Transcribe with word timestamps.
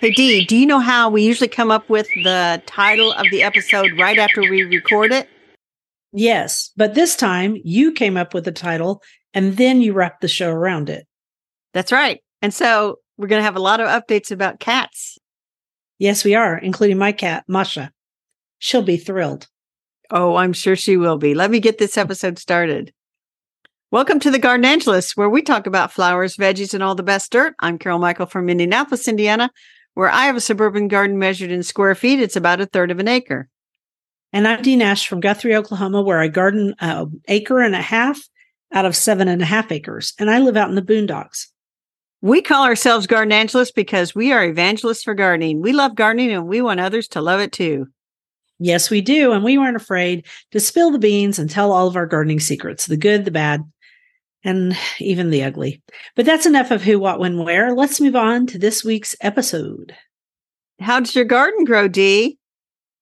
Hey, 0.00 0.12
Dee, 0.12 0.44
do 0.44 0.56
you 0.56 0.64
know 0.64 0.78
how 0.78 1.10
we 1.10 1.22
usually 1.22 1.48
come 1.48 1.72
up 1.72 1.90
with 1.90 2.06
the 2.22 2.62
title 2.66 3.10
of 3.14 3.26
the 3.32 3.42
episode 3.42 3.98
right 3.98 4.16
after 4.16 4.42
we 4.42 4.62
record 4.62 5.10
it? 5.10 5.28
Yes, 6.12 6.70
but 6.76 6.94
this 6.94 7.16
time 7.16 7.56
you 7.64 7.90
came 7.90 8.16
up 8.16 8.32
with 8.32 8.44
the 8.44 8.52
title 8.52 9.02
and 9.34 9.56
then 9.56 9.82
you 9.82 9.92
wrapped 9.92 10.20
the 10.20 10.28
show 10.28 10.52
around 10.52 10.88
it. 10.88 11.04
That's 11.74 11.90
right. 11.90 12.22
And 12.42 12.54
so 12.54 13.00
we're 13.16 13.26
going 13.26 13.40
to 13.40 13.44
have 13.44 13.56
a 13.56 13.60
lot 13.60 13.80
of 13.80 13.88
updates 13.88 14.30
about 14.30 14.60
cats. 14.60 15.18
Yes, 15.98 16.24
we 16.24 16.36
are, 16.36 16.56
including 16.56 16.96
my 16.96 17.10
cat, 17.10 17.42
Masha. 17.48 17.90
She'll 18.60 18.82
be 18.82 18.98
thrilled. 18.98 19.48
Oh, 20.12 20.36
I'm 20.36 20.52
sure 20.52 20.76
she 20.76 20.96
will 20.96 21.18
be. 21.18 21.34
Let 21.34 21.50
me 21.50 21.58
get 21.58 21.78
this 21.78 21.98
episode 21.98 22.38
started. 22.38 22.92
Welcome 23.90 24.20
to 24.20 24.30
the 24.30 24.38
Gardenangelist, 24.38 25.16
where 25.16 25.28
we 25.28 25.42
talk 25.42 25.66
about 25.66 25.90
flowers, 25.90 26.36
veggies, 26.36 26.72
and 26.72 26.84
all 26.84 26.94
the 26.94 27.02
best 27.02 27.32
dirt. 27.32 27.56
I'm 27.58 27.78
Carol 27.78 27.98
Michael 27.98 28.26
from 28.26 28.48
Indianapolis, 28.48 29.08
Indiana, 29.08 29.50
where 29.98 30.08
I 30.08 30.26
have 30.26 30.36
a 30.36 30.40
suburban 30.40 30.86
garden 30.86 31.18
measured 31.18 31.50
in 31.50 31.64
square 31.64 31.96
feet. 31.96 32.20
It's 32.20 32.36
about 32.36 32.60
a 32.60 32.66
third 32.66 32.92
of 32.92 33.00
an 33.00 33.08
acre. 33.08 33.48
And 34.32 34.46
I'm 34.46 34.62
Dee 34.62 34.76
Nash 34.76 35.08
from 35.08 35.18
Guthrie, 35.18 35.56
Oklahoma, 35.56 36.02
where 36.02 36.20
I 36.20 36.28
garden 36.28 36.72
an 36.78 37.20
acre 37.26 37.60
and 37.60 37.74
a 37.74 37.82
half 37.82 38.20
out 38.72 38.84
of 38.84 38.94
seven 38.94 39.26
and 39.26 39.42
a 39.42 39.44
half 39.44 39.72
acres. 39.72 40.14
And 40.20 40.30
I 40.30 40.38
live 40.38 40.56
out 40.56 40.68
in 40.68 40.76
the 40.76 40.82
boondocks. 40.82 41.48
We 42.22 42.40
call 42.42 42.64
ourselves 42.64 43.08
Gardenangelists 43.08 43.74
because 43.74 44.14
we 44.14 44.30
are 44.30 44.44
evangelists 44.44 45.02
for 45.02 45.14
gardening. 45.14 45.62
We 45.62 45.72
love 45.72 45.96
gardening 45.96 46.30
and 46.30 46.46
we 46.46 46.62
want 46.62 46.78
others 46.78 47.08
to 47.08 47.20
love 47.20 47.40
it 47.40 47.50
too. 47.50 47.88
Yes, 48.60 48.90
we 48.90 49.00
do. 49.00 49.32
And 49.32 49.42
we 49.42 49.58
weren't 49.58 49.74
afraid 49.74 50.26
to 50.52 50.60
spill 50.60 50.92
the 50.92 51.00
beans 51.00 51.40
and 51.40 51.50
tell 51.50 51.72
all 51.72 51.88
of 51.88 51.96
our 51.96 52.06
gardening 52.06 52.38
secrets 52.38 52.86
the 52.86 52.96
good, 52.96 53.24
the 53.24 53.32
bad, 53.32 53.64
and 54.44 54.76
even 54.98 55.30
the 55.30 55.42
ugly. 55.42 55.82
But 56.14 56.26
that's 56.26 56.46
enough 56.46 56.70
of 56.70 56.82
who, 56.82 56.98
what, 56.98 57.18
when, 57.18 57.38
where. 57.42 57.74
Let's 57.74 58.00
move 58.00 58.16
on 58.16 58.46
to 58.48 58.58
this 58.58 58.84
week's 58.84 59.16
episode. 59.20 59.94
How 60.80 61.00
does 61.00 61.14
your 61.14 61.24
garden 61.24 61.64
grow, 61.64 61.88
Dee? 61.88 62.38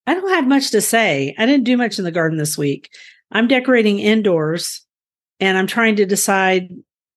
I 0.06 0.14
don't 0.14 0.30
have 0.30 0.46
much 0.46 0.70
to 0.70 0.80
say. 0.80 1.34
I 1.36 1.46
didn't 1.46 1.64
do 1.64 1.76
much 1.76 1.98
in 1.98 2.04
the 2.04 2.12
garden 2.12 2.38
this 2.38 2.56
week. 2.56 2.90
I'm 3.32 3.48
decorating 3.48 3.98
indoors 3.98 4.84
and 5.40 5.58
I'm 5.58 5.66
trying 5.66 5.96
to 5.96 6.06
decide 6.06 6.70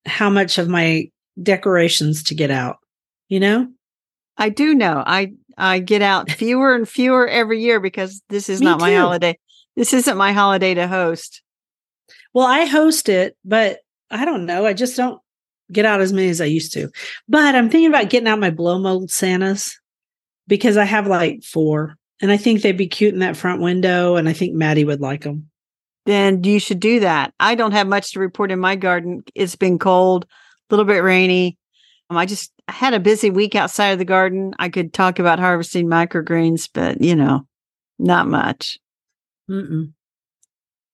how 0.06 0.28
much 0.28 0.58
of 0.58 0.68
my 0.68 1.10
decorations 1.40 2.24
to 2.24 2.34
get 2.34 2.50
out. 2.50 2.78
You 3.28 3.40
know? 3.40 3.68
I 4.36 4.48
do 4.48 4.74
know. 4.74 5.02
I 5.06 5.32
I 5.56 5.78
get 5.78 6.02
out 6.02 6.30
fewer 6.30 6.74
and 6.74 6.88
fewer 6.88 7.28
every 7.28 7.60
year 7.62 7.80
because 7.80 8.22
this 8.28 8.48
is 8.48 8.60
Me 8.60 8.66
not 8.66 8.80
my 8.80 8.90
too. 8.90 8.98
holiday. 8.98 9.38
This 9.76 9.92
isn't 9.94 10.16
my 10.16 10.32
holiday 10.32 10.74
to 10.74 10.88
host. 10.88 11.42
Well, 12.34 12.46
I 12.46 12.64
host 12.64 13.08
it, 13.08 13.36
but 13.44 13.80
I 14.10 14.24
don't 14.24 14.46
know. 14.46 14.66
I 14.66 14.72
just 14.72 14.96
don't 14.96 15.20
get 15.72 15.84
out 15.84 16.00
as 16.00 16.12
many 16.12 16.28
as 16.28 16.40
I 16.40 16.46
used 16.46 16.72
to. 16.72 16.90
But 17.28 17.54
I'm 17.54 17.70
thinking 17.70 17.88
about 17.88 18.10
getting 18.10 18.28
out 18.28 18.38
my 18.38 18.50
blow 18.50 18.78
mold 18.78 19.10
Santas 19.10 19.78
because 20.48 20.76
I 20.76 20.84
have 20.84 21.06
like 21.06 21.42
four 21.44 21.96
and 22.20 22.30
I 22.30 22.36
think 22.36 22.62
they'd 22.62 22.76
be 22.76 22.88
cute 22.88 23.14
in 23.14 23.20
that 23.20 23.36
front 23.36 23.62
window. 23.62 24.16
And 24.16 24.28
I 24.28 24.32
think 24.32 24.54
Maddie 24.54 24.84
would 24.84 25.00
like 25.00 25.22
them. 25.22 25.48
Then 26.06 26.42
you 26.44 26.58
should 26.58 26.80
do 26.80 27.00
that. 27.00 27.32
I 27.38 27.54
don't 27.54 27.72
have 27.72 27.86
much 27.86 28.12
to 28.12 28.20
report 28.20 28.50
in 28.50 28.58
my 28.58 28.74
garden. 28.74 29.22
It's 29.34 29.56
been 29.56 29.78
cold, 29.78 30.24
a 30.24 30.74
little 30.74 30.86
bit 30.86 31.02
rainy. 31.02 31.58
Um, 32.08 32.16
I 32.16 32.26
just 32.26 32.52
had 32.68 32.94
a 32.94 33.00
busy 33.00 33.30
week 33.30 33.54
outside 33.54 33.90
of 33.90 33.98
the 33.98 34.04
garden. 34.04 34.54
I 34.58 34.68
could 34.68 34.92
talk 34.92 35.18
about 35.18 35.38
harvesting 35.38 35.86
microgreens, 35.86 36.68
but 36.72 37.00
you 37.00 37.14
know, 37.14 37.46
not 37.98 38.26
much. 38.26 38.78
Mm-mm. 39.48 39.92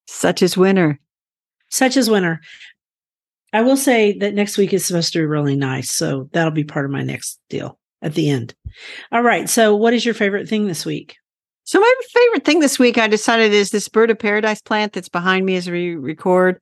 Such 0.06 0.42
is 0.42 0.56
winter. 0.56 1.00
Such 1.70 1.96
as 1.96 2.10
winter. 2.10 2.40
I 3.56 3.62
will 3.62 3.78
say 3.78 4.18
that 4.18 4.34
next 4.34 4.58
week 4.58 4.74
is 4.74 4.84
supposed 4.84 5.14
to 5.14 5.18
be 5.18 5.24
really 5.24 5.56
nice. 5.56 5.90
So 5.90 6.28
that'll 6.32 6.50
be 6.50 6.62
part 6.62 6.84
of 6.84 6.90
my 6.90 7.02
next 7.02 7.40
deal 7.48 7.78
at 8.02 8.12
the 8.12 8.28
end. 8.28 8.54
All 9.10 9.22
right. 9.22 9.48
So, 9.48 9.74
what 9.74 9.94
is 9.94 10.04
your 10.04 10.12
favorite 10.12 10.46
thing 10.46 10.66
this 10.66 10.84
week? 10.84 11.16
So 11.64 11.80
my 11.80 11.94
favorite 12.12 12.44
thing 12.44 12.60
this 12.60 12.78
week, 12.78 12.98
I 12.98 13.08
decided, 13.08 13.54
is 13.54 13.70
this 13.70 13.88
bird 13.88 14.10
of 14.10 14.18
paradise 14.18 14.60
plant 14.60 14.92
that's 14.92 15.08
behind 15.08 15.46
me 15.46 15.56
as 15.56 15.70
we 15.70 15.96
record. 15.96 16.60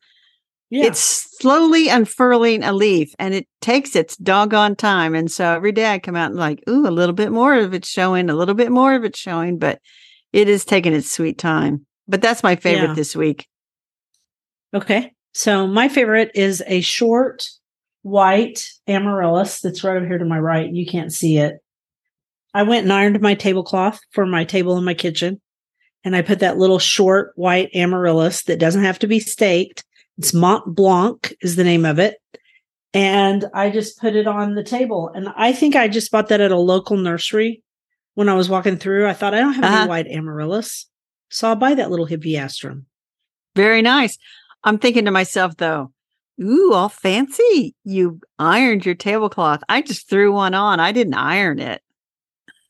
Yeah. 0.70 0.84
It's 0.84 1.26
slowly 1.40 1.88
unfurling 1.88 2.62
a 2.62 2.72
leaf 2.72 3.12
and 3.18 3.34
it 3.34 3.48
takes 3.60 3.96
its 3.96 4.16
doggone 4.16 4.76
time. 4.76 5.16
And 5.16 5.28
so 5.28 5.52
every 5.52 5.72
day 5.72 5.92
I 5.92 5.98
come 5.98 6.14
out 6.14 6.30
and 6.30 6.38
like, 6.38 6.62
ooh, 6.68 6.86
a 6.86 6.90
little 6.90 7.12
bit 7.12 7.32
more 7.32 7.56
of 7.56 7.74
it's 7.74 7.88
showing, 7.88 8.30
a 8.30 8.34
little 8.36 8.54
bit 8.54 8.70
more 8.70 8.94
of 8.94 9.02
it's 9.02 9.18
showing, 9.18 9.58
but 9.58 9.80
it 10.32 10.48
is 10.48 10.64
taking 10.64 10.94
its 10.94 11.10
sweet 11.10 11.38
time. 11.38 11.86
But 12.06 12.22
that's 12.22 12.44
my 12.44 12.54
favorite 12.54 12.90
Yeah. 12.90 12.94
this 12.94 13.16
week. 13.16 13.48
Okay. 14.72 15.13
So 15.34 15.66
my 15.66 15.88
favorite 15.88 16.30
is 16.34 16.62
a 16.66 16.80
short 16.80 17.48
white 18.02 18.68
amaryllis 18.86 19.60
that's 19.60 19.82
right 19.82 19.96
over 19.96 20.06
here 20.06 20.18
to 20.18 20.24
my 20.24 20.38
right. 20.38 20.70
You 20.70 20.86
can't 20.86 21.12
see 21.12 21.38
it. 21.38 21.56
I 22.54 22.62
went 22.62 22.84
and 22.84 22.92
ironed 22.92 23.20
my 23.20 23.34
tablecloth 23.34 23.98
for 24.12 24.26
my 24.26 24.44
table 24.44 24.78
in 24.78 24.84
my 24.84 24.94
kitchen. 24.94 25.40
And 26.04 26.14
I 26.14 26.22
put 26.22 26.38
that 26.40 26.58
little 26.58 26.78
short 26.78 27.32
white 27.34 27.70
amaryllis 27.74 28.44
that 28.44 28.60
doesn't 28.60 28.84
have 28.84 28.98
to 29.00 29.06
be 29.06 29.18
staked. 29.18 29.84
It's 30.18 30.32
Mont 30.34 30.76
Blanc 30.76 31.34
is 31.40 31.56
the 31.56 31.64
name 31.64 31.84
of 31.84 31.98
it. 31.98 32.18
And 32.92 33.46
I 33.54 33.70
just 33.70 33.98
put 33.98 34.14
it 34.14 34.28
on 34.28 34.54
the 34.54 34.62
table. 34.62 35.10
And 35.12 35.28
I 35.34 35.52
think 35.52 35.74
I 35.74 35.88
just 35.88 36.12
bought 36.12 36.28
that 36.28 36.40
at 36.40 36.52
a 36.52 36.58
local 36.58 36.96
nursery 36.96 37.62
when 38.14 38.28
I 38.28 38.34
was 38.34 38.48
walking 38.48 38.76
through. 38.76 39.08
I 39.08 39.14
thought 39.14 39.34
I 39.34 39.40
don't 39.40 39.54
have 39.54 39.64
Uh-huh. 39.64 39.76
any 39.80 39.88
white 39.88 40.06
amaryllis. 40.06 40.86
So 41.30 41.48
I'll 41.48 41.56
buy 41.56 41.74
that 41.74 41.90
little 41.90 42.06
hippeastrum. 42.06 42.84
Very 43.56 43.82
nice. 43.82 44.16
I'm 44.64 44.78
thinking 44.78 45.04
to 45.04 45.10
myself 45.10 45.56
though, 45.56 45.92
ooh, 46.42 46.72
all 46.72 46.88
fancy. 46.88 47.74
You 47.84 48.20
ironed 48.38 48.84
your 48.84 48.94
tablecloth. 48.94 49.62
I 49.68 49.82
just 49.82 50.08
threw 50.08 50.32
one 50.32 50.54
on. 50.54 50.80
I 50.80 50.92
didn't 50.92 51.14
iron 51.14 51.60
it. 51.60 51.82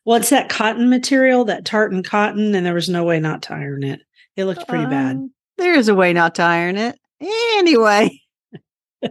Well, 0.04 0.18
it's 0.18 0.30
that 0.30 0.50
cotton 0.50 0.90
material, 0.90 1.46
that 1.46 1.64
tartan 1.64 2.02
cotton, 2.02 2.54
and 2.54 2.66
there 2.66 2.74
was 2.74 2.90
no 2.90 3.04
way 3.04 3.20
not 3.20 3.42
to 3.44 3.54
iron 3.54 3.84
it. 3.84 4.00
It 4.36 4.44
looked 4.44 4.68
pretty 4.68 4.84
bad. 4.84 5.16
Um, 5.16 5.32
There 5.56 5.74
is 5.74 5.88
a 5.88 5.94
way 5.94 6.12
not 6.12 6.34
to 6.34 6.42
iron 6.42 6.76
it. 6.76 6.98
Anyway. 7.20 8.20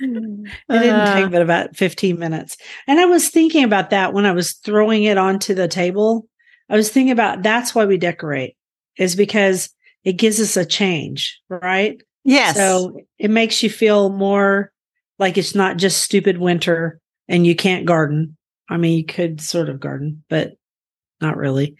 It 0.00 0.48
didn't 0.68 1.12
take 1.12 1.30
but 1.30 1.42
about 1.42 1.76
15 1.76 2.18
minutes. 2.18 2.56
And 2.86 2.98
I 2.98 3.04
was 3.04 3.28
thinking 3.28 3.62
about 3.64 3.90
that 3.90 4.14
when 4.14 4.24
I 4.24 4.32
was 4.32 4.54
throwing 4.54 5.04
it 5.04 5.18
onto 5.18 5.54
the 5.54 5.68
table. 5.68 6.26
I 6.70 6.76
was 6.76 6.90
thinking 6.90 7.12
about 7.12 7.42
that's 7.42 7.74
why 7.74 7.84
we 7.84 7.98
decorate, 7.98 8.56
is 8.96 9.14
because 9.14 9.68
it 10.04 10.14
gives 10.14 10.40
us 10.40 10.56
a 10.56 10.64
change, 10.64 11.40
right? 11.48 12.00
Yes. 12.24 12.56
So 12.56 13.00
it 13.18 13.30
makes 13.30 13.62
you 13.62 13.70
feel 13.70 14.10
more 14.10 14.72
like 15.18 15.38
it's 15.38 15.54
not 15.54 15.76
just 15.76 16.02
stupid 16.02 16.38
winter 16.38 17.00
and 17.28 17.46
you 17.46 17.54
can't 17.54 17.86
garden. 17.86 18.36
I 18.68 18.76
mean, 18.76 18.98
you 18.98 19.04
could 19.04 19.40
sort 19.40 19.68
of 19.68 19.80
garden, 19.80 20.24
but 20.28 20.54
not 21.20 21.36
really. 21.36 21.76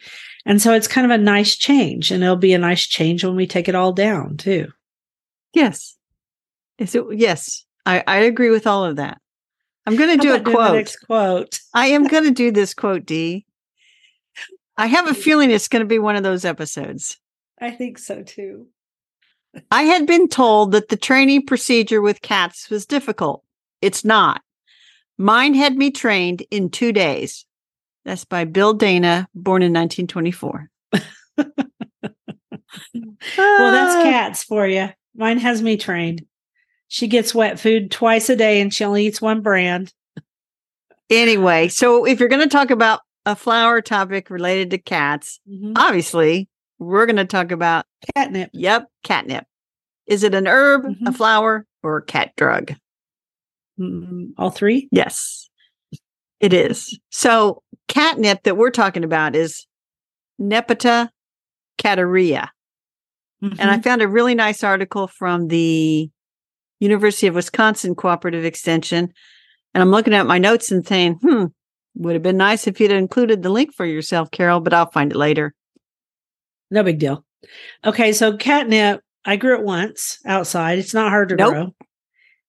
And 0.47 0.61
so 0.61 0.73
it's 0.73 0.89
kind 0.89 1.05
of 1.05 1.11
a 1.11 1.23
nice 1.23 1.57
change. 1.57 2.11
And 2.11 2.23
it'll 2.23 2.37
be 2.37 2.53
a 2.53 2.59
nice 2.59 2.87
change 2.87 3.25
when 3.25 3.37
we 3.37 3.47
take 3.47 3.69
it 3.69 3.75
all 3.75 3.93
down, 3.93 4.37
too. 4.37 4.69
Yes. 5.53 5.97
Is 6.79 6.95
it, 6.95 7.05
yes. 7.13 7.65
I, 7.85 8.03
I 8.07 8.19
agree 8.19 8.51
with 8.51 8.67
all 8.67 8.85
of 8.85 8.97
that. 8.97 9.19
I'm 9.87 9.97
going 9.97 10.17
to 10.17 10.23
do 10.23 10.33
a 10.33 10.37
about 10.37 10.45
doing 10.45 10.85
the 10.85 10.85
quote. 10.85 10.97
quote. 11.07 11.61
I 11.75 11.89
am 11.89 12.07
going 12.07 12.25
to 12.25 12.31
do 12.31 12.53
this 12.53 12.73
quote, 12.75 13.05
Dee. 13.05 13.45
I 14.77 14.87
have 14.87 15.09
a 15.09 15.15
feeling 15.15 15.51
it's 15.51 15.69
going 15.69 15.83
to 15.83 15.89
be 15.89 15.99
one 15.99 16.17
of 16.17 16.23
those 16.23 16.45
episodes. 16.45 17.19
I 17.63 17.71
think 17.71 17.99
so 17.99 18.23
too. 18.23 18.67
I 19.71 19.85
had 19.85 20.07
been 20.07 20.29
told 20.29 20.73
that 20.73 20.89
the 20.89 20.97
training 20.97 21.47
procedure 21.47 22.03
with 22.03 22.21
cats 22.23 22.69
was 22.69 22.87
difficult. 22.87 23.45
It's 23.81 24.05
not. 24.05 24.43
Mine 25.17 25.55
had 25.55 25.77
me 25.77 25.91
trained 25.93 26.43
in 26.51 26.71
two 26.71 26.93
days. 26.93 27.47
That's 28.05 28.25
by 28.25 28.45
Bill 28.45 28.75
Dana, 28.75 29.29
born 29.35 29.63
in 29.63 29.73
1924. 29.73 30.71
Well, 33.37 33.73
that's 33.73 33.95
Ah. 33.97 34.03
cats 34.03 34.43
for 34.43 34.67
you. 34.67 34.89
Mine 35.15 35.39
has 35.39 35.63
me 35.63 35.77
trained. 35.77 36.25
She 36.89 37.07
gets 37.07 37.35
wet 37.35 37.61
food 37.61 37.91
twice 37.91 38.29
a 38.29 38.37
day 38.37 38.61
and 38.61 38.73
she 38.75 38.85
only 38.85 39.07
eats 39.07 39.21
one 39.23 39.41
brand. 39.41 39.93
Anyway, 41.11 41.69
so 41.69 42.05
if 42.07 42.19
you're 42.19 42.29
going 42.29 42.43
to 42.43 42.49
talk 42.49 42.71
about 42.71 43.01
a 43.27 43.37
flower 43.37 43.81
topic 43.83 44.31
related 44.31 44.71
to 44.71 44.79
cats, 44.79 45.39
Mhm. 45.49 45.75
obviously 45.77 46.49
we're 46.83 47.07
going 47.07 47.17
to 47.17 47.25
talk 47.25 47.51
about, 47.53 47.85
Catnip. 48.15 48.51
yep, 48.53 48.89
catnip. 49.05 49.45
Is 50.07 50.23
it 50.23 50.35
an 50.35 50.47
herb, 50.47 50.85
a 50.85 50.89
Mhm. 50.89 51.17
flower, 51.17 51.67
or 51.83 51.99
a 51.99 52.03
cat 52.05 52.33
drug? 52.37 52.75
Mm, 53.79 54.33
All 54.37 54.51
three? 54.51 54.89
Yes, 54.93 55.49
it 56.41 56.53
is. 56.53 56.99
So, 57.11 57.63
catnip 57.89 58.43
that 58.45 58.57
we're 58.57 58.71
talking 58.71 59.05
about 59.05 59.35
is 59.37 59.67
Nepeta 60.41 61.09
cataria. 61.79 62.49
And 63.41 63.61
I 63.61 63.79
Mhm. 63.79 63.85
found 63.85 64.03
a 64.03 64.09
really 64.09 64.35
nice 64.35 64.63
article 64.63 65.07
from 65.09 65.49
the 65.49 66.11
University 66.81 67.27
of 67.27 67.35
Wisconsin 67.35 67.95
Cooperative 67.95 68.45
Extension. 68.45 69.13
And 69.75 69.83
I'm 69.83 69.91
looking 69.91 70.15
at 70.15 70.27
my 70.27 70.39
notes 70.39 70.71
and 70.71 70.87
saying, 70.87 71.15
hmm, 71.23 71.47
would 71.95 72.15
have 72.15 72.23
been 72.23 72.37
nice 72.37 72.67
if 72.67 72.81
you'd 72.81 72.91
included 72.93 73.43
the 73.43 73.51
link 73.51 73.73
for 73.75 73.85
yourself, 73.87 74.31
Carol, 74.31 74.61
but 74.61 74.73
I'll 74.75 74.91
find 74.91 75.13
it 75.13 75.17
later. 75.17 75.55
No 76.73 76.83
big 76.83 76.99
deal. 76.99 77.25
Okay, 77.85 78.13
so 78.13 78.37
catnip, 78.37 79.03
I 79.25 79.37
grew 79.37 79.57
it 79.59 79.65
once 79.65 80.19
outside. 80.27 80.79
It's 80.79 80.95
not 80.95 81.11
hard 81.11 81.29
to 81.31 81.37
Nope. 81.37 81.53
grow. 81.53 81.75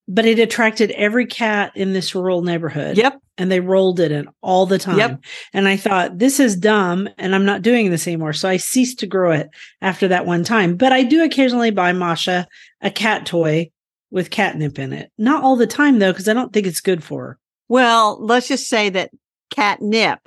but 0.07 0.25
it 0.25 0.37
attracted 0.37 0.91
every 0.91 1.25
cat 1.25 1.71
in 1.75 1.93
this 1.93 2.13
rural 2.13 2.41
neighborhood. 2.41 2.97
Yep. 2.97 3.19
And 3.37 3.49
they 3.51 3.61
rolled 3.61 3.99
it 4.01 4.11
in 4.11 4.27
all 4.41 4.65
the 4.65 4.77
time. 4.77 4.97
Yep. 4.97 5.23
And 5.53 5.65
I 5.67 5.77
thought, 5.77 6.17
this 6.19 6.39
is 6.41 6.57
dumb 6.57 7.07
and 7.17 7.33
I'm 7.33 7.45
not 7.45 7.61
doing 7.61 7.89
this 7.89 8.05
anymore. 8.05 8.33
So 8.33 8.49
I 8.49 8.57
ceased 8.57 8.99
to 8.99 9.07
grow 9.07 9.31
it 9.31 9.49
after 9.81 10.09
that 10.09 10.25
one 10.25 10.43
time. 10.43 10.75
But 10.75 10.91
I 10.91 11.03
do 11.03 11.23
occasionally 11.23 11.71
buy 11.71 11.93
Masha 11.93 12.47
a 12.81 12.91
cat 12.91 13.25
toy 13.25 13.71
with 14.11 14.29
catnip 14.29 14.77
in 14.77 14.91
it. 14.93 15.09
Not 15.17 15.41
all 15.43 15.55
the 15.55 15.65
time 15.67 15.99
though, 15.99 16.11
because 16.11 16.27
I 16.27 16.33
don't 16.33 16.51
think 16.51 16.67
it's 16.67 16.81
good 16.81 17.01
for 17.03 17.23
her. 17.23 17.39
Well, 17.69 18.23
let's 18.23 18.49
just 18.49 18.67
say 18.67 18.89
that 18.89 19.09
catnip 19.51 20.19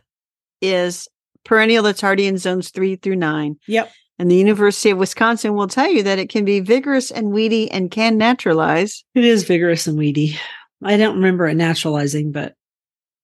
is 0.62 1.06
perennial 1.46 1.82
that's 1.82 2.00
hardy 2.00 2.26
in 2.26 2.36
zones 2.38 2.70
three 2.70 2.96
through 2.96 3.16
nine. 3.16 3.56
Yep. 3.66 3.90
And 4.18 4.30
the 4.30 4.36
University 4.36 4.90
of 4.90 4.98
Wisconsin 4.98 5.54
will 5.54 5.68
tell 5.68 5.90
you 5.90 6.02
that 6.02 6.18
it 6.18 6.28
can 6.30 6.44
be 6.44 6.60
vigorous 6.60 7.10
and 7.10 7.32
weedy 7.32 7.70
and 7.70 7.90
can 7.90 8.16
naturalize. 8.18 9.04
It 9.14 9.24
is 9.24 9.44
vigorous 9.44 9.86
and 9.86 9.98
weedy. 9.98 10.38
I 10.82 10.96
don't 10.96 11.16
remember 11.16 11.46
it 11.46 11.54
naturalizing, 11.56 12.32
but 12.32 12.54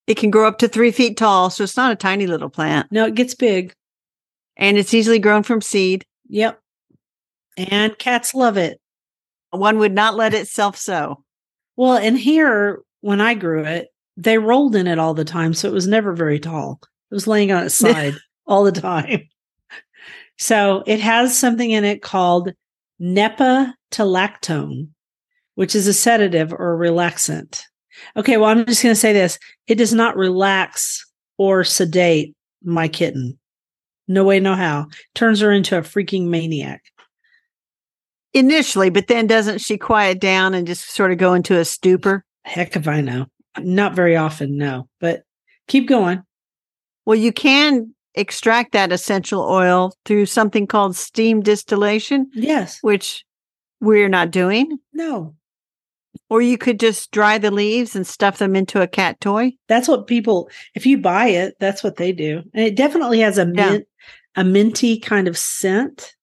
It 0.07 0.17
can 0.17 0.31
grow 0.31 0.47
up 0.49 0.59
to 0.59 0.69
three 0.69 0.91
feet 0.91 1.17
tall, 1.17 1.49
so 1.51 1.65
it's 1.65 1.77
not 1.77 1.93
a 1.93 1.97
tiny 1.97 2.27
little 2.27 2.51
plant. 2.51 2.91
no, 2.93 3.07
it 3.07 3.15
gets 3.15 3.35
big. 3.35 3.73
And 4.57 4.77
it's 4.77 4.93
easily 4.93 5.19
grown 5.19 5.43
from 5.45 5.61
seed. 5.63 6.05
Yep. 6.29 6.59
And 7.57 7.97
cats 7.99 8.35
love 8.35 8.57
it. 8.59 8.79
One 9.51 9.79
would 9.79 9.93
not 9.93 10.15
let 10.15 10.35
itself 10.35 10.77
sow. 10.77 11.25
Well, 11.77 11.97
and 11.97 12.19
here, 12.19 12.83
when 13.01 13.21
I 13.21 13.35
grew 13.35 13.65
it, 13.65 13.89
they 14.17 14.37
rolled 14.39 14.77
in 14.77 14.87
it 14.87 14.99
all 14.99 15.15
the 15.15 15.25
time. 15.25 15.55
So 15.55 15.69
it 15.69 15.75
was 15.75 15.87
never 15.87 16.13
very 16.13 16.39
tall. 16.39 16.81
It 17.13 17.15
was 17.15 17.27
laying 17.27 17.53
on 17.53 17.65
its 17.65 17.75
side 17.75 18.15
all 18.47 18.65
the 18.65 18.73
time. 18.73 19.29
So 20.39 20.83
it 20.87 20.99
has 20.99 21.39
something 21.39 21.71
in 21.71 21.85
it 21.85 22.03
called 22.03 22.53
nepetalactone, 23.01 24.89
which 25.55 25.77
is 25.77 25.87
a 25.87 25.93
sedative 25.93 26.53
or 26.53 26.75
a 26.75 26.91
relaxant. 26.91 27.63
Okay, 28.17 28.39
well, 28.39 28.49
I'm 28.49 28.67
just 28.67 28.83
going 28.83 28.95
to 28.95 29.01
say 29.01 29.13
this 29.13 29.39
it 29.69 29.77
does 29.77 29.93
not 29.93 30.17
relax 30.17 31.07
or 31.39 31.63
sedate 31.63 32.35
my 32.65 32.89
kitten. 32.89 33.39
No 34.09 34.25
way, 34.25 34.41
no 34.41 34.55
how. 34.55 34.87
Turns 35.15 35.39
her 35.41 35.53
into 35.53 35.79
a 35.79 35.83
freaking 35.83 36.27
maniac. 36.27 36.83
Initially, 38.35 38.91
but 38.91 39.07
then 39.07 39.29
doesn't 39.29 39.61
she 39.61 39.79
quiet 39.79 40.19
down 40.19 40.55
and 40.55 40.67
just 40.67 40.91
sort 40.91 41.13
of 41.13 41.19
go 41.19 41.35
into 41.35 41.59
a 41.59 41.65
stupor? 41.65 42.25
Heck 42.45 42.75
if 42.75 42.89
I 42.89 43.01
know. 43.01 43.27
Not 43.61 43.95
very 43.95 44.17
often, 44.17 44.57
no. 44.57 44.89
But 44.99 45.23
keep 45.69 45.87
going. 45.87 46.25
Well, 47.07 47.17
you 47.19 47.33
can 47.33 47.95
extract 48.15 48.73
that 48.73 48.93
essential 48.93 49.43
oil 49.43 49.95
through 50.05 50.27
something 50.27 50.67
called 50.67 50.95
steam 50.97 51.41
distillation, 51.41 52.31
Yes. 52.35 52.79
which 52.83 53.25
we're 53.81 54.09
not 54.09 54.31
doing. 54.31 54.79
No. 54.93 55.35
Or 56.29 56.43
you 56.43 56.59
could 56.59 56.79
just 56.79 57.11
dry 57.11 57.39
the 57.39 57.51
leaves 57.51 57.97
and 57.97 58.07
stuff 58.07 58.39
them 58.39 58.55
into 58.55 58.81
a 58.83 58.87
cat 58.87 59.21
toy. 59.21 59.53
That's 59.69 59.89
what 59.89 60.07
people 60.07 60.51
if 60.75 60.85
you 60.87 60.99
buy 60.99 61.29
it, 61.29 61.55
that's 61.59 61.83
what 61.83 61.97
they 61.97 62.13
do. 62.13 62.43
And 62.55 62.65
it 62.65 62.77
definitely 62.77 63.21
has 63.21 63.39
a 63.39 63.43
Yeah. 63.55 63.71
mint 63.71 63.87
a 64.35 64.45
minty 64.45 64.99
kind 64.99 65.29
of 65.29 65.37
scent. 65.37 66.15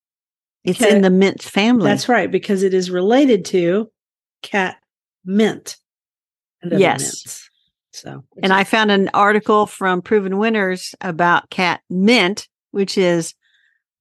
It's 0.64 0.82
Okay. 0.82 0.96
in 0.96 1.02
the 1.04 1.10
mint 1.12 1.42
family. 1.44 1.86
That's 1.86 2.10
right, 2.10 2.30
because 2.32 2.64
it 2.64 2.74
is 2.74 2.90
related 2.90 3.46
to 3.46 3.92
cat 4.42 4.78
mint. 5.26 5.78
Yes. 6.64 7.49
So 7.92 8.24
And 8.42 8.54
I 8.54 8.64
found 8.64 8.92
an 8.92 9.10
article 9.14 9.66
from 9.66 10.02
Proven 10.02 10.38
Winners 10.38 10.94
about 11.02 11.50
cat 11.50 11.82
mint, 11.90 12.48
which 12.72 12.98
is 12.98 13.34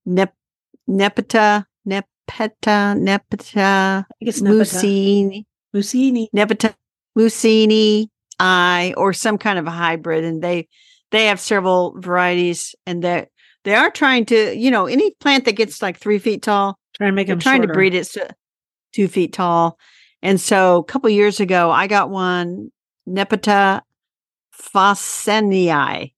nep- 0.07 0.35
nepeta, 0.89 1.65
nepeta, 1.87 2.07
nepeta, 2.99 3.57
I 3.57 4.05
think 4.19 4.29
it's 4.29 4.41
Nepeta. 4.41 4.61
mussinii, 4.61 5.45
Mussinii. 5.75 6.27
nepeta, 6.35 6.75
mussinii, 7.17 8.07
I, 8.39 8.95
or 8.97 9.13
some 9.13 9.39
kind 9.39 9.59
of 9.59 9.67
a 9.67 9.71
hybrid. 9.71 10.25
And 10.25 10.43
they, 10.43 10.69
they 11.11 11.27
have 11.27 11.41
several 11.41 11.95
varieties 11.99 12.75
and 12.87 13.03
they 13.03 13.27
they 13.65 13.75
are 13.75 13.91
trying 13.91 14.25
to, 14.27 14.57
you 14.57 14.71
know, 14.71 14.87
any 14.87 15.11
plant 15.21 15.45
that 15.45 15.53
gets 15.57 15.83
like 15.83 15.99
three 15.99 16.19
feet 16.19 16.43
tall, 16.43 16.79
Trying 16.95 17.11
to 17.11 17.15
make 17.15 17.27
them 17.27 17.39
trying 17.39 17.63
to 17.63 17.69
breed 17.69 17.95
it 17.95 18.05
to 18.13 18.29
two 18.95 19.09
feet 19.09 19.33
tall. 19.33 19.79
And 20.23 20.41
so 20.41 20.79
a 20.79 20.85
couple 20.85 21.11
years 21.11 21.41
ago, 21.41 21.71
I 21.71 21.87
got 21.87 22.09
one 22.09 22.71
Nepeta 23.09 23.83
faassenii, 24.75 26.13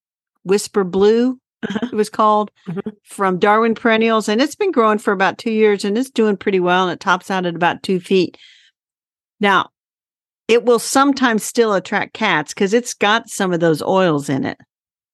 Whispurr 0.46 0.84
Blue, 0.84 1.38
Uh-huh. 1.62 1.88
it 1.92 1.94
was 1.94 2.08
called 2.08 2.50
Mhm. 2.68 2.92
from 3.04 3.38
Darwin 3.38 3.74
Perennials. 3.74 4.28
And 4.28 4.40
it's 4.40 4.54
been 4.54 4.72
growing 4.72 4.98
for 4.98 5.12
about 5.12 5.36
two 5.38 5.50
years 5.50 5.84
and 5.84 5.98
it's 5.98 6.08
doing 6.10 6.36
pretty 6.36 6.58
well. 6.60 6.84
And 6.88 6.92
it 6.92 7.00
tops 7.00 7.30
out 7.30 7.44
at 7.46 7.54
about 7.54 7.82
two 7.82 8.00
feet. 8.00 8.38
Now, 9.40 9.68
it 10.48 10.64
will 10.64 10.78
sometimes 10.78 11.44
still 11.44 11.74
attract 11.74 12.14
cats 12.14 12.54
because 12.54 12.72
it's 12.72 12.94
got 12.94 13.28
some 13.28 13.52
of 13.52 13.60
those 13.60 13.82
oils 13.82 14.28
in 14.30 14.44
it. 14.44 14.56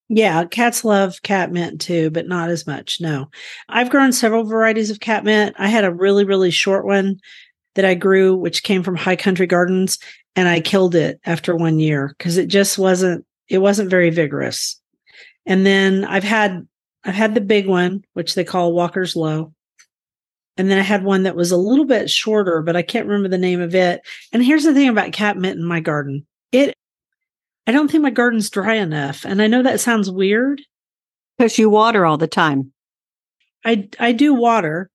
Yeah, 0.09 0.45
cats 0.45 0.85
love 0.85 1.21
cat 1.25 1.51
mint 1.51 1.81
too, 1.81 2.11
but 2.11 2.29
not 2.29 2.49
as 2.49 2.65
much. 2.65 3.01
No. 3.01 3.27
I've 3.69 3.91
grown 3.91 4.13
several 4.13 4.45
varieties 4.45 4.89
of 4.91 5.01
cat 5.01 5.25
mint. 5.25 5.57
I 5.59 5.67
had 5.67 5.85
a 5.85 5.93
really, 5.93 6.25
really 6.25 6.53
short 6.53 6.87
one 6.87 7.17
that 7.75 7.85
I 7.85 7.95
grew, 7.95 8.37
which 8.37 8.63
came 8.63 8.85
from 8.85 8.95
High 8.95 9.17
Country 9.17 9.49
Gardens, 9.49 9.99
and 10.37 10.49
I 10.49 10.61
killed 10.61 10.95
it 10.95 11.19
after 11.25 11.57
one 11.57 11.81
year 11.81 12.15
because 12.17 12.37
it 12.37 12.47
just 12.47 12.79
wasn't 12.79 13.25
it 13.49 13.59
wasn't 13.59 13.91
very 13.91 14.11
vigorous. 14.11 14.81
And 15.47 15.65
then 15.65 16.05
I've 16.05 16.25
had 16.25 16.67
I've 17.05 17.15
had 17.15 17.35
the 17.35 17.41
big 17.41 17.67
one, 17.67 18.05
which 18.13 18.35
they 18.35 18.45
call 18.45 18.73
Walker's 18.73 19.17
Low. 19.17 19.53
And 20.59 20.71
then 20.71 20.79
I 20.79 20.83
had 20.83 21.05
one 21.05 21.25
that 21.25 21.37
was 21.37 21.51
a 21.51 21.57
little 21.57 21.85
bit 21.85 22.11
shorter, 22.11 22.63
but 22.63 22.77
I 22.77 22.83
can't 22.83 23.07
remember 23.07 23.29
the 23.29 23.39
name 23.39 23.61
of 23.61 23.75
it. 23.75 24.01
And 24.33 24.45
here's 24.45 24.65
the 24.65 24.73
thing 24.75 24.89
about 24.89 25.13
catmint 25.13 25.59
in 25.59 25.65
my 25.65 25.81
garden. 25.81 26.27
It 26.53 26.75
I 27.67 27.73
don't 27.73 27.91
think 27.91 28.03
my 28.03 28.11
garden's 28.11 28.51
dry 28.51 28.75
enough. 28.75 29.25
And 29.25 29.43
I 29.43 29.47
know 29.47 29.63
that 29.63 29.81
sounds 29.81 30.11
weird. 30.11 30.63
Because 31.39 31.59
you 31.59 31.69
water 31.69 32.07
all 32.07 32.17
the 32.17 32.27
time. 32.27 32.73
I 33.65 33.89
I 33.99 34.13
do 34.13 34.33
water, 34.33 34.91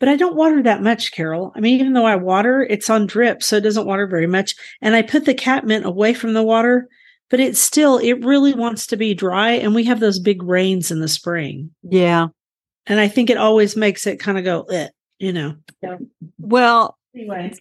but 0.00 0.08
I 0.08 0.16
don't 0.16 0.34
water 0.34 0.62
that 0.64 0.82
much, 0.82 1.12
Carol. 1.12 1.52
I 1.54 1.60
mean, 1.60 1.78
even 1.78 1.92
though 1.92 2.06
I 2.06 2.16
water, 2.16 2.62
it's 2.68 2.90
on 2.90 3.06
drip, 3.06 3.42
so 3.42 3.56
it 3.56 3.60
doesn't 3.60 3.86
water 3.86 4.06
very 4.08 4.26
much. 4.26 4.54
And 4.82 4.96
I 4.96 5.02
put 5.02 5.24
the 5.26 5.34
cat 5.34 5.64
mint 5.64 5.84
away 5.86 6.12
from 6.14 6.32
the 6.32 6.42
water, 6.42 6.88
but 7.28 7.38
it's 7.40 7.60
still 7.60 7.98
it 7.98 8.24
really 8.24 8.52
wants 8.54 8.86
to 8.88 8.96
be 8.96 9.14
dry. 9.14 9.50
And 9.52 9.74
we 9.74 9.84
have 9.84 10.00
those 10.00 10.18
big 10.18 10.42
rains 10.42 10.90
in 10.90 10.98
the 11.00 11.06
spring, 11.08 11.70
Yeah. 11.84 12.28
and 12.86 12.98
I 12.98 13.06
think 13.06 13.30
it 13.30 13.36
always 13.36 13.76
makes 13.76 14.06
it 14.08 14.18
kind 14.18 14.36
of 14.38 14.44
go, 14.44 14.62
eh, 14.64 14.88
you 15.20 15.32
know. 15.32 15.54
Yeah. 15.82 15.98
Well, 16.38 16.96
Anyway, 17.14 17.52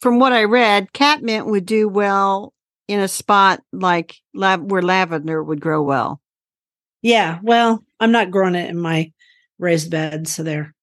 from 0.00 0.18
what 0.18 0.32
I 0.32 0.44
read, 0.44 0.92
catmint 0.92 1.46
would 1.46 1.66
do 1.66 1.88
well 1.88 2.52
in 2.88 3.00
a 3.00 3.08
spot 3.08 3.62
like 3.72 4.16
lav- 4.34 4.62
where 4.62 4.82
lavender 4.82 5.42
would 5.42 5.60
grow 5.60 5.82
well. 5.82 6.20
yeah. 7.02 7.38
Well, 7.42 7.84
I'm 8.00 8.12
not 8.12 8.30
growing 8.30 8.54
it 8.54 8.68
in 8.70 8.78
my 8.78 9.12
raised 9.58 9.90
bed, 9.90 10.26
so 10.26 10.42
there. 10.42 10.74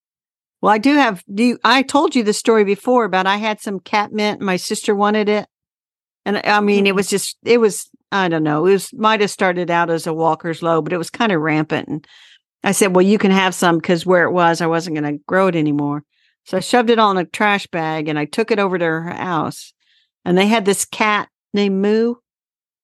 Well, 0.61 0.71
I 0.71 0.77
do 0.77 0.95
have. 0.95 1.23
Do 1.33 1.43
you, 1.43 1.59
I 1.63 1.81
told 1.81 2.15
you 2.15 2.23
the 2.23 2.33
story 2.33 2.63
before 2.63 3.05
about 3.05 3.27
I 3.27 3.37
had 3.37 3.59
some 3.59 3.79
catmint. 3.79 4.41
My 4.41 4.57
sister 4.57 4.93
wanted 4.93 5.27
it, 5.27 5.47
and 6.25 6.37
I 6.45 6.59
mean, 6.59 6.85
it 6.85 6.89
mm-hmm. 6.89 6.97
was 6.97 7.09
just 7.09 7.37
it 7.43 7.59
was 7.59 7.89
I 8.11 8.27
don't 8.27 8.43
know. 8.43 8.65
It 8.67 8.73
was 8.73 8.93
might 8.93 9.21
have 9.21 9.31
started 9.31 9.71
out 9.71 9.89
as 9.89 10.05
a 10.05 10.13
Walker's 10.13 10.61
Low, 10.61 10.81
but 10.81 10.93
it 10.93 10.97
was 10.97 11.09
kind 11.09 11.31
of 11.31 11.41
rampant. 11.41 11.87
And 11.87 12.07
I 12.63 12.73
said, 12.73 12.95
"Well, 12.95 13.05
you 13.05 13.17
can 13.17 13.31
have 13.31 13.55
some 13.55 13.77
because 13.77 14.05
where 14.05 14.23
it 14.25 14.31
was, 14.31 14.61
I 14.61 14.67
wasn't 14.67 14.97
going 14.97 15.11
to 15.11 15.23
grow 15.25 15.47
it 15.47 15.55
anymore." 15.55 16.03
So 16.45 16.57
I 16.57 16.59
shoved 16.59 16.89
it 16.89 16.99
all 16.99 17.11
in 17.11 17.17
a 17.17 17.25
trash 17.25 17.67
bag 17.67 18.07
and 18.07 18.17
I 18.17 18.25
took 18.25 18.51
it 18.51 18.59
over 18.59 18.77
to 18.77 18.85
her 18.85 19.09
house. 19.13 19.73
And 20.25 20.37
they 20.37 20.47
had 20.47 20.65
this 20.65 20.85
cat 20.85 21.29
named 21.53 21.81
Moo. 21.81 22.15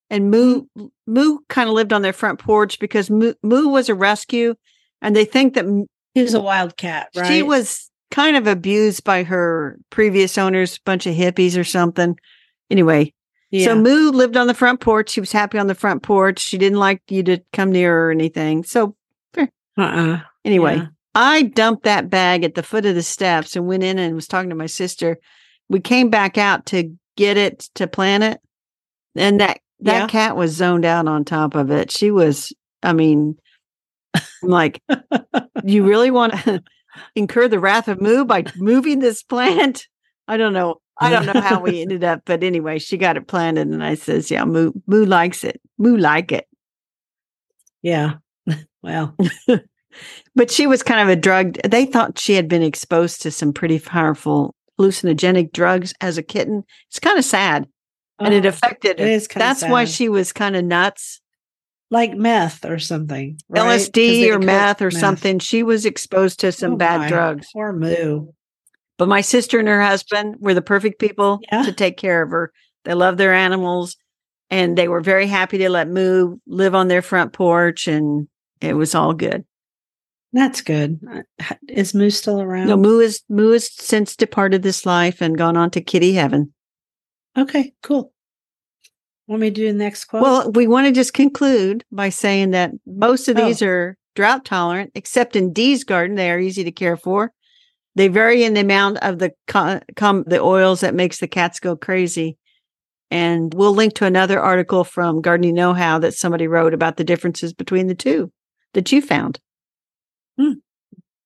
And 0.10 0.32
Moo 0.32 0.64
mm-hmm. 0.64 0.86
Moo 1.06 1.40
kind 1.50 1.70
of 1.70 1.76
lived 1.76 1.94
on 1.94 2.02
their 2.02 2.14
front 2.14 2.40
porch 2.40 2.80
because 2.80 3.10
Moo, 3.10 3.34
Moo 3.44 3.68
was 3.68 3.90
a 3.90 3.96
rescue. 3.96 4.56
And 5.02 5.16
they 5.16 5.26
think 5.26 5.54
that 5.54 5.66
M- 6.16 6.24
He's 6.24 6.34
a 6.34 6.40
wild 6.42 6.78
cat, 6.78 7.10
right? 7.16 7.28
she 7.28 7.44
was 7.44 7.90
kind 8.12 8.36
of 8.38 8.48
abused 8.48 9.04
by 9.04 9.24
her 9.24 9.78
previous 9.90 10.38
owners, 10.38 10.78
bunch 10.80 11.06
of 11.06 11.16
hippies 11.16 11.58
or 11.58 11.64
something. 11.64 12.18
Anyway, 12.72 13.14
Yeah. 13.52 13.66
so 13.66 13.76
Moo 13.76 14.12
lived 14.12 14.38
on 14.38 14.48
the 14.48 14.54
front 14.54 14.80
porch. 14.80 15.10
She 15.10 15.20
was 15.20 15.32
happy 15.32 15.58
on 15.58 15.68
the 15.68 15.76
front 15.76 16.04
porch. 16.04 16.40
She 16.40 16.58
didn't 16.58 16.80
like 16.80 17.02
you 17.10 17.24
to 17.24 17.40
come 17.54 17.72
near 17.72 17.92
her 17.92 18.08
or 18.08 18.12
anything. 18.12 18.64
So 18.64 18.96
eh. 19.36 19.48
uh-uh. 19.78 20.22
anyway, 20.46 20.78
Yeah. 20.78 20.88
I 21.16 21.42
dumped 21.44 21.84
that 21.84 22.10
bag 22.10 22.44
at 22.44 22.56
the 22.56 22.64
foot 22.64 22.86
of 22.86 22.96
the 22.96 23.04
steps 23.04 23.56
and 23.56 23.68
went 23.68 23.84
in 23.84 23.98
and 24.00 24.16
was 24.16 24.28
talking 24.28 24.50
to 24.50 24.56
my 24.56 24.68
sister. 24.68 25.18
We 25.70 25.80
came 25.80 26.10
back 26.10 26.38
out 26.38 26.66
to 26.68 26.94
get 27.18 27.38
it 27.38 27.60
to 27.76 27.88
plant 27.88 28.24
it. 28.24 28.40
And 29.16 29.40
that 29.42 29.60
that 29.82 30.02
Yeah. 30.02 30.08
cat 30.08 30.36
was 30.36 30.52
zoned 30.56 30.86
out 30.86 31.08
on 31.08 31.24
top 31.26 31.56
of 31.56 31.72
it. 31.72 31.92
She 31.92 32.10
was, 32.12 32.54
I 32.84 32.94
mean, 32.94 33.36
I'm 34.16 34.22
like, 34.50 34.82
you 35.72 35.84
really 35.86 36.12
want 36.12 36.34
to 36.44 36.64
incur 37.16 37.48
the 37.48 37.60
wrath 37.60 37.88
of 37.88 38.02
Moo 38.02 38.26
by 38.26 38.44
moving 38.56 39.00
this 39.00 39.24
plant? 39.24 39.88
I 40.28 40.38
don't 40.38 40.54
know. 40.54 40.82
I 41.00 41.10
don't 41.12 41.26
know 41.28 41.42
how 41.42 41.60
we 41.60 41.82
ended 41.84 42.04
up, 42.04 42.22
but 42.26 42.44
anyway, 42.44 42.80
she 42.80 42.98
got 42.98 43.18
it 43.18 43.28
planted 43.28 43.68
and 43.68 43.84
I 43.84 43.94
says, 43.96 44.32
Yeah, 44.32 44.46
Moo 44.46 44.72
Moo 44.88 45.06
likes 45.06 45.44
it. 45.44 45.62
Moo 45.78 45.96
like 45.96 46.32
it. 46.32 46.48
Yeah. 47.82 48.16
well, 48.84 49.16
But 50.36 50.52
she 50.52 50.68
was 50.68 50.84
kind 50.84 51.02
of 51.02 51.10
a 51.10 51.20
drug. 51.20 51.58
They 51.68 51.86
thought 51.86 52.20
she 52.20 52.34
had 52.34 52.48
been 52.48 52.62
exposed 52.64 53.22
to 53.24 53.32
some 53.32 53.54
pretty 53.54 53.80
powerful 53.80 54.54
hallucinogenic 54.80 55.52
drugs 55.54 55.94
as 56.02 56.18
a 56.18 56.24
kitten. 56.24 56.64
It's 56.90 57.00
kind 57.00 57.18
of 57.18 57.26
sad. 57.26 57.68
and 58.20 58.34
it 58.34 58.46
Oh, 58.46 58.50
affected 58.50 59.00
it 59.00 59.08
is 59.08 59.28
That's 59.28 59.64
why 59.64 59.86
she 59.86 60.10
was 60.10 60.34
kind 60.34 60.56
of 60.56 60.64
nuts. 60.66 61.20
Like 61.90 62.14
meth 62.14 62.66
or 62.66 62.80
something. 62.80 63.40
right? 63.50 63.62
LSD 63.80 64.30
or 64.30 64.40
meth 64.40 64.82
or 64.82 64.92
something. 64.92 65.40
She 65.40 65.64
was 65.64 65.86
exposed 65.86 66.40
to 66.42 66.52
some 66.52 66.74
Oh 66.74 66.78
bad 66.78 67.02
my, 67.02 67.08
drugs. 67.10 67.48
Poor 67.54 67.72
Moo. 67.74 68.28
But 68.98 69.08
my 69.08 69.22
sister 69.22 69.60
and 69.60 69.68
her 69.68 69.82
husband 69.82 70.36
were 70.40 70.54
the 70.54 70.62
perfect 70.62 71.00
people 71.00 71.40
Yeah. 71.52 71.64
to 71.64 71.72
take 71.72 71.98
care 71.98 72.22
of 72.24 72.32
her. 72.32 72.52
They 72.84 72.94
love 72.94 73.18
their 73.18 73.34
animals 73.34 73.96
and 74.50 74.78
they 74.78 74.88
were 74.88 75.02
very 75.02 75.28
happy 75.28 75.58
to 75.60 75.70
let 75.70 75.88
Moo 75.88 76.38
live 76.48 76.74
on 76.76 76.88
their 76.88 77.02
front 77.02 77.34
porch 77.34 77.88
and 77.88 78.28
it 78.60 78.74
was 78.74 78.96
all 78.96 79.14
good. 79.14 79.46
That's 80.34 80.62
good. 80.62 81.00
Is 81.70 81.94
Moo 81.94 82.10
still 82.10 82.42
around? 82.42 82.68
No, 82.68 82.76
Moo 82.76 83.00
is 83.00 83.24
Moo 83.30 83.52
has 83.52 83.72
since 83.74 84.16
departed 84.16 84.62
this 84.62 84.86
life 84.86 85.22
and 85.22 85.38
gone 85.38 85.56
on 85.56 85.70
to 85.72 85.82
kitty 85.82 86.14
heaven. 86.14 86.54
Okay, 87.38 87.74
cool. 87.82 88.12
Want 89.28 89.42
me 89.42 89.50
to 89.50 89.54
do 89.54 89.68
the 89.68 89.74
next 89.78 90.06
quote? 90.06 90.24
Well, 90.24 90.52
we 90.52 90.68
want 90.68 90.88
to 90.88 90.94
just 90.94 91.14
conclude 91.14 91.84
by 91.92 92.10
saying 92.10 92.52
that 92.52 92.72
most 92.86 93.28
of 93.28 93.38
Oh. 93.38 93.46
these 93.46 93.62
are 93.62 93.98
drought 94.16 94.46
tolerant, 94.46 94.92
except 94.96 95.36
in 95.36 95.52
Dee's 95.54 95.84
garden, 95.84 96.16
they 96.16 96.32
are 96.32 96.40
easy 96.40 96.64
to 96.64 96.72
care 96.72 96.96
for. 96.98 97.32
They 97.96 98.08
vary 98.08 98.44
in 98.44 98.54
the 98.54 98.62
amount 98.62 98.98
of 99.00 99.20
the 99.20 99.32
co- 99.48 99.82
com- 99.96 100.24
the 100.28 100.40
oils 100.42 100.80
that 100.82 100.94
makes 100.96 101.20
the 101.20 101.28
cats 101.28 101.60
go 101.60 101.76
crazy. 101.76 102.38
And 103.12 103.54
we'll 103.54 103.74
link 103.74 103.94
to 103.96 104.06
another 104.06 104.40
article 104.40 104.84
from 104.84 105.22
Gardening 105.22 105.56
Know 105.56 105.74
How 105.74 105.98
that 106.00 106.14
somebody 106.14 106.48
wrote 106.48 106.74
about 106.74 106.98
the 106.98 107.04
differences 107.04 107.54
between 107.54 107.88
the 107.88 107.96
two 107.96 108.32
that 108.74 108.92
you 108.92 109.02
found. 109.02 109.40
Hmm. 110.40 110.54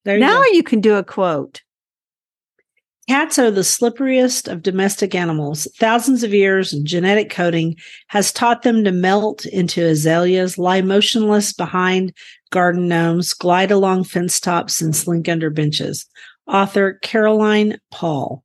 there 0.05 0.15
you 0.15 0.21
now 0.21 0.43
go. 0.43 0.51
you 0.51 0.63
can 0.63 0.79
do 0.81 0.95
a 0.95 1.03
quote. 1.03 1.61
Cats 3.07 3.39
are 3.39 3.51
the 3.51 3.61
slipperiest 3.61 4.51
of 4.51 4.61
domestic 4.61 5.15
animals. 5.15 5.67
Thousands 5.77 6.23
of 6.23 6.33
years 6.33 6.71
of 6.73 6.83
genetic 6.83 7.29
coding 7.29 7.75
has 8.07 8.31
taught 8.31 8.61
them 8.61 8.83
to 8.83 8.91
melt 8.91 9.45
into 9.45 9.85
azaleas, 9.85 10.57
lie 10.57 10.81
motionless 10.81 11.51
behind 11.51 12.13
garden 12.51 12.87
gnomes, 12.87 13.33
glide 13.33 13.71
along 13.71 14.03
fence 14.03 14.39
tops, 14.39 14.81
and 14.81 14.95
slink 14.95 15.27
under 15.27 15.49
benches. 15.49 16.05
Author 16.47 16.93
Caroline 17.01 17.79
Paul. 17.91 18.43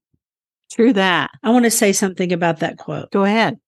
True 0.72 0.92
that. 0.94 1.30
I 1.42 1.50
want 1.50 1.64
to 1.64 1.70
say 1.70 1.92
something 1.92 2.32
about 2.32 2.60
that 2.60 2.78
quote. 2.78 3.10
Go 3.10 3.25
ahead. 3.25 3.58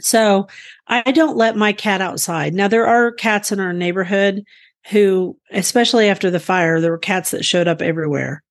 So 0.00 0.48
I 0.86 1.12
don't 1.12 1.36
let 1.36 1.56
my 1.56 1.72
cat 1.72 2.00
outside. 2.00 2.52
Now, 2.52 2.68
there 2.68 2.86
are 2.86 3.12
cats 3.12 3.52
in 3.52 3.60
our 3.60 3.72
neighborhood 3.72 4.44
who, 4.90 5.38
especially 5.50 6.08
after 6.08 6.30
the 6.30 6.40
fire, 6.40 6.80
there 6.80 6.90
were 6.90 6.98
cats 6.98 7.30
that 7.30 7.44
showed 7.44 7.68
up 7.68 7.80
everywhere 7.80 8.42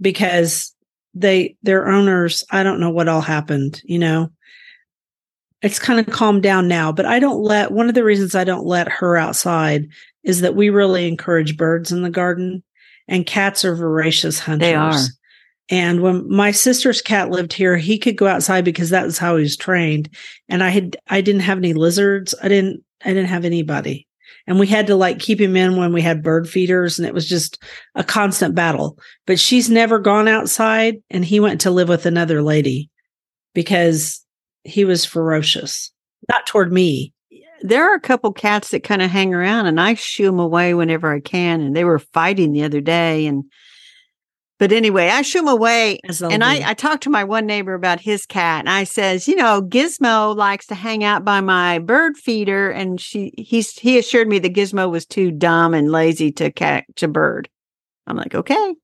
because 0.00 0.71
they, 1.14 1.56
their 1.62 1.88
owners, 1.88 2.44
I 2.50 2.62
don't 2.62 2.80
know 2.80 2.90
what 2.90 3.08
all 3.08 3.20
happened, 3.20 3.82
you 3.84 3.98
know. 3.98 4.30
It's 5.60 5.78
kind 5.78 6.00
of 6.00 6.12
calmed 6.12 6.42
down 6.42 6.66
now, 6.66 6.90
but 6.90 7.06
I 7.06 7.20
don't 7.20 7.40
let 7.40 7.70
one 7.70 7.88
of 7.88 7.94
the 7.94 8.04
reasons 8.04 8.34
I 8.34 8.44
don't 8.44 8.66
let 8.66 8.88
her 8.88 9.16
outside 9.16 9.88
is 10.24 10.40
that 10.40 10.56
we 10.56 10.70
really 10.70 11.06
encourage 11.06 11.56
birds 11.56 11.92
in 11.92 12.02
the 12.02 12.10
garden 12.10 12.62
and 13.08 13.26
cats 13.26 13.64
are 13.64 13.74
voracious 13.74 14.38
hunters. 14.38 14.66
They 14.66 14.74
are. 14.74 14.98
And 15.68 16.02
when 16.02 16.28
my 16.28 16.50
sister's 16.50 17.00
cat 17.00 17.30
lived 17.30 17.52
here, 17.52 17.76
he 17.76 17.98
could 17.98 18.16
go 18.16 18.26
outside 18.26 18.64
because 18.64 18.90
that 18.90 19.04
was 19.04 19.18
how 19.18 19.36
he 19.36 19.42
was 19.42 19.56
trained. 19.56 20.08
And 20.48 20.62
I 20.62 20.68
had 20.68 20.96
I 21.08 21.20
didn't 21.20 21.42
have 21.42 21.58
any 21.58 21.72
lizards. 21.72 22.34
I 22.42 22.48
didn't 22.48 22.84
I 23.04 23.08
didn't 23.08 23.28
have 23.28 23.44
anybody. 23.44 24.06
And 24.46 24.58
we 24.58 24.66
had 24.66 24.86
to 24.88 24.96
like 24.96 25.18
keep 25.18 25.40
him 25.40 25.56
in 25.56 25.76
when 25.76 25.92
we 25.92 26.02
had 26.02 26.22
bird 26.22 26.48
feeders 26.48 26.98
and 26.98 27.06
it 27.06 27.14
was 27.14 27.28
just 27.28 27.62
a 27.94 28.04
constant 28.04 28.54
battle. 28.54 28.98
But 29.26 29.38
she's 29.38 29.70
never 29.70 29.98
gone 29.98 30.28
outside 30.28 30.96
and 31.10 31.24
he 31.24 31.40
went 31.40 31.60
to 31.62 31.70
live 31.70 31.88
with 31.88 32.06
another 32.06 32.42
lady 32.42 32.90
because 33.54 34.24
he 34.64 34.84
was 34.84 35.04
ferocious. 35.04 35.92
Not 36.30 36.46
toward 36.46 36.72
me. 36.72 37.12
There 37.62 37.88
are 37.88 37.94
a 37.94 38.00
couple 38.00 38.32
cats 38.32 38.70
that 38.70 38.82
kind 38.82 39.02
of 39.02 39.10
hang 39.10 39.32
around 39.32 39.66
and 39.66 39.80
I 39.80 39.94
shoo 39.94 40.26
them 40.26 40.40
away 40.40 40.74
whenever 40.74 41.12
I 41.12 41.20
can. 41.20 41.60
And 41.60 41.76
they 41.76 41.84
were 41.84 42.00
fighting 42.00 42.52
the 42.52 42.64
other 42.64 42.80
day. 42.80 43.26
And, 43.26 43.44
but 44.62 44.70
anyway, 44.70 45.08
I 45.08 45.22
shoo 45.22 45.40
him 45.40 45.48
away 45.48 45.98
and. 46.04 46.44
I, 46.44 46.70
I 46.70 46.74
talked 46.74 47.02
to 47.02 47.10
my 47.10 47.24
one 47.24 47.46
neighbor 47.46 47.74
about 47.74 47.98
his 47.98 48.24
cat 48.24 48.60
and 48.60 48.70
I 48.70 48.84
says, 48.84 49.26
you 49.26 49.34
know, 49.34 49.60
Gizmo 49.60 50.36
likes 50.36 50.66
to 50.68 50.76
hang 50.76 51.02
out 51.02 51.24
by 51.24 51.40
my 51.40 51.80
bird 51.80 52.16
feeder. 52.16 52.70
And 52.70 53.00
she, 53.00 53.32
he's, 53.36 53.72
he 53.76 53.98
assured 53.98 54.28
me 54.28 54.38
that 54.38 54.54
Gizmo 54.54 54.88
was 54.88 55.04
too 55.04 55.32
dumb 55.32 55.74
and 55.74 55.90
lazy 55.90 56.30
to 56.34 56.52
catch 56.52 57.02
a 57.02 57.08
bird. 57.08 57.48
I'm 58.06 58.16
like, 58.16 58.36
okay. 58.36 58.76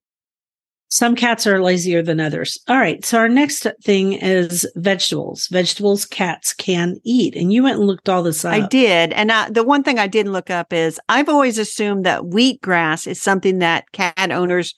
Some 0.88 1.14
cats 1.14 1.46
are 1.46 1.62
lazier 1.62 2.02
than 2.02 2.18
others. 2.18 2.58
All 2.66 2.78
right. 2.78 3.04
So 3.04 3.18
our 3.18 3.28
next 3.28 3.64
thing 3.84 4.14
is 4.14 4.68
vegetables. 4.74 5.46
Vegetables 5.46 6.06
cats 6.06 6.52
can 6.54 6.96
eat. 7.04 7.36
And 7.36 7.52
you 7.52 7.62
went 7.62 7.78
and 7.78 7.86
looked 7.86 8.08
all 8.08 8.24
this 8.24 8.44
up. 8.44 8.52
I 8.52 8.66
did. 8.66 9.12
And 9.12 9.30
I, 9.30 9.48
the 9.48 9.62
one 9.62 9.84
thing 9.84 10.00
I 10.00 10.08
didn't 10.08 10.32
look 10.32 10.50
up 10.50 10.72
is 10.72 10.98
I've 11.08 11.28
always 11.28 11.56
assumed 11.56 12.04
that 12.04 12.22
wheatgrass 12.22 13.06
is 13.06 13.22
something 13.22 13.60
that 13.60 13.92
cat 13.92 14.32
owners, 14.32 14.74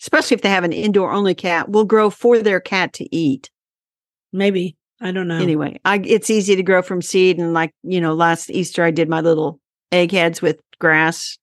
especially 0.00 0.34
if 0.34 0.42
they 0.42 0.48
have 0.50 0.64
an 0.64 0.72
indoor 0.72 1.10
only 1.12 1.34
cat, 1.34 1.68
will 1.68 1.84
grow 1.84 2.10
for 2.10 2.38
their 2.38 2.60
cat 2.60 2.92
to 2.94 3.14
eat. 3.14 3.50
Maybe. 4.32 4.76
I 5.00 5.10
don't 5.12 5.28
know. 5.28 5.38
Anyway, 5.38 5.78
I, 5.84 6.00
it's 6.04 6.30
easy 6.30 6.56
to 6.56 6.62
grow 6.62 6.80
from 6.82 7.02
seed. 7.02 7.38
And 7.38 7.52
like, 7.52 7.72
you 7.82 8.00
know, 8.00 8.14
last 8.14 8.50
Easter, 8.50 8.82
I 8.82 8.90
did 8.90 9.08
my 9.08 9.20
little 9.20 9.60
eggheads 9.92 10.40
with 10.40 10.58
grass 10.78 11.36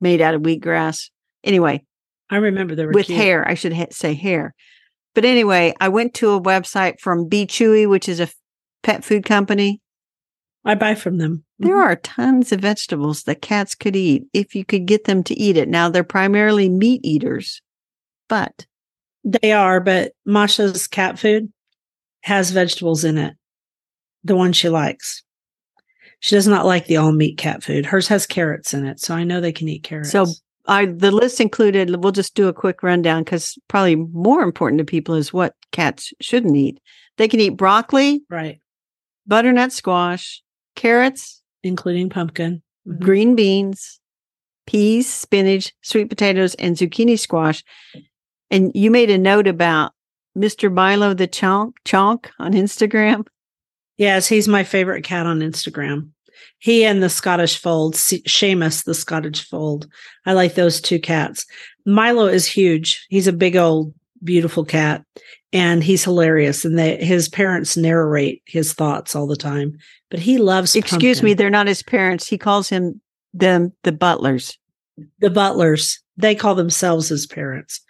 made 0.00 0.20
out 0.20 0.34
of 0.34 0.42
wheatgrass. 0.42 1.08
Anyway, 1.42 1.84
I 2.28 2.36
remember 2.36 2.74
there 2.74 2.90
with 2.90 3.06
cute. 3.06 3.18
hair, 3.18 3.48
I 3.48 3.54
should 3.54 3.72
ha- 3.72 3.86
say 3.90 4.12
hair. 4.14 4.54
But 5.14 5.24
anyway, 5.24 5.74
I 5.80 5.88
went 5.88 6.14
to 6.14 6.30
a 6.32 6.40
website 6.40 7.00
from 7.00 7.28
Be 7.28 7.46
Chewy, 7.46 7.88
which 7.88 8.08
is 8.08 8.20
a 8.20 8.24
f- 8.24 8.34
pet 8.82 9.04
food 9.04 9.24
company. 9.24 9.80
I 10.64 10.74
buy 10.74 10.94
from 10.94 11.18
them. 11.18 11.44
There 11.58 11.74
Mhm. 11.76 11.82
are 11.84 11.96
tons 11.96 12.52
of 12.52 12.60
vegetables 12.60 13.24
that 13.24 13.42
cats 13.42 13.74
could 13.74 13.96
eat 13.96 14.24
if 14.32 14.54
you 14.54 14.64
could 14.64 14.86
get 14.86 15.04
them 15.04 15.22
to 15.24 15.34
eat 15.38 15.56
it. 15.56 15.68
Now, 15.68 15.88
they're 15.88 16.04
primarily 16.04 16.68
meat 16.68 17.00
eaters, 17.04 17.60
but 18.32 18.64
They 19.24 19.52
are, 19.52 19.78
but 19.78 20.12
Masha's 20.24 20.86
cat 20.86 21.18
food 21.18 21.52
has 22.22 22.50
vegetables 22.50 23.04
in 23.04 23.18
it. 23.18 23.34
The 24.24 24.34
one 24.34 24.54
she 24.54 24.70
likes. 24.70 25.22
She 26.20 26.34
does 26.34 26.48
not 26.48 26.64
like 26.64 26.86
the 26.86 26.96
all 26.96 27.12
meat 27.12 27.36
cat 27.36 27.62
food. 27.62 27.84
Hers 27.84 28.08
has 28.08 28.26
carrots 28.26 28.72
in 28.72 28.86
it, 28.86 29.00
so 29.00 29.14
I 29.14 29.24
know 29.24 29.40
they 29.42 29.52
can 29.52 29.68
eat 29.68 29.82
carrots. 29.82 30.10
So 30.10 30.26
I 30.66 30.86
the 30.86 31.10
list 31.10 31.42
included. 31.42 32.02
We'll 32.02 32.12
just 32.12 32.34
do 32.34 32.48
a 32.48 32.54
quick 32.54 32.82
rundown 32.82 33.22
because 33.22 33.58
probably 33.68 33.96
more 33.96 34.42
important 34.42 34.78
to 34.78 34.84
people 34.86 35.14
is 35.14 35.30
what 35.30 35.54
cats 35.70 36.14
shouldn't 36.22 36.56
eat. 36.56 36.80
They 37.18 37.28
can 37.28 37.38
eat 37.40 37.58
broccoli, 37.58 38.22
right, 38.30 38.60
butternut 39.26 39.72
squash, 39.72 40.42
carrots, 40.74 41.42
including 41.62 42.08
pumpkin. 42.08 42.62
Mhm. 42.88 42.98
green 42.98 43.34
beans, 43.36 44.00
peas, 44.66 45.12
spinach, 45.12 45.72
sweet 45.82 46.08
potatoes, 46.08 46.54
and 46.54 46.76
zucchini 46.76 47.18
squash. 47.18 47.62
And 48.52 48.70
you 48.74 48.90
made 48.90 49.10
a 49.10 49.18
note 49.18 49.48
about 49.48 49.92
Mr. 50.36 50.72
Milo 50.72 51.14
the 51.14 51.26
Chonk 51.26 51.72
Chonk 51.84 52.26
on 52.38 52.52
Instagram. 52.52 53.26
Yes, 53.96 54.28
he's 54.28 54.46
my 54.46 54.62
favorite 54.62 55.02
cat 55.04 55.26
on 55.26 55.40
Instagram. 55.40 56.10
He 56.58 56.84
and 56.84 57.02
the 57.02 57.08
Scottish 57.08 57.58
Fold, 57.58 57.96
Se- 57.96 58.22
Seamus 58.22 58.84
the 58.84 58.94
Scottish 58.94 59.48
Fold. 59.48 59.86
I 60.26 60.32
like 60.34 60.54
those 60.54 60.80
two 60.80 61.00
cats. 61.00 61.44
Milo 61.86 62.26
is 62.26 62.46
huge. 62.46 63.04
He's 63.08 63.26
a 63.26 63.32
big 63.32 63.56
old 63.56 63.94
beautiful 64.22 64.64
cat 64.64 65.04
and 65.52 65.82
he's 65.82 66.04
hilarious 66.04 66.64
and 66.64 66.78
they, 66.78 66.96
his 66.96 67.28
parents 67.28 67.76
narrate 67.76 68.42
his 68.46 68.72
thoughts 68.72 69.16
all 69.16 69.26
the 69.26 69.36
time. 69.36 69.76
But 70.10 70.20
he 70.20 70.38
loves 70.38 70.76
Excuse 70.76 71.22
me, 71.22 71.34
they're 71.34 71.50
not 71.50 71.66
his 71.66 71.82
parents. 71.82 72.28
He 72.28 72.38
calls 72.38 72.68
him 72.68 73.00
them 73.34 73.72
the 73.82 73.92
butlers. 73.92 74.58
the 75.20 75.30
butlers. 75.30 76.00
They 76.18 76.34
call 76.34 76.54
themselves 76.54 77.08
his 77.08 77.26
parents, 77.26 77.80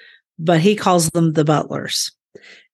but 0.43 0.61
he 0.61 0.75
calls 0.75 1.11
them 1.11 1.33
the 1.33 1.45
butlers. 1.45 2.13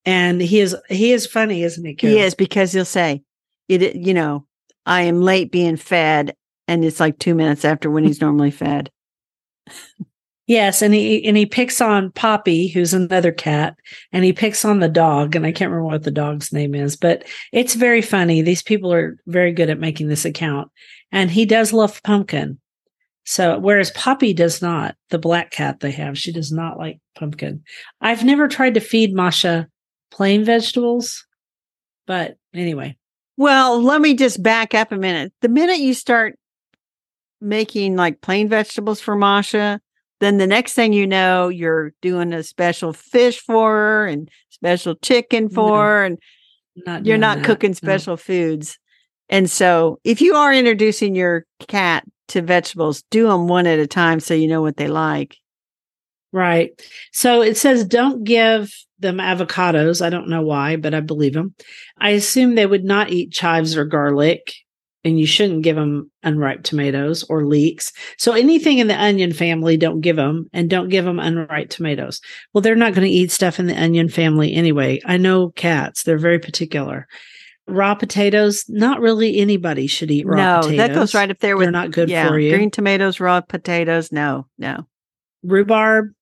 And 0.04 0.40
he 0.40 0.60
is 0.60 0.74
he 0.88 1.12
is 1.12 1.26
funny, 1.26 1.62
isn't 1.62 1.84
he? 1.84 1.94
Carol? 1.94 2.16
He 2.16 2.22
is 2.22 2.34
because 2.34 2.72
he'll 2.72 2.84
say, 2.84 3.22
"It, 3.68 3.94
you 3.96 4.14
know, 4.14 4.46
I 4.86 5.02
am 5.02 5.20
late 5.20 5.52
being 5.52 5.76
fed," 5.76 6.34
and 6.66 6.84
it's 6.84 7.00
like 7.00 7.18
two 7.18 7.34
minutes 7.34 7.64
after 7.64 7.90
when 7.90 8.04
he's 8.04 8.20
normally 8.20 8.50
fed. 8.50 8.90
Yes, 10.46 10.80
and 10.80 10.94
he 10.94 11.22
and 11.26 11.36
he 11.36 11.44
picks 11.44 11.78
on 11.82 12.10
Poppy, 12.12 12.68
who's 12.68 12.94
another 12.94 13.32
cat, 13.32 13.76
and 14.12 14.24
he 14.24 14.32
picks 14.32 14.64
on 14.64 14.80
the 14.80 14.88
dog, 14.88 15.36
and 15.36 15.44
I 15.44 15.52
can't 15.52 15.70
remember 15.70 15.90
what 15.90 16.04
the 16.04 16.10
dog's 16.10 16.54
name 16.54 16.74
is, 16.74 16.96
but 16.96 17.24
it's 17.52 17.74
very 17.74 18.00
funny. 18.00 18.40
These 18.40 18.62
people 18.62 18.90
are 18.90 19.18
very 19.26 19.52
good 19.52 19.68
at 19.68 19.78
making 19.78 20.08
this 20.08 20.24
account, 20.24 20.70
and 21.12 21.30
he 21.30 21.44
does 21.44 21.74
love 21.74 22.02
pumpkin. 22.02 22.58
So 23.30 23.58
whereas 23.58 23.90
Poppy 23.90 24.32
does 24.32 24.62
not, 24.62 24.96
the 25.10 25.18
black 25.18 25.50
cat 25.50 25.80
they 25.80 25.90
have, 25.90 26.16
she 26.16 26.32
does 26.32 26.50
not 26.50 26.78
like 26.78 26.98
pumpkin. 27.14 27.62
I've 28.00 28.24
never 28.24 28.48
tried 28.48 28.72
to 28.72 28.80
feed 28.80 29.12
Masha 29.14 29.68
plain 30.10 30.44
vegetables, 30.44 31.26
but 32.06 32.38
anyway, 32.54 32.96
Well, 33.36 33.82
let 33.82 34.00
me 34.00 34.14
just 34.14 34.42
back 34.42 34.72
up 34.72 34.92
a 34.92 34.96
minute. 34.96 35.34
The 35.42 35.50
minute 35.50 35.76
you 35.76 35.92
start 35.92 36.38
making 37.38 37.96
like 37.96 38.22
plain 38.22 38.48
vegetables 38.48 38.98
for 38.98 39.14
Masha, 39.14 39.78
then 40.20 40.38
the 40.38 40.46
next 40.46 40.72
thing 40.72 40.94
you 40.94 41.06
know, 41.06 41.48
you're 41.48 41.92
doing 42.00 42.32
a 42.32 42.42
special 42.42 42.94
fish 42.94 43.40
for 43.40 43.70
her 43.72 44.06
and 44.06 44.30
special 44.48 44.94
chicken 44.94 45.50
for 45.50 45.68
No. 45.76 45.82
her. 45.82 46.04
And 46.06 46.18
Not 46.86 47.04
you're 47.04 47.18
not 47.18 47.36
that, 47.36 47.44
cooking 47.44 47.72
no. 47.72 47.74
special 47.74 48.16
foods. 48.16 48.78
And 49.28 49.50
so 49.50 49.98
if 50.04 50.20
you 50.20 50.34
are 50.34 50.52
introducing 50.52 51.14
your 51.14 51.44
cat 51.66 52.04
to 52.28 52.42
vegetables, 52.42 53.02
do 53.10 53.28
them 53.28 53.48
one 53.48 53.66
at 53.66 53.78
a 53.78 53.86
time 53.86 54.20
so 54.20 54.34
you 54.34 54.48
know 54.48 54.62
what 54.62 54.76
they 54.76 54.88
like. 54.88 55.36
Right. 56.32 56.70
So 57.12 57.40
it 57.42 57.56
says 57.56 57.84
don't 57.84 58.24
give 58.24 58.72
them 58.98 59.18
avocados. 59.18 60.04
I 60.04 60.10
don't 60.10 60.28
know 60.28 60.42
why, 60.42 60.76
but 60.76 60.94
I 60.94 61.00
believe 61.00 61.34
them. 61.34 61.54
I 61.98 62.10
assume 62.10 62.54
they 62.54 62.66
would 62.66 62.84
not 62.84 63.10
eat 63.10 63.32
chives 63.32 63.76
or 63.76 63.84
garlic, 63.84 64.52
and 65.04 65.18
you 65.18 65.26
shouldn't 65.26 65.62
give 65.62 65.76
them 65.76 66.10
unripe 66.22 66.64
tomatoes 66.64 67.24
or 67.30 67.46
leeks. 67.46 67.92
So 68.18 68.32
anything 68.32 68.78
in 68.78 68.88
the 68.88 69.00
onion 69.00 69.32
family, 69.32 69.76
don't 69.76 70.00
give 70.00 70.16
them, 70.16 70.48
and 70.52 70.68
don't 70.68 70.88
give 70.88 71.04
them 71.04 71.20
unripe 71.20 71.70
tomatoes. 71.70 72.20
Well, 72.52 72.60
they're 72.60 72.74
not 72.74 72.94
going 72.94 73.06
to 73.06 73.12
eat 73.14 73.30
stuff 73.30 73.58
in 73.58 73.66
the 73.66 73.80
onion 73.80 74.08
family 74.08 74.52
anyway. 74.52 75.00
I 75.06 75.16
know 75.16 75.50
cats; 75.50 76.02
they're 76.02 76.18
very 76.18 76.38
particular. 76.38 77.06
Raw 77.68 77.94
potatoes, 77.94 78.64
not 78.68 79.00
really 79.00 79.38
anybody 79.38 79.86
should 79.86 80.10
eat 80.10 80.26
raw 80.26 80.36
no, 80.36 80.60
potatoes. 80.62 80.76
that 80.78 80.94
goes 80.94 81.14
right 81.14 81.30
up 81.30 81.38
there 81.38 81.56
with 81.56 81.64
They're 81.66 81.70
not 81.72 81.90
good 81.90 82.08
yeah, 82.08 82.28
for 82.28 82.38
you. 82.38 82.54
green 82.56 82.70
tomatoes, 82.70 83.20
raw 83.20 83.40
potatoes. 83.40 84.10
No, 84.10 84.46
no. 84.58 84.86
rhubarb. 85.42 86.12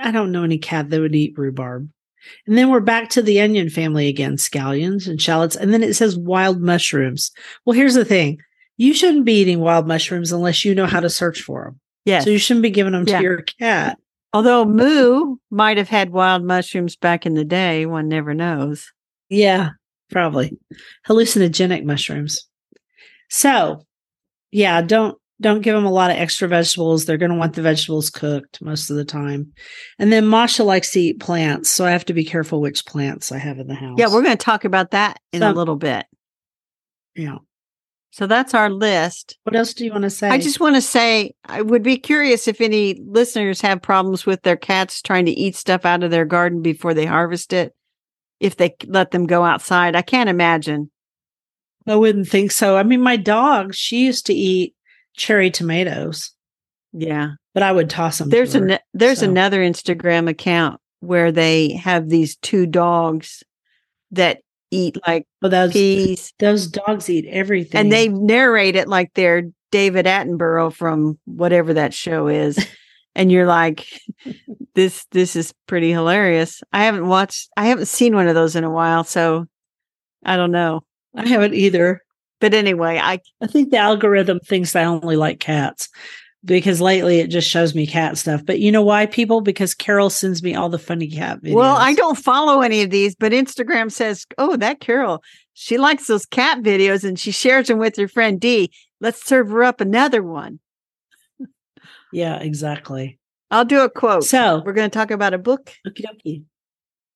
I 0.00 0.10
don't 0.10 0.32
know 0.32 0.42
any 0.44 0.58
cat 0.58 0.90
that 0.90 1.00
would 1.00 1.14
eat 1.14 1.36
rhubarb. 1.36 1.88
And 2.46 2.56
then 2.56 2.70
we're 2.70 2.80
back 2.80 3.10
to 3.10 3.22
the 3.22 3.40
onion 3.40 3.68
family 3.68 4.08
again, 4.08 4.36
scallions 4.36 5.06
and 5.06 5.20
shallots. 5.20 5.56
And 5.56 5.74
then 5.74 5.82
it 5.82 5.94
says 5.94 6.16
wild 6.16 6.60
mushrooms. 6.60 7.30
Well, 7.64 7.76
here's 7.76 7.94
the 7.94 8.04
thing. 8.04 8.38
You 8.76 8.94
shouldn't 8.94 9.24
be 9.26 9.40
eating 9.40 9.60
wild 9.60 9.86
mushrooms 9.86 10.32
unless 10.32 10.64
you 10.64 10.74
know 10.74 10.86
how 10.86 11.00
to 11.00 11.10
search 11.10 11.42
for 11.42 11.64
them. 11.64 11.80
Yes. 12.06 12.24
So 12.24 12.30
you 12.30 12.38
shouldn't 12.38 12.62
be 12.62 12.70
giving 12.70 12.92
them 12.92 13.04
Yeah. 13.06 13.18
to 13.18 13.22
your 13.22 13.42
cat. 13.42 13.98
Although 14.32 14.64
Moo 14.64 15.36
might 15.50 15.76
have 15.76 15.88
had 15.88 16.10
wild 16.10 16.42
mushrooms 16.44 16.96
back 16.96 17.24
in 17.24 17.34
the 17.34 17.44
day, 17.44 17.86
one 17.86 18.08
never 18.08 18.34
knows. 18.34 18.90
Yeah, 19.28 19.70
probably 20.14 20.56
hallucinogenic 21.06 21.84
mushrooms. 21.84 22.48
So, 23.28 23.84
yeah, 24.50 24.80
don't 24.80 25.18
don't 25.40 25.62
give 25.62 25.74
them 25.74 25.84
a 25.84 25.90
lot 25.90 26.12
of 26.12 26.16
extra 26.16 26.46
vegetables. 26.48 27.04
They're 27.04 27.18
going 27.18 27.32
to 27.32 27.36
want 27.36 27.54
the 27.54 27.62
vegetables 27.62 28.08
cooked 28.08 28.62
most 28.62 28.88
of 28.88 28.96
the 28.96 29.04
time. 29.04 29.52
And 29.98 30.12
then 30.12 30.26
Masha 30.26 30.62
likes 30.62 30.92
to 30.92 31.00
eat 31.00 31.20
plants, 31.20 31.68
so 31.68 31.84
I 31.84 31.90
have 31.90 32.04
to 32.06 32.14
be 32.14 32.24
careful 32.24 32.60
which 32.60 32.86
plants 32.86 33.32
I 33.32 33.38
have 33.38 33.58
in 33.58 33.66
the 33.66 33.74
house. 33.74 33.96
Yeah, 33.98 34.06
we're 34.06 34.22
going 34.22 34.36
to 34.36 34.44
talk 34.44 34.64
about 34.64 34.92
that 34.92 35.18
in 35.32 35.42
a 35.42 35.52
little 35.52 35.76
bit. 35.76 36.06
yeah. 37.14 37.38
So 38.12 38.28
that's 38.28 38.54
our 38.54 38.70
list. 38.70 39.38
What 39.42 39.56
else 39.56 39.74
do 39.74 39.84
you 39.84 39.90
want 39.90 40.04
to 40.04 40.10
say? 40.10 40.28
I 40.28 40.38
just 40.38 40.60
want 40.60 40.76
to 40.76 40.80
say 40.80 41.34
I 41.46 41.62
would 41.62 41.82
be 41.82 41.96
curious 41.96 42.46
if 42.46 42.60
any 42.60 42.94
listeners 43.04 43.60
have 43.62 43.82
problems 43.82 44.24
with 44.24 44.42
their 44.42 44.56
cats 44.56 45.02
trying 45.02 45.26
to 45.26 45.32
eat 45.32 45.56
stuff 45.56 45.84
out 45.84 46.04
of 46.04 46.12
their 46.12 46.24
garden 46.24 46.62
before 46.62 46.94
they 46.94 47.06
harvest 47.06 47.52
it. 47.52 47.74
If 48.40 48.56
they 48.56 48.74
let 48.86 49.10
them 49.10 49.26
go 49.26 49.44
outside, 49.44 49.94
I 49.96 50.02
can't 50.02 50.28
imagine. 50.28 50.90
I 51.86 51.96
wouldn't 51.96 52.28
think 52.28 52.50
so. 52.50 52.76
I 52.76 52.82
mean, 52.82 53.00
my 53.00 53.16
dog, 53.16 53.74
she 53.74 54.04
used 54.04 54.26
to 54.26 54.34
eat 54.34 54.74
cherry 55.16 55.50
tomatoes, 55.50 56.30
Yeah. 56.92 57.32
but 57.52 57.62
I 57.62 57.72
would 57.72 57.90
toss 57.90 58.18
them. 58.18 58.30
There's 58.30 58.52
to 58.52 58.60
her. 58.60 58.66
an 58.68 58.78
there's 58.94 59.20
so. 59.20 59.28
another 59.28 59.60
Instagram 59.60 60.28
account 60.28 60.80
where 61.00 61.30
they 61.30 61.72
have 61.74 62.08
these 62.08 62.36
two 62.36 62.66
dogs 62.66 63.42
that 64.12 64.40
eat 64.70 64.96
like 65.06 65.26
But 65.40 65.50
those 65.50 65.72
peas 65.72 66.32
those 66.38 66.66
dogs 66.66 67.08
eat 67.10 67.26
everything, 67.28 67.78
and 67.80 67.92
they 67.92 68.08
narrate 68.08 68.76
it 68.76 68.88
like 68.88 69.12
they're 69.14 69.50
David 69.70 70.06
Attenborough 70.06 70.72
from 70.72 71.18
whatever 71.26 71.74
that 71.74 71.92
show 71.94 72.28
is. 72.28 72.58
and 73.14 73.30
you're 73.30 73.46
like, 73.46 73.86
this 74.74 75.06
this 75.12 75.36
is 75.36 75.54
pretty 75.66 75.90
hilarious. 75.90 76.62
I 76.72 76.84
haven't 76.84 77.06
watched 77.08 77.48
I 77.56 77.66
haven't 77.66 77.86
seen 77.86 78.14
one 78.14 78.28
of 78.28 78.34
those 78.34 78.56
in 78.56 78.64
a 78.64 78.70
while, 78.70 79.04
so 79.04 79.46
I 80.24 80.36
don't 80.36 80.52
know. 80.52 80.82
I 81.14 81.26
haven't 81.28 81.54
either. 81.54 82.02
But 82.40 82.54
anyway, 82.54 82.98
I 83.02 83.20
I 83.40 83.46
think 83.46 83.70
the 83.70 83.78
algorithm 83.78 84.40
thinks 84.40 84.74
I 84.76 84.84
only 84.84 85.16
like 85.16 85.40
cats 85.40 85.88
because 86.44 86.80
lately 86.80 87.20
it 87.20 87.28
just 87.28 87.48
shows 87.48 87.74
me 87.74 87.86
cat 87.86 88.18
stuff. 88.18 88.44
But 88.44 88.60
you 88.60 88.70
know 88.70 88.82
why, 88.82 89.06
people? 89.06 89.40
Because 89.40 89.74
Carol 89.74 90.10
sends 90.10 90.42
me 90.42 90.54
all 90.54 90.68
the 90.68 90.78
funny 90.78 91.08
cat 91.08 91.40
videos. 91.42 91.54
well, 91.54 91.76
I 91.76 91.94
don't 91.94 92.18
follow 92.18 92.60
any 92.60 92.82
of 92.82 92.90
these, 92.90 93.14
but 93.14 93.32
Instagram 93.32 93.90
says, 93.90 94.26
"Oh, 94.36 94.56
that 94.56 94.80
Carol, 94.80 95.22
she 95.54 95.78
likes 95.78 96.06
those 96.06 96.26
cat 96.26 96.62
videos 96.62 97.04
and 97.04 97.18
she 97.18 97.30
shares 97.30 97.68
them 97.68 97.78
with 97.78 97.96
her 97.96 98.08
friend 98.08 98.40
Dee. 98.40 98.70
Let's 99.00 99.24
serve 99.24 99.48
her 99.50 99.62
up 99.62 99.80
another 99.80 100.22
one." 100.22 100.58
Yeah, 102.14 102.36
exactly. 102.36 103.18
I'll 103.50 103.64
do 103.64 103.82
a 103.82 103.90
quote. 103.90 104.24
So, 104.24 104.62
We're 104.64 104.72
going 104.72 104.88
to 104.88 104.98
talk 104.98 105.10
about 105.10 105.34
a 105.34 105.38
book 105.38 105.72
okie 105.86 106.04
dokie. 106.04 106.44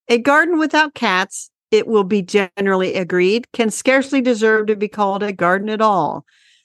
A 0.09 0.19
garden 0.19 0.59
without 0.59 0.95
cats, 0.95 1.51
it 1.71 1.87
will 1.87 2.05
be 2.05 2.21
generally 2.21 2.95
agreed, 2.95 3.47
can 3.53 3.71
scarcely 3.71 4.21
deserve 4.21 4.67
to 4.67 4.77
be 4.77 4.89
called 4.89 5.23
a 5.23 5.33
garden 5.33 5.69
at 5.69 5.81
all. 5.81 6.25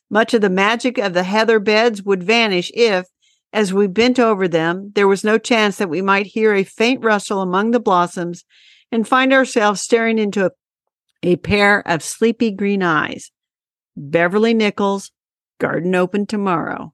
Much 0.10 0.34
of 0.34 0.41
the 0.41 0.50
magic 0.50 0.98
of 0.98 1.13
the 1.13 1.24
heather 1.24 1.60
beds 1.60 2.02
would 2.02 2.24
vanish 2.24 2.72
if, 2.74 3.06
as 3.52 3.72
we 3.72 3.86
bent 3.86 4.19
over 4.19 4.48
them, 4.48 4.91
there 4.96 5.08
was 5.08 5.24
no 5.24 5.38
chance 5.38 5.78
that 5.78 5.89
we 5.89 6.02
might 6.02 6.26
hear 6.26 6.56
a 6.56 6.63
faint 6.63 7.04
rustle 7.04 7.41
among 7.41 7.72
the 7.72 7.80
blossoms 7.80 8.46
and 8.91 9.08
find 9.08 9.32
ourselves 9.32 9.82
staring 9.82 10.17
into 10.17 10.48
a, 10.48 10.52
a 11.22 11.36
pair 11.36 11.88
of 11.88 12.02
sleepy 12.02 12.50
green 12.50 12.82
eyes. 12.82 13.32
Beverley 13.96 14.56
Nichols, 14.56 15.12
Garden 15.60 15.93
Open 15.93 16.26
Tomorrow. 16.26 16.92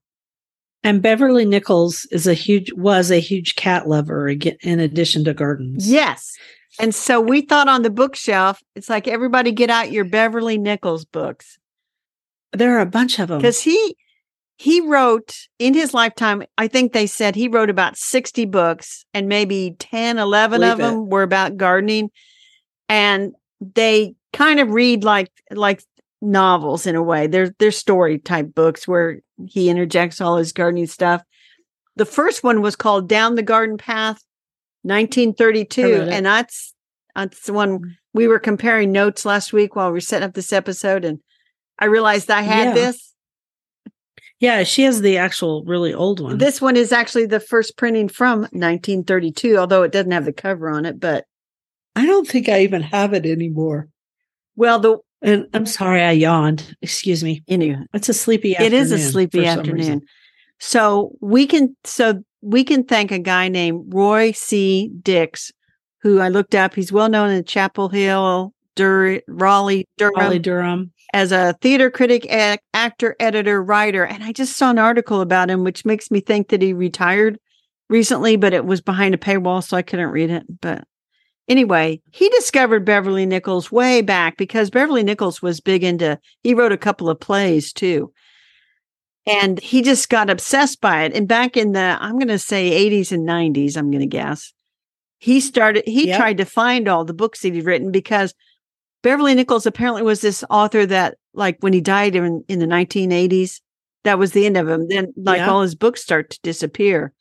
And 0.83 1.01
Beverley 1.01 1.45
Nichols 1.45 2.05
is 2.11 2.25
a 2.27 2.33
huge 2.33 2.71
was 2.73 3.11
a 3.11 3.19
huge 3.19 3.55
cat 3.55 3.87
lover 3.87 4.27
again 4.27 4.57
in 4.61 4.79
addition 4.79 5.23
to 5.25 5.33
gardens. 5.33 5.91
Yes. 5.91 6.33
And 6.79 6.95
so 6.95 7.19
we 7.19 7.41
thought 7.41 7.67
on 7.67 7.81
the 7.81 7.89
bookshelf, 7.89 8.61
it's 8.75 8.89
like 8.89 9.07
everybody 9.07 9.51
get 9.51 9.69
out 9.69 9.91
your 9.91 10.05
Beverley 10.05 10.57
Nichols 10.57 11.03
books. 11.03 11.57
There 12.53 12.77
are 12.77 12.81
a 12.81 12.85
bunch 12.85 13.19
of 13.19 13.27
them. 13.27 13.39
because 13.39 13.61
he 13.61 13.95
he 14.57 14.81
wrote 14.81 15.35
in 15.57 15.73
his 15.73 15.93
lifetime 15.93 16.43
i 16.57 16.67
think 16.67 16.91
they 16.91 17.07
said 17.07 17.33
he 17.35 17.47
wrote 17.47 17.69
about 17.69 17.95
60 17.95 18.43
books 18.45 19.05
and 19.13 19.29
maybe 19.29 19.75
10 19.79 20.17
11 20.17 20.63
of 20.63 20.77
Believe 20.77 20.79
it. 20.79 20.81
them 20.95 21.09
were 21.09 21.23
about 21.23 21.55
gardening 21.55 22.09
and 22.89 23.33
they 23.61 24.15
kind 24.33 24.59
of 24.59 24.69
read 24.71 25.03
like 25.05 25.29
like 25.51 25.81
novels 26.21 26.85
in 26.85 26.95
a 26.95 27.03
way 27.03 27.27
they're 27.27 27.53
they're 27.59 27.71
story 27.71 28.19
type 28.19 28.53
books 28.53 28.87
where 28.87 29.19
he 29.47 29.69
interjects 29.69 30.19
all 30.19 30.35
his 30.37 30.51
gardening 30.51 30.85
stuff 30.87 31.21
the 31.95 32.05
first 32.05 32.43
one 32.43 32.61
was 32.61 32.75
called 32.75 33.07
down 33.07 33.35
the 33.35 33.41
garden 33.43 33.77
path 33.77 34.21
1932 34.83 35.81
I 35.81 36.13
and 36.15 36.25
that's 36.25 36.73
that's 37.15 37.45
the 37.45 37.53
one 37.53 37.97
we 38.13 38.27
were 38.27 38.39
comparing 38.39 38.91
notes 38.91 39.25
last 39.25 39.53
week 39.53 39.75
while 39.75 39.87
we 39.89 39.93
were 39.93 40.01
setting 40.01 40.27
up 40.27 40.33
this 40.33 40.51
episode 40.53 41.05
and 41.05 41.19
i 41.79 41.85
realized 41.85 42.29
i 42.29 42.41
had 42.41 42.67
Yeah. 42.69 42.73
this 42.73 43.13
Yeah, 44.41 44.63
she 44.63 44.83
has 44.83 45.01
the 45.01 45.17
actual 45.17 45.63
really 45.65 45.93
old 45.93 46.19
one. 46.21 46.37
this 46.37 46.61
one 46.61 46.75
is 46.77 46.91
actually 46.91 47.25
the 47.27 47.41
first 47.41 47.75
printing 47.77 48.07
from 48.07 48.41
1932, 48.51 49.57
although 49.57 49.83
it 49.83 49.91
doesn't 49.91 50.11
have 50.11 50.23
the 50.23 50.31
cover 50.31 50.69
on 50.69 50.85
it. 50.85 50.97
But 50.97 51.25
I 51.95 52.05
don't 52.05 52.25
think 52.25 52.47
I 52.47 52.61
even 52.61 52.81
have 52.81 53.13
it 53.13 53.25
anymore. 53.25 53.89
well, 54.55 54.79
the 54.79 54.97
And 55.21 55.47
I'm 55.53 55.65
sorry 55.65 56.01
I 56.01 56.11
yawned. 56.11 56.75
Excuse 56.81 57.23
me. 57.23 57.43
anyway, 57.47 57.79
It's 57.93 58.09
a 58.09 58.13
sleepy 58.13 58.53
it 58.53 58.73
is 58.73 58.91
a 58.91 58.97
sleepy 58.99 59.45
afternoon. 59.45 60.01
So 60.59 61.11
we 61.21 61.45
can 61.47 61.75
so 61.83 62.23
we 62.41 62.63
can 62.63 62.83
thank 62.83 63.11
a 63.11 63.19
guy 63.19 63.47
named 63.49 63.93
Roy 63.93 64.31
C. 64.31 64.89
Dicks, 65.01 65.51
who 66.01 66.19
I 66.19 66.29
looked 66.29 66.55
up. 66.55 66.73
He's 66.75 66.91
well 66.91 67.09
known 67.09 67.31
in 67.31 67.43
Chapel 67.43 67.89
Hill, 67.89 68.53
Dur- 68.75 69.21
Raleigh, 69.27 69.87
Durham, 69.97 70.13
Raleigh 70.17 70.39
Durham. 70.39 70.91
as 71.13 71.31
a 71.33 71.53
theater 71.61 71.89
critic, 71.89 72.25
ac- 72.29 72.59
actor, 72.73 73.15
editor, 73.19 73.61
writer. 73.61 74.05
And 74.05 74.23
I 74.23 74.31
just 74.31 74.55
saw 74.57 74.69
an 74.69 74.79
article 74.79 75.19
about 75.21 75.49
him, 75.49 75.63
which 75.63 75.83
makes 75.85 76.09
me 76.11 76.21
think 76.21 76.49
that 76.49 76.61
he 76.61 76.71
retired 76.73 77.39
recently, 77.89 78.35
but 78.37 78.53
it 78.53 78.65
was 78.65 78.79
behind 78.81 79.15
a 79.15 79.17
paywall, 79.17 79.61
so 79.63 79.75
I 79.75 79.81
couldn't 79.81 80.09
read 80.11 80.29
it. 80.29 80.43
But 80.61 80.83
anyway, 81.49 82.01
he 82.11 82.29
discovered 82.29 82.85
Beverley 82.85 83.25
Nichols 83.25 83.71
way 83.71 84.01
back 84.01 84.37
because 84.37 84.69
Beverley 84.69 85.03
Nichols 85.03 85.41
was 85.41 85.59
big 85.59 85.83
into, 85.83 86.17
he 86.43 86.53
wrote 86.53 86.71
a 86.71 86.77
couple 86.77 87.09
of 87.09 87.19
plays 87.19 87.73
too. 87.73 88.13
And 89.27 89.59
he 89.59 89.81
just 89.81 90.09
got 90.09 90.29
obsessed 90.29 90.79
by 90.81 91.03
it. 91.03 91.13
And 91.13 91.27
back 91.27 91.57
in 91.57 91.73
the, 91.73 91.97
I'm 91.99 92.17
going 92.17 92.29
to 92.29 92.39
say 92.39 92.89
80s 92.89 93.11
and 93.11 93.27
90s, 93.27 93.75
I'm 93.75 93.91
going 93.91 93.99
to 94.01 94.07
guess, 94.07 94.53
he 95.19 95.39
started, 95.41 95.83
he 95.85 96.07
Yep. 96.07 96.17
tried 96.17 96.37
to 96.37 96.45
find 96.45 96.87
all 96.87 97.03
the 97.03 97.13
books 97.13 97.41
that 97.41 97.53
he'd 97.53 97.65
written 97.65 97.91
because 97.91 98.33
Beverley 99.03 99.35
Nichols 99.35 99.65
apparently 99.65 100.01
was 100.01 100.21
this 100.21 100.43
author 100.49 100.85
that, 100.85 101.17
like, 101.33 101.57
when 101.59 101.73
he 101.73 101.81
died 101.81 102.15
in, 102.15 102.43
in 102.47 102.59
the 102.59 102.65
1980s, 102.65 103.59
that 104.05 104.17
was 104.17 104.31
the 104.31 104.45
end 104.45 104.55
of 104.57 104.67
him. 104.67 104.87
Then, 104.87 105.13
like, 105.17 105.39
Yeah. 105.39 105.49
all 105.51 105.61
his 105.61 105.75
books 105.75 106.01
start 106.01 106.29
to 106.31 106.39
disappear. 106.41 107.13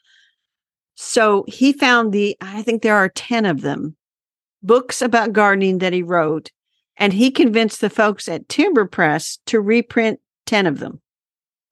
So 0.95 1.45
he 1.47 1.73
found 1.73 2.13
the, 2.13 2.37
I 2.41 2.63
think 2.63 2.83
there 2.83 2.97
are 2.97 3.09
10 3.11 3.45
of 3.47 3.61
them, 3.61 3.97
books 4.63 5.01
about 5.03 5.33
gardening 5.33 5.79
that 5.79 5.93
he 5.93 6.03
wrote. 6.03 6.51
And 6.97 7.13
he 7.13 7.31
convinced 7.31 7.81
the 7.81 7.91
folks 7.91 8.29
at 8.29 8.49
Timber 8.49 8.85
Press 8.87 9.39
to 9.47 9.61
reprint 9.61 10.21
10 10.47 10.67
of 10.67 10.79
them. 10.81 11.01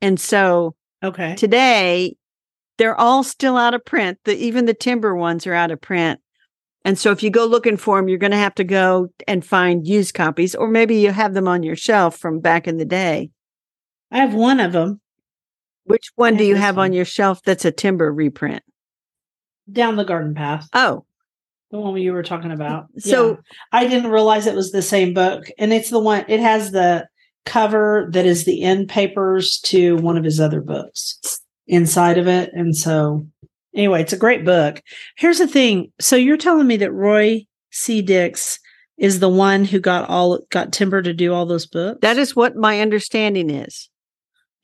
And 0.00 0.20
so 0.20 0.74
Okay. 1.02 1.34
today 1.34 2.16
they're 2.78 2.98
all 2.98 3.24
still 3.24 3.56
out 3.56 3.74
of 3.74 3.84
print. 3.84 4.18
The, 4.24 4.36
even 4.36 4.66
the 4.66 4.74
timber 4.74 5.14
ones 5.16 5.46
are 5.46 5.54
out 5.54 5.70
of 5.70 5.80
print. 5.80 6.20
And 6.84 6.98
so 6.98 7.10
if 7.10 7.22
you 7.22 7.30
go 7.30 7.44
looking 7.46 7.76
for 7.78 7.96
them, 7.98 8.08
you're 8.08 8.18
going 8.18 8.30
to 8.32 8.36
have 8.36 8.54
to 8.56 8.64
go 8.64 9.08
and 9.26 9.44
find 9.44 9.86
used 9.86 10.14
copies, 10.14 10.54
or 10.54 10.68
maybe 10.68 10.96
you 10.96 11.10
have 11.10 11.34
them 11.34 11.48
on 11.48 11.62
your 11.64 11.74
shelf 11.74 12.16
from 12.18 12.38
back 12.38 12.68
in 12.68 12.76
the 12.76 12.84
day. 12.84 13.30
I 14.12 14.18
have 14.18 14.34
one 14.34 14.60
of 14.60 14.72
them 14.72 15.00
Which 15.84 16.10
one 16.14 16.36
do 16.36 16.44
you 16.44 16.54
have 16.54 16.76
one. 16.76 16.90
on 16.90 16.92
your 16.92 17.04
shelf 17.06 17.40
that's 17.42 17.64
a 17.64 17.72
timber 17.72 18.12
reprint? 18.12 18.62
down 19.72 19.96
the 19.96 20.04
garden 20.04 20.32
path, 20.34 20.68
Oh, 20.74 21.05
the 21.76 21.82
one 21.82 22.00
you 22.00 22.12
were 22.12 22.22
talking 22.22 22.50
about. 22.50 22.86
So- 22.98 23.30
Yeah. 23.30 23.36
I 23.72 23.86
didn't 23.86 24.10
realize 24.10 24.46
it 24.46 24.54
was 24.54 24.72
the 24.72 24.82
same 24.82 25.14
book. 25.14 25.48
And 25.58 25.72
it's 25.72 25.90
the 25.90 25.98
one, 26.00 26.24
it 26.28 26.40
has 26.40 26.72
the 26.72 27.06
cover 27.44 28.08
that 28.12 28.26
is 28.26 28.44
the 28.44 28.62
end 28.62 28.88
papers 28.88 29.60
to 29.60 29.96
one 29.96 30.16
of 30.16 30.24
his 30.24 30.40
other 30.40 30.60
books 30.60 31.18
inside 31.68 32.18
of 32.18 32.26
it. 32.26 32.50
And 32.52 32.76
so, 32.76 33.26
anyway, 33.74 34.02
it's 34.02 34.12
a 34.12 34.16
great 34.18 34.44
book. 34.44 34.82
Here's 35.16 35.38
the 35.38 35.46
thing. 35.46 35.92
So, 36.00 36.16
you're 36.16 36.36
telling 36.36 36.66
me 36.66 36.76
that 36.78 36.92
Roy 36.92 37.46
C. 37.70 38.02
Dicks 38.02 38.58
is 38.98 39.20
the 39.20 39.28
one 39.28 39.64
who 39.64 39.78
got 39.78 40.08
all, 40.08 40.40
got 40.50 40.72
Timber 40.72 41.02
to 41.02 41.12
do 41.12 41.32
all 41.34 41.44
those 41.46 41.66
books? 41.66 41.98
that 42.02 42.16
is 42.18 42.34
what 42.34 42.56
my 42.56 42.80
understanding 42.80 43.50
is. 43.50 43.88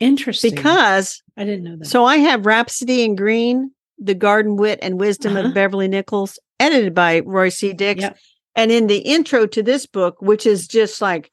interesting. 0.01 0.55
Because 0.55 1.22
I 1.37 1.44
didn't 1.44 1.64
know 1.64 1.77
that. 1.77 1.87
so 1.87 2.05
I 2.05 2.16
have 2.16 2.46
Rhapsody 2.46 3.05
in 3.05 3.14
Green, 3.14 3.70
The 3.98 4.14
Garden 4.14 4.57
Wit 4.57 4.79
and 4.83 4.98
Wisdom 4.98 5.37
Uh-huh. 5.37 5.48
of 5.48 5.55
Beverley 5.55 5.87
Nichols, 5.88 6.38
edited 6.62 6.94
by 6.94 7.20
Roy 7.20 7.48
C. 7.48 7.72
Dicks. 7.72 8.03
Yep. 8.03 8.18
And 8.55 8.70
in 8.70 8.87
the 8.87 8.98
intro 8.98 9.46
to 9.46 9.62
this 9.62 9.87
book, 9.87 10.20
which 10.20 10.46
is 10.46 10.68
just 10.68 11.01
like 11.01 11.31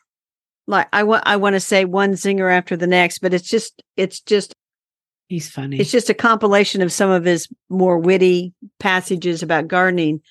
like 0.68 0.88
I 0.94 1.04
want 1.04 1.24
I 1.26 1.36
want 1.36 1.56
to 1.56 1.60
say 1.60 1.86
one 1.86 2.14
zinger 2.14 2.56
after 2.56 2.78
the 2.78 2.88
next, 2.88 3.20
but 3.20 3.34
it's 3.34 3.48
just 3.48 3.82
it's 3.98 4.22
just 4.22 4.54
he's 5.28 5.50
funny. 5.50 5.80
it's 5.80 5.92
just 5.92 6.10
a 6.10 6.14
compilation 6.14 6.82
of 6.82 6.94
some 6.94 7.10
of 7.10 7.26
his 7.26 7.48
more 7.70 7.98
witty 7.98 8.54
passages 8.80 9.44
about 9.44 9.68
gardening. 9.68 10.22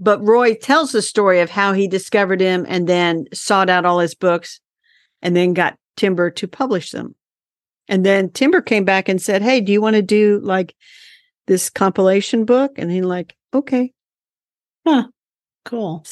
But 0.00 0.26
Roy 0.26 0.54
tells 0.54 0.92
the 0.92 1.02
story 1.02 1.40
of 1.40 1.50
how 1.50 1.72
he 1.72 1.86
discovered 1.86 2.40
him 2.40 2.64
and 2.68 2.88
then 2.88 3.26
sought 3.32 3.70
out 3.70 3.84
all 3.84 3.98
his 4.00 4.14
books 4.14 4.60
and 5.22 5.36
then 5.36 5.54
got 5.54 5.78
Timber 5.96 6.30
to 6.32 6.48
publish 6.48 6.90
them. 6.90 7.14
And 7.88 8.04
then 8.04 8.30
Timber 8.30 8.60
came 8.60 8.84
back 8.84 9.08
and 9.08 9.20
said, 9.20 9.42
Hey, 9.42 9.60
do 9.60 9.72
you 9.72 9.80
want 9.80 9.96
to 9.96 10.02
do 10.02 10.40
like 10.42 10.74
this 11.46 11.70
compilation 11.70 12.44
book? 12.44 12.72
And 12.76 12.90
he 12.90 13.02
like, 13.02 13.36
okay. 13.52 13.92
Cool. 15.64 16.04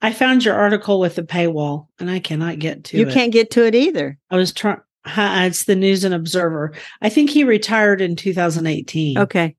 I 0.00 0.12
found 0.12 0.44
your 0.44 0.54
article 0.54 1.00
with 1.00 1.16
the 1.16 1.22
paywall 1.22 1.88
and 1.98 2.08
I 2.08 2.20
cannot 2.20 2.60
get 2.60 2.84
to 2.84 2.96
you 2.96 3.02
it. 3.02 3.08
You 3.08 3.14
can't 3.14 3.32
get 3.32 3.50
to 3.52 3.66
it 3.66 3.74
either. 3.74 4.18
I 4.30 4.36
was 4.36 4.52
trying. 4.52 4.80
Uh, 5.04 5.44
it's 5.46 5.64
the 5.64 5.76
News 5.76 6.04
and 6.04 6.14
Observer. 6.14 6.72
I 7.00 7.08
think 7.08 7.30
he 7.30 7.44
retired 7.44 8.00
in 8.00 8.16
2018. 8.16 9.18
Okay. 9.18 9.56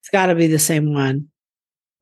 It's 0.00 0.10
got 0.10 0.26
to 0.26 0.34
be 0.34 0.46
the 0.46 0.58
same 0.58 0.92
one. 0.92 1.28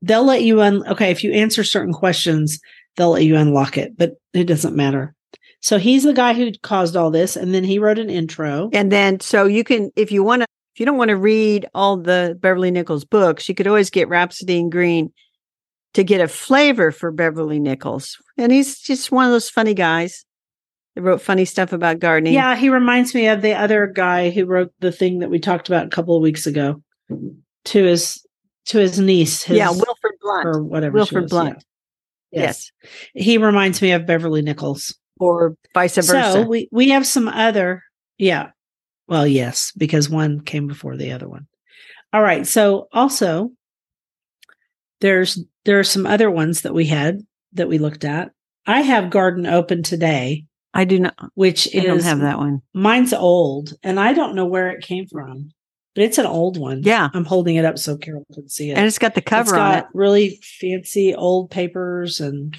They'll 0.01 0.25
let 0.25 0.41
you 0.43 0.61
un. 0.61 0.87
Okay, 0.87 1.11
if 1.11 1.23
you 1.23 1.31
answer 1.31 1.63
certain 1.63 1.93
questions, 1.93 2.59
they'll 2.95 3.11
let 3.11 3.23
you 3.23 3.35
unlock 3.35 3.77
it, 3.77 3.95
but 3.95 4.13
it 4.33 4.45
doesn't 4.45 4.75
matter. 4.75 5.13
So 5.59 5.77
he's 5.77 6.03
the 6.03 6.13
guy 6.13 6.33
who 6.33 6.51
caused 6.63 6.95
all 6.95 7.11
this, 7.11 7.35
and 7.35 7.53
then 7.53 7.63
he 7.63 7.77
wrote 7.77 7.99
an 7.99 8.09
intro. 8.09 8.71
And 8.73 8.91
then 8.91 9.19
so 9.19 9.45
you 9.45 9.63
can 9.63 9.91
if 9.95 10.11
you 10.11 10.23
want 10.23 10.41
to 10.41 10.47
if 10.73 10.79
you 10.79 10.87
don't 10.87 10.97
want 10.97 11.09
to 11.09 11.17
read 11.17 11.67
all 11.75 11.97
the 11.97 12.35
Beverley 12.39 12.71
Nichols 12.71 13.05
books, 13.05 13.47
you 13.47 13.53
could 13.53 13.67
always 13.67 13.91
get 13.91 14.09
Rhapsody 14.09 14.57
in 14.57 14.71
Green 14.71 15.13
to 15.93 16.03
get 16.03 16.21
a 16.21 16.27
flavor 16.27 16.91
for 16.91 17.11
Beverley 17.11 17.59
Nichols. 17.59 18.17
And 18.37 18.51
he's 18.51 18.79
just 18.79 19.11
one 19.11 19.25
of 19.25 19.31
those 19.31 19.49
funny 19.49 19.73
guys 19.73 20.25
that 20.95 21.01
wrote 21.01 21.21
funny 21.21 21.45
stuff 21.45 21.73
about 21.73 21.99
gardening. 21.99 22.33
Yeah, 22.33 22.55
he 22.55 22.69
reminds 22.69 23.13
me 23.13 23.27
of 23.27 23.41
the 23.41 23.53
other 23.53 23.87
guy 23.87 24.29
who 24.29 24.45
wrote 24.45 24.73
the 24.79 24.91
thing 24.91 25.19
that 25.19 25.29
we 25.29 25.39
talked 25.39 25.67
about 25.67 25.85
a 25.85 25.89
couple 25.89 26.15
of 26.15 26.21
weeks 26.21 26.45
ago 26.47 26.81
to 27.65 27.83
his 27.83 28.25
to 28.65 28.79
his 28.79 28.99
niece. 28.99 29.43
His, 29.43 29.57
yeah, 29.57 29.69
Wilfred 29.69 30.13
Blunt. 30.21 30.47
or 30.47 30.63
whatever. 30.63 30.93
Wilfred 30.95 31.23
was, 31.23 31.31
Blunt. 31.31 31.65
yeah. 32.31 32.41
Yes. 32.41 32.71
he 33.13 33.37
reminds 33.37 33.81
me 33.81 33.91
of 33.91 34.05
Beverley 34.05 34.41
Nichols. 34.41 34.95
Or 35.19 35.55
vice 35.73 35.95
versa. 35.95 36.31
So 36.31 36.41
we 36.43 36.67
we 36.71 36.89
have 36.89 37.05
some 37.05 37.27
other, 37.27 37.83
yeah. 38.17 38.49
Well, 39.07 39.27
yes, 39.27 39.71
because 39.77 40.09
one 40.09 40.39
came 40.41 40.67
before 40.67 40.97
the 40.97 41.11
other 41.11 41.27
one. 41.27 41.47
All 42.13 42.21
right. 42.21 42.47
So 42.47 42.87
also, 42.91 43.51
there's 45.01 45.43
there 45.65 45.79
are 45.79 45.83
some 45.83 46.07
other 46.07 46.31
ones 46.31 46.61
that 46.61 46.73
we 46.73 46.85
had 46.85 47.19
that 47.53 47.67
we 47.67 47.77
looked 47.77 48.05
at. 48.05 48.31
I 48.65 48.81
have 48.81 49.09
Garden 49.09 49.45
Open 49.45 49.83
today, 49.83 50.45
I 50.73 50.85
do 50.85 50.99
not 50.99 51.15
which 51.35 51.67
I 51.75 51.81
don't 51.81 52.03
have 52.03 52.19
that 52.19 52.37
one. 52.37 52.61
mine's 52.73 53.13
old, 53.13 53.73
and 53.83 53.99
I 53.99 54.13
don't 54.13 54.35
know 54.35 54.45
where 54.45 54.69
it 54.69 54.83
came 54.83 55.05
from, 55.07 55.51
but 55.95 56.03
it's 56.03 56.17
an 56.17 56.25
old 56.25 56.57
one. 56.57 56.81
Yeah. 56.83 57.09
I'm 57.13 57.25
holding 57.25 57.55
it 57.57 57.65
up 57.65 57.77
so 57.77 57.97
Carol 57.97 58.25
can 58.33 58.47
see 58.47 58.71
it. 58.71 58.77
And 58.77 58.85
it's 58.85 58.99
got 58.99 59.15
the 59.15 59.21
cover 59.21 59.41
It's 59.41 59.51
on 59.51 59.57
got 59.57 59.77
it. 59.79 59.85
really 59.93 60.39
fancy 60.59 61.13
old 61.13 61.51
papers 61.51 62.19
and 62.19 62.57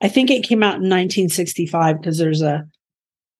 I 0.00 0.08
think 0.08 0.30
it 0.30 0.44
came 0.44 0.62
out 0.62 0.74
in 0.76 0.82
1965 0.82 2.00
because 2.00 2.18
there's 2.18 2.42
a 2.42 2.64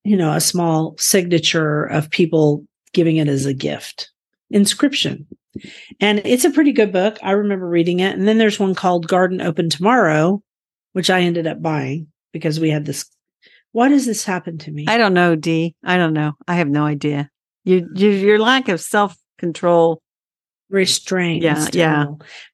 you 0.02 0.16
know 0.16 0.32
a 0.32 0.40
small 0.40 0.96
signature 0.98 1.84
of 1.84 2.10
people 2.10 2.64
giving 2.92 3.16
it 3.16 3.28
as 3.28 3.44
a 3.46 3.54
gift 3.54 4.10
inscription. 4.50 5.26
And 6.00 6.20
it's 6.24 6.44
a 6.44 6.50
pretty 6.50 6.72
good 6.72 6.92
book. 6.92 7.18
I 7.22 7.32
remember 7.32 7.68
reading 7.68 8.00
it. 8.00 8.14
And 8.16 8.26
then 8.26 8.38
there's 8.38 8.58
one 8.58 8.74
called 8.74 9.06
Garden 9.08 9.40
Open 9.40 9.70
Tomorrow, 9.70 10.42
which 10.92 11.10
I 11.10 11.20
ended 11.22 11.46
up 11.46 11.62
buying 11.62 12.08
because 12.32 12.58
we 12.60 12.70
had 12.70 12.84
this. 12.86 13.04
Why 13.72 13.88
does 13.88 14.06
this 14.06 14.24
happen 14.24 14.58
to 14.58 14.70
me? 14.70 14.86
I 14.88 14.96
don't 14.98 15.14
know, 15.14 15.36
Dee. 15.36 15.74
I 15.84 15.96
don't 15.96 16.12
know. 16.12 16.32
I 16.46 16.54
have 16.54 16.68
no 16.68 16.84
idea. 16.84 17.30
You, 17.64 17.88
you 17.94 18.10
your 18.10 18.38
lack 18.38 18.68
of 18.68 18.80
self 18.80 19.16
control. 19.38 20.00
Restraint. 20.70 21.42
Yeah, 21.42 21.66
yeah. 21.72 22.06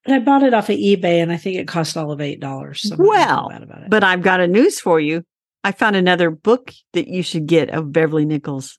But 0.05 0.15
I 0.15 0.19
bought 0.19 0.43
it 0.43 0.53
off 0.53 0.69
of 0.69 0.77
eBay 0.77 1.23
and 1.23 1.33
I 1.33 1.37
think 1.37 1.57
it 1.57 1.69
cost 1.69 1.97
all 1.97 2.11
of 2.13 2.21
eight 2.21 2.41
dollars. 2.41 2.83
So 2.83 2.97
Well, 2.99 3.49
bad 3.49 3.63
about 3.63 3.83
it. 3.85 3.91
But 3.91 4.05
I've 4.05 4.23
got 4.23 4.41
a 4.41 4.47
news 4.47 4.81
for 4.81 5.01
you. 5.01 5.23
I 5.63 5.73
found 5.73 5.97
another 5.97 6.31
book 6.31 6.73
that 6.93 7.09
you 7.09 7.23
should 7.23 7.47
get 7.47 7.71
of 7.71 7.93
Beverley 7.93 8.25
Nichols. 8.25 8.79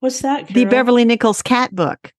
what's 0.00 0.20
that? 0.20 0.48
The 0.48 0.64
Beverley 0.66 1.04
Nichols 1.04 1.42
cat 1.42 1.74
book. 1.74 2.12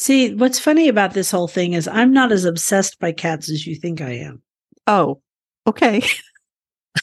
See, 0.00 0.34
what's 0.34 0.58
funny 0.58 0.88
about 0.88 1.12
this 1.12 1.30
whole 1.30 1.46
thing 1.46 1.74
is 1.74 1.86
I'm 1.86 2.10
not 2.10 2.32
as 2.32 2.46
obsessed 2.46 2.98
by 3.00 3.12
cats 3.12 3.50
as 3.50 3.66
you 3.66 3.74
think 3.74 4.00
I 4.00 4.12
am. 4.12 4.40
Oh, 4.86 5.20
okay. 5.66 6.02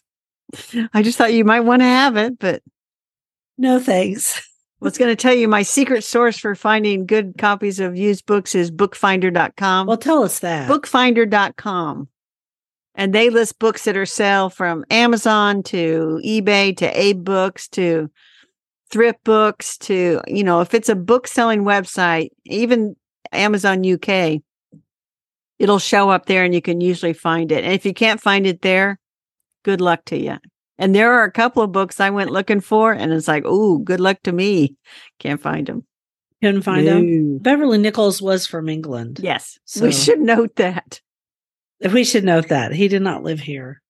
I 0.96 1.04
just 1.04 1.16
thought 1.16 1.32
you 1.32 1.46
might 1.46 1.60
want 1.60 1.84
to 1.84 1.88
have 1.88 2.18
it, 2.18 2.40
but 2.40 2.64
No 3.56 3.80
thanks. 3.80 4.40
I 4.82 4.86
was 4.86 4.98
going 4.98 5.12
to 5.12 5.16
tell 5.16 5.36
you 5.36 5.48
my 5.48 5.62
secret 5.62 6.04
source 6.06 6.40
for 6.40 6.56
finding 6.56 7.06
good 7.06 7.36
copies 7.38 7.80
of 7.80 7.96
used 7.96 8.26
books 8.26 8.56
is 8.56 8.72
bookfinder.com. 8.72 9.86
Well, 9.86 9.98
tell 9.98 10.24
us 10.24 10.40
that. 10.40 10.68
bookfinder.com. 10.68 12.08
And 12.96 13.14
they 13.14 13.30
list 13.30 13.60
books 13.60 13.84
that 13.84 13.96
are 13.96 14.08
sale 14.08 14.50
from 14.50 14.84
Amazon 14.90 15.62
to 15.64 16.20
eBay 16.26 16.76
to 16.78 17.00
Abe 17.00 17.24
Books 17.24 17.68
to 17.70 18.10
thrift 18.90 19.24
books 19.24 19.78
to, 19.80 20.22
you 20.28 20.44
know, 20.44 20.62
if 20.62 20.74
it's 20.74 20.90
a 20.90 20.96
book 20.96 21.28
selling 21.28 21.64
website, 21.64 22.30
even 22.46 22.96
Amazon 23.32 23.86
UK, 23.86 24.42
it'll 25.60 25.80
show 25.80 26.10
up 26.10 26.26
there 26.26 26.44
and 26.44 26.54
you 26.54 26.62
can 26.62 26.82
usually 26.82 27.14
find 27.14 27.52
it. 27.52 27.64
And 27.64 27.74
if 27.74 27.86
you 27.86 27.94
can't 27.94 28.22
find 28.22 28.46
it 28.46 28.62
there, 28.62 29.00
good 29.64 29.82
luck 29.82 30.06
to 30.06 30.18
you. 30.18 30.38
And 30.78 30.94
there 30.94 31.14
are 31.14 31.24
a 31.24 31.32
couple 31.32 31.64
of 31.64 31.72
books 31.72 32.00
I 32.00 32.12
went 32.12 32.32
looking 32.32 32.62
for 32.62 32.94
and 32.94 33.12
it's 33.12 33.28
like, 33.28 33.44
oh, 33.46 33.80
good 33.80 34.00
luck 34.00 34.18
to 34.24 34.32
me. 34.32 34.76
Can't 35.20 35.42
find 35.42 35.68
them. 35.68 35.86
Couldn't 36.42 36.62
find 36.62 36.88
them. 36.88 37.40
Beverley 37.40 37.80
Nichols 37.80 38.22
was 38.22 38.46
from 38.46 38.70
England. 38.70 39.20
Yes. 39.22 39.58
So- 39.66 39.84
we 39.86 39.92
should 39.92 40.20
note 40.20 40.56
that. 40.58 41.02
We 41.94 42.04
should 42.04 42.24
note 42.24 42.48
that 42.50 42.74
he 42.74 42.88
did 42.88 43.02
not 43.02 43.24
live 43.24 43.40
here. 43.40 43.82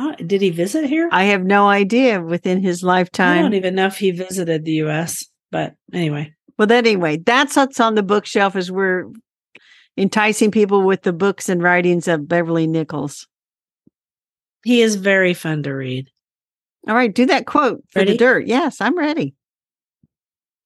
Oh, 0.00 0.14
did 0.14 0.40
he 0.40 0.50
visit 0.50 0.84
here? 0.86 1.08
I 1.10 1.24
have 1.24 1.42
no 1.44 1.68
idea 1.68 2.22
within 2.22 2.62
his 2.62 2.84
lifetime. 2.84 3.38
I 3.38 3.42
don't 3.42 3.54
even 3.54 3.74
know 3.74 3.86
if 3.86 3.98
he 3.98 4.12
visited 4.12 4.64
the 4.64 4.72
U.S. 4.74 5.24
But 5.50 5.74
anyway, 5.92 6.32
Well, 6.56 6.70
anyway, 6.70 7.16
that's 7.16 7.56
what's 7.56 7.80
on 7.80 7.96
the 7.96 8.02
bookshelf 8.04 8.54
as 8.54 8.70
we're 8.70 9.06
enticing 9.96 10.52
people 10.52 10.82
with 10.86 11.02
the 11.02 11.12
books 11.12 11.48
and 11.48 11.60
writings 11.62 12.06
of 12.06 12.28
Beverley 12.28 12.66
Nichols. 12.68 13.26
he 14.64 14.82
is 14.82 14.94
very 14.94 15.34
fun 15.34 15.62
to 15.64 15.72
read. 15.74 16.08
All 16.86 16.94
right, 16.94 17.12
do 17.12 17.26
that 17.26 17.46
quote 17.46 17.82
for 17.90 17.98
Ready? 18.00 18.12
the 18.12 18.18
dirt. 18.18 18.46
Yes, 18.46 18.80
I'm 18.80 18.96
ready. 18.96 19.34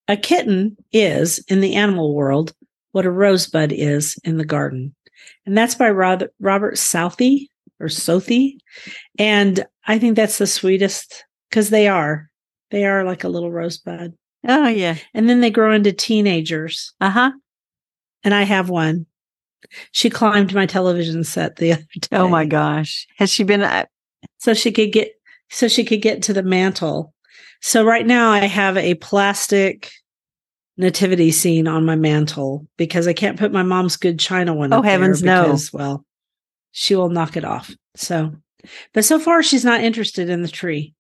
A 0.09 0.16
kitten 0.16 0.77
is 0.92 1.42
in 1.49 1.61
the 1.61 1.75
animal 1.75 2.14
world 2.14 2.53
what 2.90 3.07
a 3.07 3.11
rosebud 3.11 3.73
is 3.73 4.16
in 4.25 4.37
the 4.37 4.45
garden. 4.45 4.95
And 5.47 5.57
that's 5.57 5.75
by 5.75 5.88
Robert 5.90 6.77
Southey 6.77 7.49
or 7.80 7.88
Southey. 7.88 8.58
And 9.18 9.64
I 9.87 9.98
think 9.98 10.16
that's 10.16 10.38
the 10.38 10.46
sweetest 10.46 11.24
because 11.50 11.70
they 11.70 11.88
are. 11.88 12.30
They 12.70 12.85
are 12.87 13.04
like 13.04 13.24
a 13.24 13.28
little 13.28 13.52
rosebud. 13.52 14.14
Oh 14.48 14.68
yeah. 14.68 14.96
And 15.14 15.28
then 15.28 15.40
they 15.40 15.50
grow 15.50 15.72
into 15.72 15.92
teenagers. 15.92 16.92
Uh-huh. 17.00 17.32
And 18.24 18.35
I 18.35 18.42
have 18.42 18.70
one. 18.70 19.06
She 19.92 20.11
climbed 20.11 20.54
my 20.54 20.66
television 20.66 21.24
set 21.24 21.56
the 21.56 21.72
other 21.74 21.82
day. 22.00 22.08
Oh 22.12 22.28
my 22.28 22.44
gosh. 22.44 23.06
Has 23.18 23.30
she 23.30 23.44
been 23.44 23.62
uh, 23.62 23.87
So 24.38 24.54
she 24.54 24.72
could 24.72 24.92
get 24.92 25.12
so 25.50 25.68
she 25.68 25.85
could 25.85 26.02
get 26.02 26.22
to 26.22 26.32
the 26.32 26.42
mantle. 26.42 27.14
So 27.61 27.85
right 27.85 28.06
now 28.06 28.30
I 28.30 28.46
have 28.46 28.76
a 28.76 28.94
plastic 28.94 29.90
nativity 30.76 31.30
scene 31.30 31.68
on 31.68 31.85
my 31.85 31.94
mantle 31.94 32.66
because 32.76 33.06
I 33.06 33.12
can't 33.12 33.38
put 33.38 33.52
my 33.52 33.62
mom's 33.62 33.96
good 33.96 34.18
china 34.18 34.54
one. 34.54 34.72
Oh, 34.72 34.82
heavens, 34.82 35.22
no. 35.22 35.44
because, 35.44 35.72
Well, 35.72 36.04
she 36.72 36.96
will 36.96 37.11
knock 37.11 37.37
it 37.37 37.44
off. 37.44 37.74
So, 37.94 38.32
but 38.92 39.04
so 39.04 39.18
far 39.18 39.42
she's 39.42 39.64
not 39.64 39.82
interested 39.82 40.28
in 40.28 40.42
the 40.42 40.48
tree. 40.48 40.94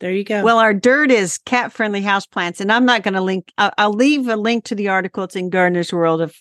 There 0.00 0.12
you 0.12 0.24
go. 0.24 0.44
Well, 0.44 0.58
our 0.58 0.74
dirt 0.74 1.10
is 1.10 1.38
cat 1.38 1.72
friendly 1.72 2.02
houseplants. 2.02 2.60
And 2.60 2.70
I'm 2.70 2.84
not 2.84 3.02
going 3.02 3.14
to 3.14 3.22
link, 3.22 3.50
I'll, 3.56 3.72
I'll 3.78 3.92
leave 3.92 4.28
a 4.28 4.36
link 4.36 4.64
to 4.64 4.74
the 4.74 4.88
article. 4.88 5.24
It's 5.24 5.36
in 5.36 5.48
Gardener's 5.48 5.92
World 5.92 6.20
of, 6.20 6.36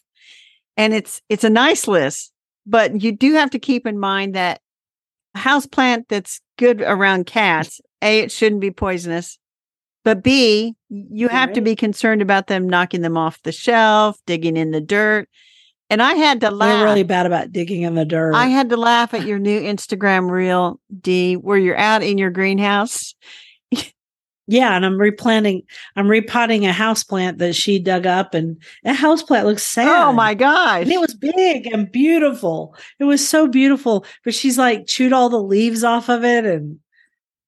and 0.76 0.94
it's, 0.94 1.22
it's 1.30 1.46
a 1.46 1.50
nice 1.50 1.88
list, 1.88 2.34
but 2.66 3.02
you 3.02 3.14
do 3.14 3.34
have 3.36 3.52
to 3.52 3.60
keep 3.60 3.88
in 3.88 3.98
mind 3.98 4.36
that 4.36 4.60
a 5.36 5.40
houseplant 5.40 6.06
that's 6.10 6.42
good 6.58 6.82
around 6.82 7.28
cats, 7.28 7.80
A, 8.02 8.20
it 8.20 8.32
shouldn't 8.32 8.62
be 8.62 8.72
poisonous. 8.72 9.38
But 10.04 10.22
B, 10.22 10.76
you 10.90 11.30
have 11.30 11.54
to 11.54 11.62
be 11.62 11.76
concerned 11.76 12.22
about 12.22 12.46
them 12.46 12.70
knocking 12.70 13.02
them 13.02 13.18
off 13.18 13.42
the 13.42 13.52
shelf, 13.52 14.20
digging 14.28 14.56
in 14.56 14.70
the 14.70 14.80
dirt. 14.80 15.28
And 15.90 16.02
I 16.02 16.14
had 16.14 16.40
to 16.42 16.48
They're 16.48 16.52
laugh. 16.52 16.84
really 16.84 17.04
bad 17.04 17.26
about 17.26 17.52
digging 17.52 17.84
in 17.84 17.96
the 17.96 18.06
dirt. 18.06 18.34
I 18.34 18.48
had 18.48 18.70
to 18.70 18.78
laugh 18.78 19.14
at 19.14 19.26
your 19.26 19.38
new 19.40 19.62
Instagram 19.62 20.32
reel, 20.32 20.80
Dee, 21.02 21.36
where 21.36 21.58
you're 21.58 21.78
out 21.78 22.02
in 22.02 22.18
your 22.18 22.32
greenhouse. 22.32 23.14
yeah, 24.48 24.76
and 24.76 24.86
I'm 24.86 25.00
replanting. 25.00 25.62
I'm 25.96 26.08
repotting 26.08 26.66
a 26.66 26.72
houseplant 26.72 27.38
that 27.38 27.54
she 27.54 27.78
dug 27.80 28.06
up, 28.08 28.34
and 28.34 28.62
that 28.84 28.98
houseplant 28.98 29.46
looks 29.46 29.64
oh 29.78 29.82
sad. 29.84 30.08
Oh 30.08 30.12
my 30.12 30.34
gosh. 30.34 30.84
And 30.84 30.92
it 30.92 31.00
was 31.00 31.14
big 31.14 31.68
and 31.72 31.92
beautiful. 31.92 32.76
It 33.00 33.04
was 33.06 33.28
so 33.28 33.48
beautiful, 33.48 34.06
but 34.24 34.34
she's 34.34 34.58
like 34.58 34.88
chewed 34.88 35.14
all 35.14 35.30
the 35.30 35.42
leaves 35.42 35.84
off 35.84 36.10
of 36.10 36.24
it, 36.26 36.46
and 36.46 36.80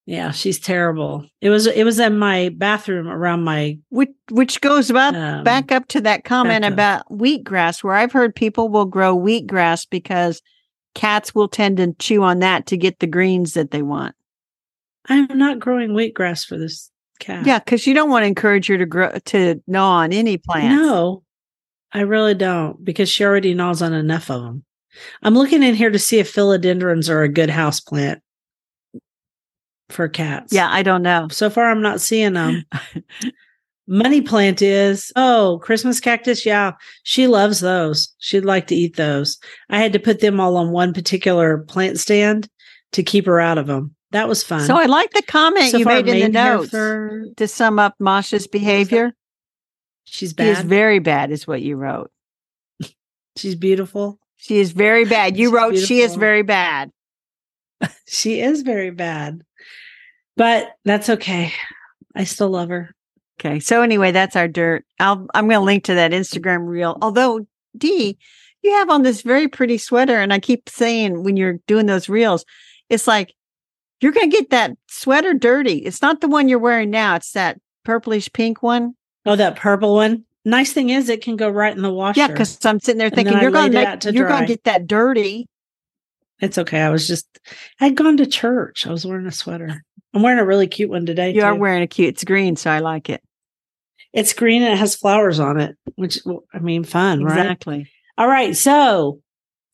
yeah, 0.07 0.31
she's 0.31 0.57
terrible. 0.57 1.25
It 1.41 1.49
was 1.49 1.67
it 1.67 1.83
was 1.83 1.99
in 1.99 2.17
my 2.17 2.49
bathroom 2.55 3.09
around 3.09 3.43
my 3.43 3.77
which 3.89 4.09
which 4.31 4.61
goes 4.61 4.89
about 4.89 5.13
um, 5.13 5.43
back 5.43 5.73
up 5.73 5.89
to 5.89 6.01
that 6.01 6.23
comment 6.23 6.63
up. 6.63 6.71
about 6.71 7.09
wheatgrass, 7.11 7.83
where 7.83 7.93
I've 7.93 8.13
heard 8.13 8.33
people 8.33 8.69
will 8.69 8.85
grow 8.85 9.17
wheatgrass 9.17 9.85
because 9.89 10.41
cats 10.95 11.35
will 11.35 11.49
tend 11.49 11.75
to 11.77 11.93
chew 11.99 12.23
on 12.23 12.39
that 12.39 12.67
to 12.67 12.77
get 12.77 12.99
the 12.99 13.05
greens 13.05 13.53
that 13.53 13.71
they 13.71 13.81
want. 13.81 14.15
I'm 15.09 15.37
not 15.37 15.59
growing 15.59 15.89
wheatgrass 15.89 16.45
for 16.45 16.57
this 16.57 16.89
cat. 17.19 17.45
Yeah, 17.45 17.59
because 17.59 17.85
you 17.85 17.93
don't 17.93 18.09
want 18.09 18.23
to 18.23 18.27
encourage 18.27 18.67
her 18.67 18.77
to 18.77 18.85
grow 18.85 19.11
to 19.25 19.61
gnaw 19.67 19.97
on 19.97 20.13
any 20.13 20.37
plants. 20.37 20.73
No, 20.73 21.23
I 21.91 22.01
really 22.01 22.33
don't 22.33 22.81
because 22.81 23.09
she 23.09 23.25
already 23.25 23.53
gnaws 23.53 23.81
on 23.81 23.91
enough 23.91 24.31
of 24.31 24.41
them. 24.41 24.63
I'm 25.21 25.35
looking 25.35 25.63
in 25.63 25.75
here 25.75 25.89
to 25.89 25.99
see 25.99 26.19
if 26.19 26.33
philodendrons 26.33 27.09
are 27.09 27.23
a 27.23 27.29
good 27.29 27.49
house 27.49 27.81
plant 27.81 28.21
for 29.89 30.07
cats. 30.07 30.53
Yeah, 30.53 30.69
I 30.71 30.83
don't 30.83 31.01
know. 31.03 31.27
So 31.31 31.49
far, 31.49 31.69
I'm 31.69 31.81
not 31.81 32.01
seeing 32.01 32.33
them. 32.33 32.63
Money 33.89 34.21
plant 34.21 34.61
is 34.61 35.13
oh 35.15 35.59
Christmas 35.63 36.01
cactus. 36.01 36.45
Yeah, 36.45 36.73
she 37.03 37.27
loves 37.27 37.61
those. 37.61 38.13
She'd 38.17 38.43
like 38.43 38.67
to 38.67 38.75
eat 38.75 38.97
those. 38.97 39.37
I 39.69 39.79
had 39.79 39.93
to 39.93 39.99
put 39.99 40.19
them 40.19 40.41
all 40.41 40.57
on 40.57 40.71
one 40.71 40.93
particular 40.93 41.59
plant 41.59 41.97
stand 41.97 42.49
to 42.91 43.01
keep 43.01 43.25
her 43.25 43.39
out 43.39 43.57
of 43.57 43.67
them. 43.67 43.95
That 44.11 44.27
was 44.27 44.43
fun. 44.43 44.61
So 44.61 44.75
I 44.75 44.85
like 44.85 45.11
the 45.11 45.21
comment 45.21 45.71
So 45.71 45.77
you 45.77 45.85
made 45.85 46.07
in 46.07 46.19
the 46.19 46.27
notes 46.29 46.69
fur- 46.69 47.27
to 47.37 47.47
sum 47.47 47.79
up 47.79 47.95
Masha's 47.99 48.47
behavior. 48.47 49.13
she's 50.03 50.33
She 50.37 50.43
is 50.47 50.61
very 50.61 50.99
bad, 50.99 51.31
is 51.31 51.47
what 51.47 51.61
you 51.61 51.77
wrote. 51.77 52.11
she's 53.37 53.55
beautiful. 53.55 54.19
She 54.37 54.57
is 54.59 54.71
very 54.71 55.05
bad. 55.05 55.37
You 55.37 55.47
She's 55.47 55.53
wrote 55.53 55.77
she 55.77 56.01
is 56.01 56.15
very 56.15 56.41
bad. 56.43 56.91
She 58.07 58.39
is 58.39 58.61
very 58.61 58.89
bad, 58.89 59.43
but 60.37 60.71
that's 60.85 61.09
okay. 61.09 61.51
I 62.15 62.23
still 62.23 62.49
love 62.49 62.69
her. 62.69 62.95
Okay. 63.39 63.59
So 63.59 63.81
anyway, 63.81 64.11
that's 64.11 64.35
our 64.35 64.47
dirt. 64.47 64.85
I'll 64.99 65.27
I'm 65.33 65.47
gonna 65.47 65.63
link 65.63 65.83
to 65.85 65.95
that 65.95 66.11
Instagram 66.11 66.67
reel. 66.67 66.97
Although 67.01 67.45
Dee, 67.77 68.17
you 68.63 68.71
have 68.73 68.89
on 68.89 69.03
this 69.03 69.21
very 69.21 69.47
pretty 69.47 69.77
sweater, 69.77 70.19
and 70.19 70.33
I 70.33 70.39
keep 70.39 70.69
saying 70.69 71.23
when 71.23 71.37
you're 71.37 71.59
doing 71.67 71.85
those 71.85 72.09
reels, 72.09 72.45
it's 72.89 73.07
like 73.07 73.33
you're 74.01 74.11
gonna 74.11 74.27
get 74.27 74.49
that 74.49 74.71
sweater 74.87 75.33
dirty. 75.33 75.77
It's 75.77 76.01
not 76.01 76.21
the 76.21 76.27
one 76.27 76.47
you're 76.47 76.59
wearing 76.59 76.89
now, 76.89 77.15
it's 77.15 77.31
that 77.33 77.59
purplish 77.83 78.31
pink 78.33 78.63
one. 78.63 78.95
Oh, 79.25 79.35
that 79.35 79.55
purple 79.57 79.93
one. 79.95 80.23
Nice 80.45 80.71
thing 80.71 80.89
is, 80.89 81.09
it 81.09 81.21
can 81.21 81.35
go 81.35 81.49
right 81.49 81.75
in 81.75 81.81
the 81.81 81.91
washer. 81.91 82.21
Yeah, 82.21 82.27
because 82.27 82.65
I'm 82.65 82.79
sitting 82.79 82.99
there 82.99 83.09
thinking 83.09 83.37
you're 83.39 83.51
gonna 83.51 83.69
make, 83.69 84.03
you're 84.05 84.27
gonna 84.27 84.47
get 84.47 84.63
that 84.63 84.87
dirty. 84.87 85.47
It's 86.39 86.57
okay. 86.57 86.81
I 86.81 86.89
was 86.89 87.07
just, 87.07 87.27
I'd 87.79 87.95
gone 87.95 88.17
to 88.17 88.25
church. 88.25 88.85
I 88.85 88.91
was 88.91 89.05
wearing 89.05 89.25
a 89.25 89.31
sweater. 89.31 89.83
I'm 90.13 90.21
wearing 90.21 90.39
a 90.39 90.45
really 90.45 90.67
cute 90.67 90.89
one 90.89 91.05
today. 91.05 91.33
You 91.33 91.43
are 91.43 91.55
wearing 91.55 91.83
a 91.83 91.87
cute, 91.87 92.09
it's 92.09 92.23
green, 92.23 92.55
so 92.55 92.71
I 92.71 92.79
like 92.79 93.09
it. 93.09 93.21
It's 94.13 94.33
green 94.33 94.63
and 94.63 94.73
it 94.73 94.77
has 94.77 94.95
flowers 94.95 95.39
on 95.39 95.59
it, 95.59 95.75
which 95.95 96.19
I 96.53 96.59
mean, 96.59 96.83
fun, 96.83 97.23
right? 97.23 97.39
Exactly. 97.39 97.87
All 98.17 98.27
right. 98.27 98.55
So 98.55 99.21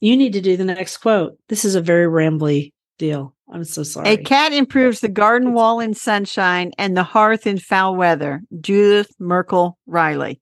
you 0.01 0.17
need 0.17 0.33
to 0.33 0.41
do 0.41 0.57
the 0.57 0.65
next 0.65 0.97
quote. 0.97 1.37
This 1.49 1.63
is 1.63 1.75
a 1.75 1.81
very 1.81 2.07
rambly 2.07 2.73
deal. 2.97 3.35
I'm 3.51 3.63
so 3.63 3.83
sorry. 3.83 4.09
A 4.09 4.17
cat 4.17 4.51
improves 4.51 4.99
the 4.99 5.09
garden 5.09 5.53
wall 5.53 5.79
in 5.79 5.93
sunshine 5.93 6.71
and 6.77 6.97
the 6.97 7.03
hearth 7.03 7.45
in 7.45 7.59
foul 7.59 7.95
weather. 7.95 8.41
Judith 8.59 9.11
Merkle 9.19 9.77
Riley. 9.85 10.41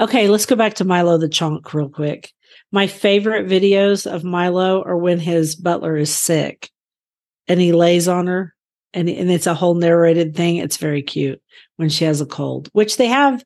Okay, 0.00 0.28
let's 0.28 0.46
go 0.46 0.56
back 0.56 0.74
to 0.74 0.84
Milo 0.84 1.16
the 1.16 1.28
Chonk 1.28 1.72
real 1.72 1.88
quick. 1.88 2.32
My 2.70 2.86
favorite 2.86 3.46
videos 3.46 4.10
of 4.10 4.24
Milo 4.24 4.82
are 4.82 4.96
when 4.96 5.18
his 5.18 5.56
butler 5.56 5.96
is 5.96 6.14
sick 6.14 6.70
and 7.48 7.60
he 7.60 7.72
lays 7.72 8.08
on 8.08 8.26
her 8.26 8.54
and, 8.94 9.08
and 9.08 9.30
it's 9.30 9.46
a 9.46 9.54
whole 9.54 9.74
narrated 9.74 10.34
thing. 10.34 10.56
It's 10.56 10.76
very 10.76 11.02
cute 11.02 11.40
when 11.76 11.88
she 11.88 12.04
has 12.04 12.20
a 12.20 12.26
cold, 12.26 12.68
which 12.72 12.96
they 12.96 13.06
have 13.06 13.44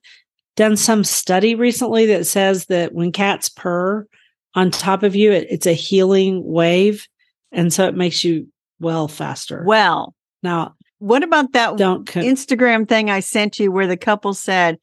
done 0.57 0.77
some 0.77 1.05
study 1.05 1.55
recently 1.55 2.07
that 2.07 2.27
says 2.27 2.67
that 2.67 2.93
when 2.93 3.13
cats 3.13 3.49
purr 3.49 4.07
on 4.55 4.71
top 4.71 5.03
of 5.03 5.15
you, 5.15 5.33
it, 5.33 5.47
it's 5.51 5.67
a 5.67 5.73
healing 5.73 6.43
wave. 6.45 7.07
And 7.53 7.73
so 7.73 7.87
it 7.87 7.95
makes 7.95 8.25
you 8.25 8.49
well 8.81 9.09
faster. 9.09 9.63
Well, 9.65 10.15
now, 10.43 10.75
what 10.99 11.23
about 11.23 11.53
that 11.53 11.77
don't 11.77 12.07
co- 12.07 12.21
Instagram 12.21 12.89
thing 12.89 13.11
I 13.11 13.21
sent 13.21 13.59
you 13.59 13.71
where 13.71 13.87
the 13.87 13.97
couple 13.97 14.35
said, 14.35 14.79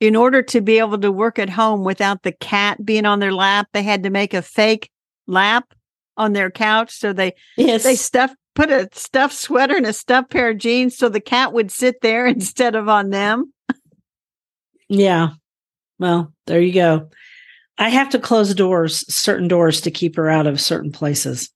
in 0.00 0.14
order 0.14 0.42
to 0.42 0.60
be 0.60 0.78
able 0.78 0.98
to 0.98 1.10
work 1.10 1.38
at 1.38 1.50
home 1.50 1.84
without 1.84 2.22
the 2.22 2.32
cat 2.32 2.84
being 2.84 3.04
on 3.04 3.18
their 3.18 3.32
lap, 3.32 3.68
they 3.72 3.82
had 3.82 4.02
to 4.04 4.10
make 4.10 4.34
a 4.34 4.42
fake 4.42 4.90
lap 5.26 5.74
on 6.16 6.32
their 6.32 6.50
couch. 6.50 6.92
So 6.92 7.12
they 7.12 7.34
yes. 7.56 7.82
they 7.82 7.96
stuffed 7.96 8.36
put 8.54 8.70
a 8.70 8.88
stuffed 8.92 9.34
sweater 9.34 9.76
and 9.76 9.86
a 9.86 9.92
stuffed 9.92 10.30
pair 10.30 10.50
of 10.50 10.58
jeans 10.58 10.96
so 10.96 11.08
the 11.08 11.20
cat 11.20 11.52
would 11.52 11.70
sit 11.70 12.00
there 12.00 12.26
instead 12.36 12.74
of 12.74 12.88
on 12.88 13.10
them. 13.10 13.52
Yeah. 14.88 15.30
Well, 15.98 16.32
there 16.46 16.60
you 16.60 16.72
go. 16.72 17.10
I 17.78 17.90
have 17.90 18.08
to 18.10 18.18
close 18.18 18.54
doors, 18.54 19.04
certain 19.12 19.46
doors 19.46 19.80
to 19.82 19.90
keep 19.90 20.16
her 20.16 20.28
out 20.28 20.46
of 20.46 20.60
certain 20.60 20.90
places. 20.90 21.50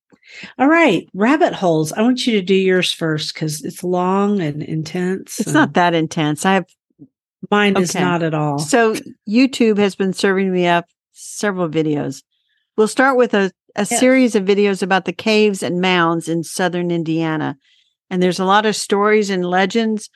All 0.58 0.68
right, 0.68 1.08
rabbit 1.12 1.52
holes. 1.52 1.92
I 1.92 2.02
want 2.02 2.26
you 2.26 2.34
to 2.34 2.42
do 2.42 2.54
yours 2.54 2.92
first 2.92 3.34
because 3.34 3.62
it's 3.64 3.84
long 3.84 4.40
and 4.40 4.62
intense. 4.62 5.40
It's 5.40 5.48
and 5.48 5.54
not 5.54 5.74
that 5.74 5.94
intense. 5.94 6.46
I 6.46 6.54
have 6.54 6.66
mine 7.50 7.76
is 7.76 7.94
not 7.94 8.22
at 8.22 8.34
all. 8.34 8.58
so 8.58 8.94
YouTube 9.28 9.78
has 9.78 9.94
been 9.94 10.12
serving 10.12 10.52
me 10.52 10.66
up 10.66 10.86
several 11.12 11.68
videos. 11.68 12.22
We'll 12.76 12.88
start 12.88 13.16
with 13.16 13.34
a, 13.34 13.50
a 13.76 13.86
Yes. 13.90 13.98
series 14.00 14.34
of 14.34 14.44
videos 14.44 14.82
about 14.82 15.04
the 15.04 15.12
caves 15.12 15.62
and 15.62 15.80
mounds 15.80 16.28
in 16.28 16.44
southern 16.44 16.90
Indiana. 16.90 17.56
And 18.10 18.22
there's 18.22 18.38
a 18.40 18.44
lot 18.44 18.66
of 18.66 18.76
stories 18.76 19.30
and 19.30 19.44
legends 19.44 20.08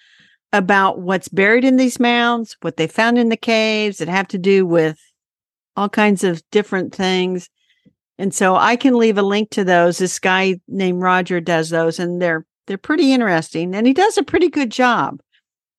about 0.52 1.00
what's 1.00 1.28
buried 1.28 1.64
in 1.64 1.76
these 1.76 1.98
mounds, 1.98 2.56
what 2.62 2.76
they 2.76 2.86
found 2.86 3.18
in 3.18 3.28
the 3.28 3.36
caves 3.36 3.98
that 3.98 4.08
have 4.08 4.28
to 4.28 4.38
do 4.38 4.64
with 4.64 4.98
all 5.76 5.88
kinds 5.88 6.24
of 6.24 6.42
different 6.50 6.94
things. 6.94 7.48
And 8.18 8.32
so 8.34 8.56
I 8.56 8.76
can 8.76 8.94
leave 8.94 9.18
a 9.18 9.22
link 9.22 9.50
to 9.50 9.64
those. 9.64 9.98
This 9.98 10.18
guy 10.18 10.56
named 10.68 11.02
Roger 11.02 11.40
does 11.40 11.68
those 11.70 11.98
and 11.98 12.20
they're 12.22 12.46
they're 12.66 12.78
pretty 12.78 13.12
interesting 13.12 13.74
and 13.74 13.86
he 13.86 13.92
does 13.92 14.16
a 14.18 14.22
pretty 14.22 14.48
good 14.48 14.70
job. 14.70 15.20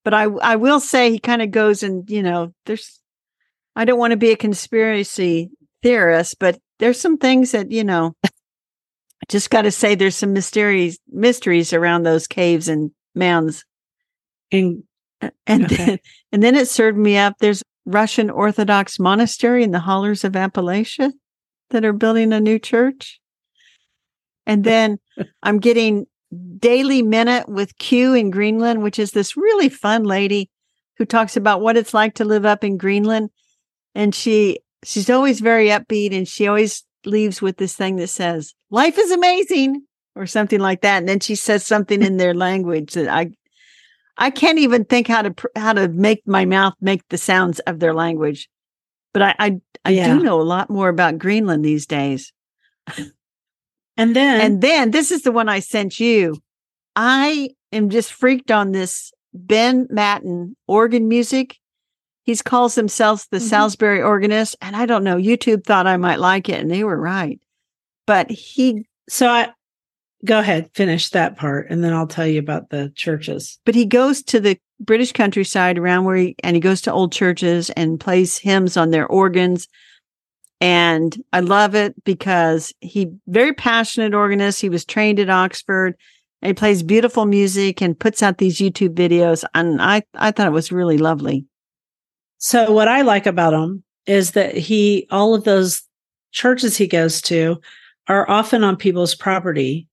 But 0.08 0.14
I 0.14 0.24
I 0.42 0.56
will 0.56 0.80
say 0.80 1.12
he 1.12 1.20
kind 1.20 1.42
of 1.42 1.52
goes 1.52 1.84
and, 1.84 2.10
you 2.10 2.24
know, 2.24 2.54
there's 2.66 3.02
I 3.76 3.84
don't 3.84 4.00
want 4.00 4.12
to 4.12 4.18
be 4.18 4.32
a 4.32 4.38
conspiracy 4.38 5.50
theorist, 5.84 6.38
but 6.40 6.58
there's 6.80 6.98
some 6.98 7.18
things 7.18 7.52
that, 7.52 7.74
you 7.74 7.84
know, 7.84 8.14
I 8.24 8.30
just 9.28 9.50
got 9.50 9.64
to 9.64 9.72
say 9.72 9.96
there's 9.96 10.16
some 10.16 10.32
mysteries 10.32 10.98
mysteries 11.10 11.74
around 11.74 12.04
those 12.04 12.26
caves 12.26 12.70
and 12.70 12.92
mounds. 13.16 13.66
And 14.50 14.84
And 15.46 15.66
Okay. 15.66 15.76
then, 15.76 16.00
and 16.32 16.42
then 16.42 16.56
it 16.56 16.70
served 16.70 16.98
me 16.98 17.18
up. 17.18 17.34
There's 17.42 17.62
Russian 17.86 18.30
Orthodox 18.30 19.00
monastery 19.00 19.62
in 19.62 19.72
the 19.72 19.80
hollers 19.80 20.24
of 20.24 20.32
Appalachia 20.38 21.12
that 21.72 21.84
are 21.84 21.92
building 21.92 22.32
a 22.32 22.40
new 22.40 22.60
church. 22.60 23.20
And 24.46 24.64
then 24.64 25.00
I'm 25.44 25.60
getting 25.60 26.08
Daily 26.60 27.02
Minute 27.02 27.48
with 27.48 27.78
Q 27.78 28.14
in 28.14 28.30
Greenland, 28.30 28.84
which 28.84 29.00
is 29.00 29.12
this 29.12 29.38
really 29.38 29.70
fun 29.70 30.04
lady 30.04 30.50
who 30.98 31.06
talks 31.06 31.38
about 31.38 31.62
what 31.62 31.78
it's 31.78 31.94
like 31.94 32.16
to 32.16 32.26
live 32.26 32.46
up 32.46 32.64
in 32.64 32.78
Greenland. 32.78 33.30
And 33.96 34.14
she 34.14 34.60
she's 34.84 35.10
always 35.10 35.40
very 35.40 35.68
upbeat 35.68 36.16
and 36.16 36.28
she 36.28 36.48
always 36.48 36.84
leaves 37.06 37.42
with 37.42 37.58
this 37.58 37.76
thing 37.76 37.96
that 37.98 38.08
says, 38.08 38.54
Life 38.70 38.98
is 38.98 39.12
amazing 39.12 39.84
or 40.16 40.26
something 40.26 40.60
like 40.60 40.82
that. 40.82 40.98
And 40.98 41.08
then 41.08 41.20
she 41.20 41.36
says 41.36 41.66
something 41.66 42.02
in 42.02 42.18
their 42.18 42.34
language 42.34 42.94
that 42.94 43.08
I 43.08 43.32
I 44.18 44.32
can't 44.32 44.60
even 44.60 44.84
think 44.86 45.08
how 45.08 45.22
to 45.22 45.32
pr- 45.32 45.48
how 45.56 45.74
to 45.74 45.88
make 45.88 46.24
my 46.28 46.46
mouth 46.46 46.74
make 46.82 47.08
the 47.10 47.18
sounds 47.18 47.60
of 47.62 47.80
their 47.80 47.94
language. 47.94 48.50
But 49.14 49.22
I 49.22 49.36
I, 49.40 49.58
I 49.86 49.90
Yeah. 49.92 50.08
do 50.18 50.24
know 50.24 50.42
a 50.42 50.44
lot 50.44 50.70
more 50.70 50.90
about 50.90 51.20
Greenland 51.20 51.64
these 51.64 51.86
days. 51.86 52.34
And 53.98 54.16
then 54.16 54.42
And 54.42 54.62
then 54.62 54.92
this 54.92 55.12
is 55.12 55.24
the 55.24 55.32
one 55.32 55.50
I 55.50 55.60
sent 55.60 56.00
you. 56.00 56.36
I 56.96 57.50
am 57.72 57.90
just 57.90 58.14
freaked 58.14 58.52
on 58.52 58.72
this 58.72 59.12
Ben 59.34 59.88
Matten 59.90 60.56
organ 60.68 61.08
music. 61.08 61.58
He 62.24 62.36
calls 62.38 62.76
himself 62.76 63.28
the 63.30 63.38
Mhm. 63.38 63.42
Salisbury 63.50 64.02
organist. 64.02 64.56
And 64.62 64.76
I 64.76 64.86
don't 64.86 65.04
know, 65.04 65.18
YouTube 65.18 65.64
thought 65.64 65.88
I 65.88 65.98
might 65.98 66.20
like 66.20 66.50
it, 66.50 66.60
and 66.60 66.70
they 66.70 66.84
were 66.84 67.00
right. 67.00 67.40
But 68.06 68.30
he 68.30 68.86
so 69.10 69.28
I 69.28 69.50
go 70.26 70.40
ahead, 70.40 70.70
finish 70.74 71.10
that 71.12 71.38
part, 71.38 71.68
and 71.70 71.84
then 71.84 71.94
I'll 71.94 72.08
tell 72.08 72.28
you 72.28 72.40
about 72.40 72.70
the 72.70 72.92
churches. 72.96 73.60
but 73.66 73.76
he 73.76 73.86
goes 73.86 74.22
to 74.24 74.40
the 74.40 74.58
British 74.80 75.12
countryside 75.12 75.78
around 75.78 76.06
where 76.06 76.16
he 76.18 76.36
and 76.44 76.56
he 76.56 76.60
goes 76.60 76.82
to 76.82 76.92
old 76.92 77.12
churches 77.12 77.70
and 77.72 78.00
plays 78.00 78.38
hymns 78.38 78.76
on 78.78 78.92
their 78.92 79.08
organs. 79.08 79.68
And 80.60 81.16
I 81.34 81.42
love 81.42 81.76
it 81.76 82.04
because 82.04 82.74
he 82.82 83.12
very 83.28 83.54
passionate 83.54 84.14
organist. 84.14 84.62
He 84.62 84.70
was 84.70 84.86
trained 84.86 85.20
at 85.20 85.30
Oxford. 85.30 85.96
And 86.42 86.50
he 86.50 86.54
plays 86.54 86.84
beautiful 86.84 87.26
music 87.26 87.82
and 87.82 88.00
puts 88.00 88.22
out 88.22 88.38
these 88.38 88.60
YouTube 88.60 88.94
videos. 88.94 89.44
And 89.56 89.82
I, 89.82 90.04
I 90.14 90.32
thought 90.32 90.48
it 90.48 90.52
was 90.52 90.72
really 90.72 90.98
lovely. 90.98 91.46
So 92.38 92.72
what 92.72 92.88
I 92.88 93.02
like 93.02 93.26
about 93.26 93.54
him 93.54 93.84
is 94.06 94.32
that 94.32 94.56
he 94.56 95.08
all 95.12 95.34
of 95.34 95.44
those 95.44 95.84
churches 96.32 96.78
he 96.78 96.88
goes 96.88 97.22
to 97.24 97.60
are 98.08 98.30
often 98.30 98.64
on 98.64 98.76
people's 98.76 99.16
property 99.16 99.88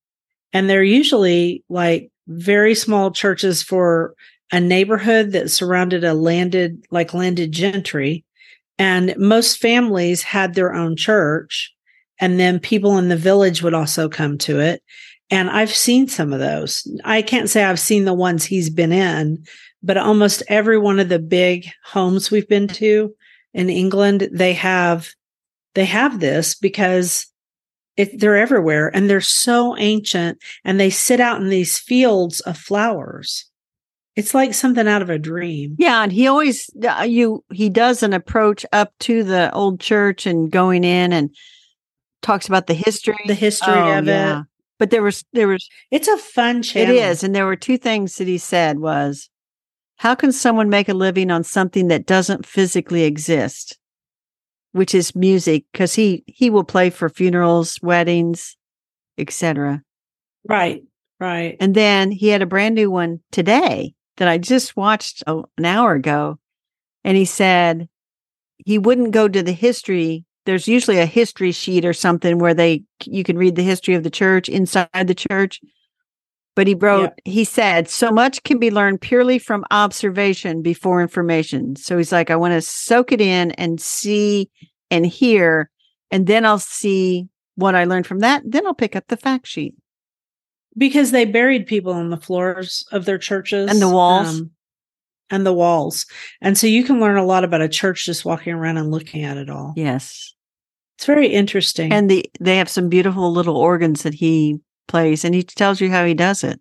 and 0.52 0.68
they're 0.68 0.84
usually 0.84 1.64
like 1.68 2.10
very 2.28 2.74
small 2.74 3.10
churches 3.10 3.62
for 3.62 4.14
a 4.52 4.60
neighborhood 4.60 5.32
that 5.32 5.50
surrounded 5.50 6.04
a 6.04 6.14
landed 6.14 6.84
like 6.90 7.14
landed 7.14 7.50
gentry 7.50 8.24
and 8.78 9.14
most 9.16 9.58
families 9.58 10.22
had 10.22 10.54
their 10.54 10.74
own 10.74 10.96
church 10.96 11.72
and 12.20 12.38
then 12.38 12.58
people 12.58 12.98
in 12.98 13.08
the 13.08 13.16
village 13.16 13.62
would 13.62 13.74
also 13.74 14.08
come 14.08 14.38
to 14.38 14.60
it 14.60 14.82
and 15.30 15.50
I've 15.50 15.74
seen 15.74 16.06
some 16.08 16.32
of 16.32 16.40
those. 16.40 16.86
I 17.04 17.22
can't 17.22 17.48
say 17.48 17.64
I've 17.64 17.80
seen 17.80 18.04
the 18.04 18.14
ones 18.14 18.44
he's 18.44 18.70
been 18.70 18.92
in, 18.92 19.44
but 19.82 19.96
almost 19.96 20.42
every 20.48 20.78
one 20.78 21.00
of 21.00 21.08
the 21.08 21.18
big 21.18 21.68
homes 21.84 22.30
we've 22.30 22.48
been 22.48 22.68
to 22.68 23.14
in 23.52 23.70
England, 23.70 24.28
they 24.32 24.52
have 24.54 25.10
they 25.74 25.84
have 25.86 26.20
this 26.20 26.54
because 26.54 27.26
it, 27.96 28.20
they're 28.20 28.36
everywhere 28.36 28.94
and 28.94 29.10
they're 29.10 29.20
so 29.20 29.76
ancient 29.76 30.38
and 30.64 30.78
they 30.78 30.90
sit 30.90 31.20
out 31.20 31.40
in 31.40 31.48
these 31.48 31.78
fields 31.78 32.40
of 32.40 32.56
flowers. 32.56 33.50
It's 34.16 34.34
like 34.34 34.54
something 34.54 34.86
out 34.86 35.02
of 35.02 35.10
a 35.10 35.18
dream. 35.18 35.74
Yeah. 35.78 36.02
And 36.02 36.12
he 36.12 36.28
always, 36.28 36.70
uh, 36.88 37.02
you, 37.02 37.44
he 37.52 37.68
does 37.68 38.02
an 38.02 38.12
approach 38.12 38.64
up 38.72 38.92
to 39.00 39.24
the 39.24 39.52
old 39.52 39.80
church 39.80 40.24
and 40.26 40.50
going 40.50 40.84
in 40.84 41.12
and 41.12 41.34
talks 42.22 42.46
about 42.46 42.68
the 42.68 42.74
history. 42.74 43.16
The 43.26 43.34
history 43.34 43.74
Oh, 43.74 43.98
of 43.98 44.06
yeah. 44.06 44.40
it. 44.40 44.46
But 44.78 44.90
there 44.90 45.02
was, 45.02 45.24
there 45.32 45.48
was, 45.48 45.68
It's 45.90 46.08
a 46.08 46.16
fun 46.16 46.62
channel. 46.62 46.94
It 46.94 46.98
is. 46.98 47.24
And 47.24 47.34
there 47.34 47.46
were 47.46 47.56
two 47.56 47.76
things 47.76 48.16
that 48.16 48.28
he 48.28 48.38
said 48.38 48.78
was, 48.78 49.28
how 49.96 50.14
can 50.14 50.32
someone 50.32 50.68
make 50.68 50.88
a 50.88 50.94
living 50.94 51.30
on 51.30 51.44
something 51.44 51.88
that 51.88 52.06
doesn't 52.06 52.46
physically 52.46 53.04
exist? 53.04 53.78
Which 54.72 54.92
is 54.92 55.14
music, 55.14 55.66
because 55.72 55.94
he 55.94 56.24
he 56.26 56.50
will 56.50 56.64
play 56.64 56.90
for 56.90 57.08
funerals, 57.08 57.78
weddings, 57.80 58.56
etc. 59.18 59.82
Right. 60.48 60.82
Right. 61.20 61.56
And 61.60 61.76
then 61.76 62.10
he 62.10 62.26
had 62.26 62.42
a 62.42 62.46
brand 62.46 62.74
new 62.74 62.90
one 62.90 63.20
today 63.30 63.94
that 64.16 64.28
I 64.28 64.38
just 64.38 64.76
watched 64.76 65.22
a, 65.26 65.42
an 65.58 65.64
hour 65.64 65.94
ago. 65.94 66.38
And 67.04 67.16
he 67.16 67.24
said 67.24 67.88
he 68.58 68.78
wouldn't 68.78 69.10
go 69.10 69.28
to 69.28 69.42
the 69.42 69.52
history. 69.52 70.24
There's 70.46 70.68
usually 70.68 70.98
a 70.98 71.06
history 71.06 71.52
sheet 71.52 71.84
or 71.84 71.92
something 71.92 72.38
where 72.38 72.54
they 72.54 72.84
you 73.04 73.24
can 73.24 73.36
read 73.36 73.56
the 73.56 73.62
history 73.62 73.94
of 73.94 74.02
the 74.02 74.10
church 74.10 74.48
inside 74.48 74.88
the 74.92 75.14
church. 75.14 75.60
But 76.56 76.68
he 76.68 76.74
wrote, 76.74 77.10
he 77.24 77.42
said, 77.42 77.88
so 77.88 78.12
much 78.12 78.44
can 78.44 78.58
be 78.60 78.70
learned 78.70 79.00
purely 79.00 79.40
from 79.40 79.64
observation 79.72 80.62
before 80.62 81.02
information. 81.02 81.74
So 81.74 81.96
he's 81.98 82.12
like, 82.12 82.30
I 82.30 82.36
want 82.36 82.52
to 82.52 82.62
soak 82.62 83.10
it 83.10 83.20
in 83.20 83.50
and 83.52 83.80
see 83.80 84.50
and 84.88 85.04
hear, 85.04 85.68
and 86.12 86.28
then 86.28 86.46
I'll 86.46 86.60
see 86.60 87.26
what 87.56 87.74
I 87.74 87.84
learned 87.84 88.06
from 88.06 88.20
that. 88.20 88.42
Then 88.44 88.66
I'll 88.66 88.74
pick 88.74 88.94
up 88.94 89.08
the 89.08 89.16
fact 89.16 89.48
sheet. 89.48 89.74
Because 90.76 91.10
they 91.10 91.24
buried 91.24 91.66
people 91.66 91.92
on 91.92 92.10
the 92.10 92.16
floors 92.16 92.84
of 92.92 93.04
their 93.04 93.18
churches 93.18 93.70
And 93.70 93.80
the 93.80 93.88
walls. 93.88 94.40
Um, 94.40 94.50
and 95.30 95.46
the 95.46 95.54
walls 95.54 96.04
and 96.42 96.56
so 96.58 96.66
you 96.66 96.84
can 96.84 97.00
learn 97.00 97.16
a 97.16 97.24
lot 97.24 97.44
about 97.44 97.62
a 97.62 97.68
church 97.68 98.04
just 98.04 98.26
walking 98.26 98.52
around 98.52 98.76
and 98.76 98.90
looking 98.90 99.24
at 99.24 99.38
it 99.38 99.48
all 99.48 99.72
Yes. 99.74 100.34
it's 100.98 101.06
very 101.06 101.28
interesting 101.28 101.92
And 101.92 102.10
the 102.10 102.30
they 102.40 102.56
have 102.58 102.68
some 102.68 102.90
beautiful 102.90 103.32
little 103.32 103.56
organs 103.56 104.02
that 104.02 104.12
he 104.14 104.60
plays, 104.86 105.24
and 105.24 105.34
he 105.34 105.42
tells 105.42 105.80
you 105.80 105.90
how 105.90 106.04
he 106.04 106.12
does 106.12 106.44
it. 106.44 106.60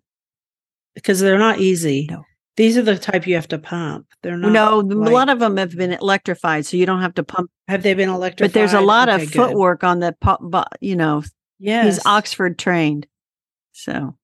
because 0.94 1.20
they're 1.20 1.38
not 1.38 1.58
easy 1.60 2.08
No. 2.10 2.24
these 2.56 2.78
are 2.78 2.82
the 2.82 2.96
type 2.96 3.26
you 3.26 3.34
have 3.34 3.48
to 3.48 3.58
pump 3.58 4.06
they're 4.22 4.38
not 4.38 4.52
no, 4.52 4.80
a 4.80 5.10
lot 5.12 5.28
of 5.28 5.40
them 5.40 5.58
have 5.58 5.76
been 5.76 5.92
electrified, 5.92 6.64
so 6.64 6.78
you 6.78 6.86
don't 6.86 7.02
have 7.02 7.14
to 7.14 7.22
pump. 7.22 7.50
have 7.68 7.82
they 7.82 7.92
been 7.92 8.08
electrified 8.08 8.50
But 8.50 8.54
there's 8.58 8.72
a 8.72 8.80
lot 8.80 9.10
Okay, 9.10 9.24
of 9.24 9.30
good. 9.30 9.36
footwork 9.36 9.84
on 9.84 10.00
the, 10.00 10.16
you 10.80 10.96
know, 10.96 11.22
yes 11.58 11.84
he's 11.96 12.06
Oxford 12.06 12.58
trained. 12.58 13.06
So, 13.74 14.16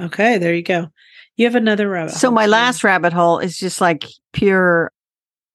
okay 0.00 0.38
there 0.38 0.54
you 0.54 0.62
go 0.62 0.88
you 1.36 1.44
have 1.44 1.54
another 1.54 1.88
rabbit 1.88 2.12
so 2.14 2.28
hole, 2.28 2.34
my 2.34 2.46
last 2.46 2.82
rabbit 2.82 3.12
hole 3.12 3.38
is 3.38 3.58
just 3.58 3.80
like 3.80 4.06
pure 4.32 4.90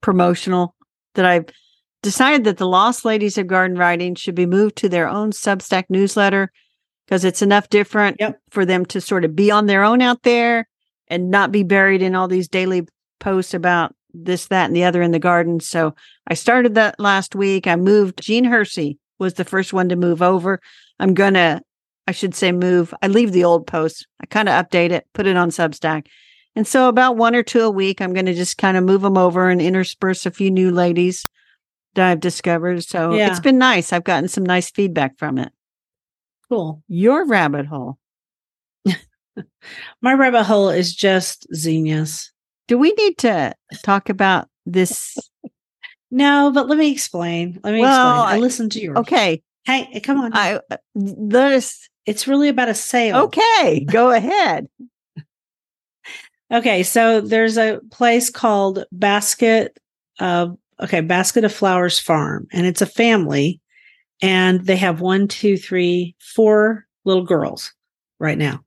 promotional 0.02 0.76
that 1.16 1.26
I've 1.26 1.46
decided 2.04 2.44
that 2.44 2.58
the 2.58 2.68
Lost 2.68 3.06
Ladies 3.06 3.38
of 3.40 3.48
Garden 3.48 3.78
Writing 3.78 4.14
should 4.14 4.36
be 4.36 4.46
moved 4.46 4.76
to 4.78 4.90
their 4.90 5.08
own 5.08 5.32
Substack 5.32 5.86
newsletter 5.90 6.52
because 7.08 7.26
it's 7.26 7.42
enough 7.42 7.70
different 7.70 8.18
Yep. 8.20 8.40
for 8.52 8.66
them 8.66 8.86
to 8.88 9.02
sort 9.02 9.26
of 9.26 9.36
be 9.36 9.50
on 9.50 9.66
their 9.66 9.84
own 9.84 10.02
out 10.02 10.22
there 10.22 10.68
and 11.08 11.32
not 11.32 11.52
be 11.52 11.64
buried 11.64 12.04
in 12.04 12.14
all 12.14 12.28
these 12.28 12.48
daily 12.48 12.88
posts 13.20 13.56
about 13.56 13.96
this, 14.14 14.48
that, 14.48 14.66
and 14.68 14.76
the 14.76 14.84
other 14.84 15.02
in 15.02 15.12
the 15.12 15.20
garden. 15.20 15.60
So 15.60 15.96
I 16.28 16.36
started 16.36 16.76
that 16.76 17.00
last 17.00 17.34
week. 17.36 17.66
I 17.66 17.76
moved. 17.76 18.22
Jean 18.22 18.44
Hersey 18.44 19.00
was 19.18 19.34
the 19.36 19.46
first 19.46 19.74
one 19.74 19.90
to 19.90 19.96
move 19.96 20.22
over. 20.22 20.62
I'm 21.00 21.14
gonna, 21.16 21.62
I 22.08 22.12
should 22.12 22.36
say, 22.36 22.52
move. 22.52 22.94
I 23.02 23.08
leave 23.08 23.32
the 23.32 23.44
old 23.46 23.66
post. 23.68 24.08
I 24.22 24.26
kind 24.28 24.48
of 24.48 24.54
update 24.64 24.92
it, 24.92 25.08
put 25.14 25.26
it 25.28 25.38
on 25.38 25.50
Substack. 25.50 26.08
And 26.56 26.66
so 26.68 26.88
about 26.88 27.18
one 27.18 27.36
or 27.36 27.44
two 27.44 27.62
a 27.62 27.70
week, 27.72 28.00
I'm 28.02 28.14
going 28.14 28.28
to 28.28 28.34
just 28.34 28.58
kind 28.58 28.78
of 28.78 28.84
move 28.84 29.02
them 29.02 29.18
over 29.18 29.50
and 29.50 29.62
intersperse 29.62 30.26
a 30.26 30.32
few 30.32 30.50
new 30.52 30.72
ladies 30.72 31.26
that 31.96 32.10
I've 32.10 32.20
discovered. 32.20 32.84
So 32.84 33.14
Yeah. 33.16 33.30
it's 33.30 33.40
been 33.40 33.58
nice. 33.58 33.92
I've 33.92 34.04
gotten 34.04 34.30
some 34.30 34.46
nice 34.46 34.70
feedback 34.72 35.18
from 35.18 35.38
it. 35.38 35.52
cool 36.48 36.84
Your 36.88 37.26
rabbit 37.26 37.66
hole. 37.66 37.98
my 40.02 40.14
rabbit 40.14 40.44
hole 40.44 40.70
is 40.70 40.94
just 40.96 41.48
zinnias 41.54 42.32
Do 42.68 42.78
we 42.78 42.94
need 42.94 43.18
to 43.20 43.54
talk 43.84 44.10
about 44.10 44.48
this? 44.66 45.18
no 46.12 46.52
but 46.54 46.68
let 46.70 46.78
me 46.78 46.92
explain 46.92 47.60
let 47.64 47.74
me 47.74 47.82
Well, 47.82 48.22
explain 48.22 48.32
i 48.34 48.36
I- 48.38 48.40
listened 48.40 48.72
to 48.74 48.80
yours 48.82 48.98
Okay. 49.00 49.42
hey 49.66 50.00
come 50.02 50.20
on 50.20 50.32
I 50.34 50.60
uh, 50.72 50.78
let 50.96 51.52
us 51.54 51.90
it's 52.06 52.28
really 52.28 52.50
about 52.50 52.70
a 52.70 52.74
sale 52.74 53.24
okay, 53.24 53.86
go 53.86 54.10
ahead. 54.12 54.68
Okay, 56.52 56.84
so 56.84 57.22
there's 57.22 57.58
a 57.58 57.80
place 57.92 58.30
called 58.30 58.86
Basket 58.92 59.80
of 60.20 60.58
okay, 60.80 61.02
Basket 61.02 61.44
of 61.44 61.54
Flowers 61.54 62.00
Farm, 62.00 62.48
and 62.52 62.66
it's 62.68 62.82
a 62.82 62.88
family, 62.88 63.60
and 64.22 64.66
they 64.66 64.76
have 64.76 65.02
one, 65.02 65.28
two, 65.28 65.58
three, 65.58 66.16
four 66.20 66.86
little 67.04 67.24
girls 67.24 67.74
right 68.20 68.38
now. 68.38 68.62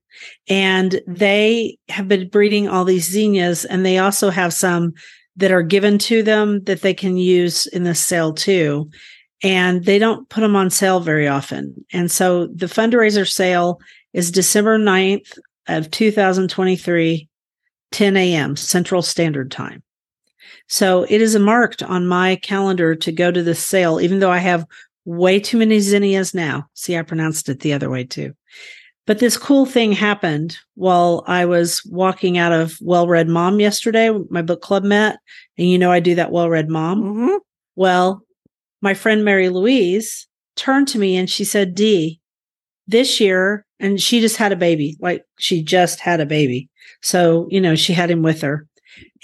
And 0.49 1.01
they 1.07 1.77
have 1.87 2.07
been 2.07 2.27
breeding 2.29 2.67
all 2.67 2.83
these 2.83 3.09
zinnias, 3.09 3.63
and 3.65 3.85
they 3.85 3.97
also 3.97 4.29
have 4.29 4.53
some 4.53 4.93
that 5.37 5.51
are 5.51 5.63
given 5.63 5.97
to 5.97 6.21
them 6.21 6.63
that 6.65 6.81
they 6.81 6.93
can 6.93 7.15
use 7.15 7.65
in 7.67 7.83
the 7.83 7.95
sale 7.95 8.33
too. 8.33 8.89
And 9.41 9.85
they 9.85 9.99
don't 9.99 10.27
put 10.29 10.41
them 10.41 10.55
on 10.55 10.69
sale 10.69 10.99
very 10.99 11.27
often. 11.27 11.85
And 11.93 12.11
so 12.11 12.47
the 12.47 12.65
fundraiser 12.65 13.27
sale 13.27 13.79
is 14.13 14.31
December 14.31 14.77
9th 14.77 15.37
of 15.67 15.89
2023 15.91 17.27
10 17.91 18.17
a.m. 18.17 18.55
Central 18.55 19.01
Standard 19.01 19.49
Time. 19.51 19.81
So 20.67 21.05
it 21.09 21.21
is 21.21 21.37
marked 21.37 21.81
on 21.81 22.07
my 22.07 22.35
calendar 22.37 22.95
to 22.95 23.11
go 23.11 23.31
to 23.31 23.41
this 23.41 23.65
sale, 23.65 23.99
even 23.99 24.19
though 24.19 24.31
I 24.31 24.37
have 24.37 24.65
way 25.05 25.39
too 25.39 25.57
many 25.57 25.79
zinnias 25.79 26.33
now. 26.33 26.67
See, 26.75 26.97
I 26.97 27.01
pronounced 27.01 27.49
it 27.49 27.61
the 27.61 27.73
other 27.73 27.89
way 27.89 28.03
too. 28.03 28.35
But 29.07 29.17
this 29.17 29.37
cool 29.37 29.65
thing 29.65 29.91
happened 29.91 30.57
while 30.75 31.23
I 31.25 31.45
was 31.45 31.83
walking 31.85 32.37
out 32.37 32.51
of 32.51 32.77
Well 32.79 33.07
Read 33.07 33.27
Mom 33.27 33.59
yesterday. 33.59 34.11
My 34.29 34.43
book 34.43 34.61
club 34.61 34.83
met, 34.83 35.17
and 35.57 35.67
you 35.67 35.79
know 35.79 35.91
I 35.91 35.99
do 35.99 36.13
that 36.15 36.31
Well 36.31 36.49
Read 36.49 36.69
Mom. 36.69 37.01
Mhm. 37.01 37.39
Well, 37.75 38.23
my 38.81 38.93
friend 38.93 39.25
Mary 39.25 39.49
Louise 39.49 40.27
turned 40.55 40.87
to 40.89 40.99
me 40.99 41.15
and 41.15 41.29
she 41.29 41.43
said, 41.43 41.75
Dee, 41.75 42.19
this 42.87 43.19
year, 43.19 43.65
and 43.79 44.01
she 44.01 44.19
just 44.19 44.37
had 44.37 44.51
a 44.51 44.57
baby, 44.57 44.97
like 44.99 45.23
she 45.37 45.63
just 45.63 45.99
had 45.99 46.19
a 46.19 46.25
baby. 46.25 46.69
So, 47.01 47.47
you 47.49 47.61
know, 47.61 47.75
she 47.75 47.93
had 47.93 48.11
him 48.11 48.23
with 48.23 48.41
her. 48.41 48.67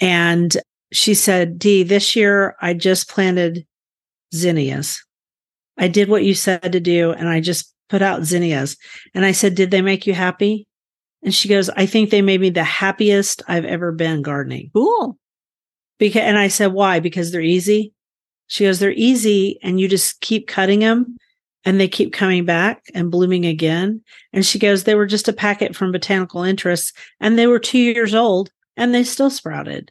And 0.00 0.56
she 0.92 1.14
said, 1.14 1.58
Dee, 1.58 1.82
this 1.82 2.16
year 2.16 2.56
I 2.60 2.74
just 2.74 3.10
planted 3.10 3.66
zinnias. 4.34 5.02
I 5.78 5.88
did 5.88 6.08
what 6.08 6.24
you 6.24 6.34
said 6.34 6.72
to 6.72 6.80
do, 6.80 7.12
and 7.12 7.28
I 7.28 7.40
just 7.40 7.74
put 7.88 8.02
out 8.02 8.24
zinnias. 8.24 8.76
And 9.14 9.24
I 9.24 9.32
said, 9.32 9.54
Did 9.54 9.70
they 9.70 9.82
make 9.82 10.06
you 10.06 10.14
happy? 10.14 10.66
And 11.22 11.34
she 11.34 11.48
goes, 11.48 11.68
I 11.70 11.86
think 11.86 12.10
they 12.10 12.22
made 12.22 12.40
me 12.40 12.50
the 12.50 12.64
happiest 12.64 13.42
I've 13.48 13.64
ever 13.64 13.92
been 13.92 14.22
gardening. 14.22 14.70
Cool. 14.74 15.18
Because, 15.98 16.22
and 16.22 16.38
I 16.38 16.48
said, 16.48 16.72
Why? 16.72 17.00
Because 17.00 17.30
they're 17.30 17.40
easy. 17.40 17.92
She 18.48 18.64
goes, 18.64 18.78
They're 18.78 18.92
easy, 18.92 19.58
and 19.62 19.80
you 19.80 19.88
just 19.88 20.20
keep 20.20 20.46
cutting 20.46 20.80
them 20.80 21.16
and 21.64 21.80
they 21.80 21.88
keep 21.88 22.12
coming 22.12 22.44
back 22.44 22.84
and 22.94 23.10
blooming 23.10 23.44
again. 23.44 24.00
And 24.32 24.46
she 24.46 24.58
goes, 24.58 24.84
They 24.84 24.94
were 24.94 25.06
just 25.06 25.28
a 25.28 25.32
packet 25.32 25.74
from 25.74 25.92
Botanical 25.92 26.42
Interests, 26.42 26.92
and 27.20 27.38
they 27.38 27.46
were 27.46 27.58
two 27.58 27.78
years 27.78 28.14
old 28.14 28.50
and 28.76 28.94
they 28.94 29.04
still 29.04 29.30
sprouted. 29.30 29.90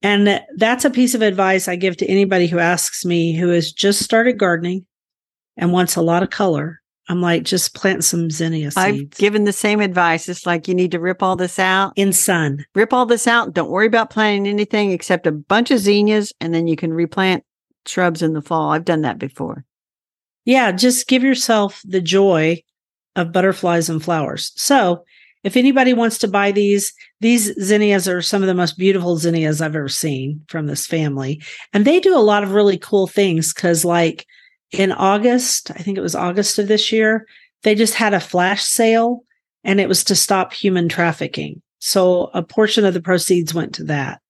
And 0.00 0.40
that's 0.56 0.84
a 0.84 0.90
piece 0.90 1.14
of 1.14 1.22
advice 1.22 1.66
I 1.66 1.74
give 1.74 1.96
to 1.96 2.06
anybody 2.06 2.46
who 2.46 2.60
asks 2.60 3.04
me 3.04 3.34
who 3.34 3.48
has 3.48 3.72
just 3.72 4.00
started 4.00 4.38
gardening 4.38 4.86
and 5.56 5.72
wants 5.72 5.96
a 5.96 6.02
lot 6.02 6.22
of 6.22 6.30
color. 6.30 6.80
I'm 7.08 7.22
like, 7.22 7.42
just 7.42 7.74
plant 7.74 8.04
some 8.04 8.30
zinnia 8.30 8.70
seeds. 8.70 8.76
I've 8.76 9.10
given 9.12 9.44
the 9.44 9.52
same 9.52 9.80
advice. 9.80 10.28
It's 10.28 10.46
like 10.46 10.68
you 10.68 10.74
need 10.74 10.92
to 10.92 11.00
rip 11.00 11.22
all 11.22 11.36
this 11.36 11.58
out. 11.58 11.94
in 11.96 12.12
sun. 12.12 12.64
Rip 12.74 12.92
all 12.92 13.06
this 13.06 13.26
out. 13.26 13.54
Don't 13.54 13.70
worry 13.70 13.86
about 13.86 14.10
planting 14.10 14.46
anything 14.46 14.92
except 14.92 15.26
a 15.26 15.32
bunch 15.32 15.70
of 15.70 15.78
zinnias, 15.78 16.32
and 16.40 16.54
then 16.54 16.68
you 16.68 16.76
can 16.76 16.92
replant 16.92 17.44
shrubs 17.88 18.22
in 18.22 18.32
the 18.32 18.42
fall. 18.42 18.70
I've 18.70 18.84
done 18.84 19.02
that 19.02 19.18
before. 19.18 19.64
Yeah, 20.44 20.72
just 20.72 21.08
give 21.08 21.22
yourself 21.22 21.82
the 21.84 22.00
joy 22.00 22.62
of 23.16 23.32
butterflies 23.32 23.88
and 23.88 24.02
flowers. 24.02 24.52
So, 24.56 25.04
if 25.44 25.56
anybody 25.56 25.94
wants 25.94 26.18
to 26.18 26.28
buy 26.28 26.50
these, 26.52 26.92
these 27.20 27.54
zinnias 27.62 28.08
are 28.08 28.20
some 28.20 28.42
of 28.42 28.48
the 28.48 28.54
most 28.54 28.76
beautiful 28.76 29.16
zinnias 29.16 29.62
I've 29.62 29.76
ever 29.76 29.88
seen 29.88 30.44
from 30.48 30.66
this 30.66 30.86
family. 30.86 31.42
And 31.72 31.84
they 31.84 32.00
do 32.00 32.16
a 32.16 32.20
lot 32.20 32.42
of 32.42 32.52
really 32.52 32.76
cool 32.76 33.06
things 33.06 33.52
because, 33.54 33.84
like 33.84 34.26
in 34.72 34.92
August, 34.92 35.70
I 35.70 35.78
think 35.78 35.96
it 35.96 36.02
was 36.02 36.14
August 36.14 36.58
of 36.58 36.68
this 36.68 36.90
year, 36.92 37.26
they 37.62 37.74
just 37.74 37.94
had 37.94 38.14
a 38.14 38.20
flash 38.20 38.64
sale 38.64 39.24
and 39.64 39.80
it 39.80 39.88
was 39.88 40.04
to 40.04 40.14
stop 40.14 40.52
human 40.52 40.88
trafficking. 40.88 41.62
So, 41.78 42.30
a 42.34 42.42
portion 42.42 42.84
of 42.84 42.94
the 42.94 43.00
proceeds 43.00 43.54
went 43.54 43.74
to 43.74 43.84
that. 43.84 44.20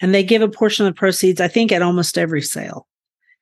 And 0.00 0.14
they 0.14 0.22
give 0.22 0.42
a 0.42 0.48
portion 0.48 0.86
of 0.86 0.94
the 0.94 0.98
proceeds, 0.98 1.40
I 1.40 1.48
think, 1.48 1.72
at 1.72 1.82
almost 1.82 2.18
every 2.18 2.42
sale. 2.42 2.86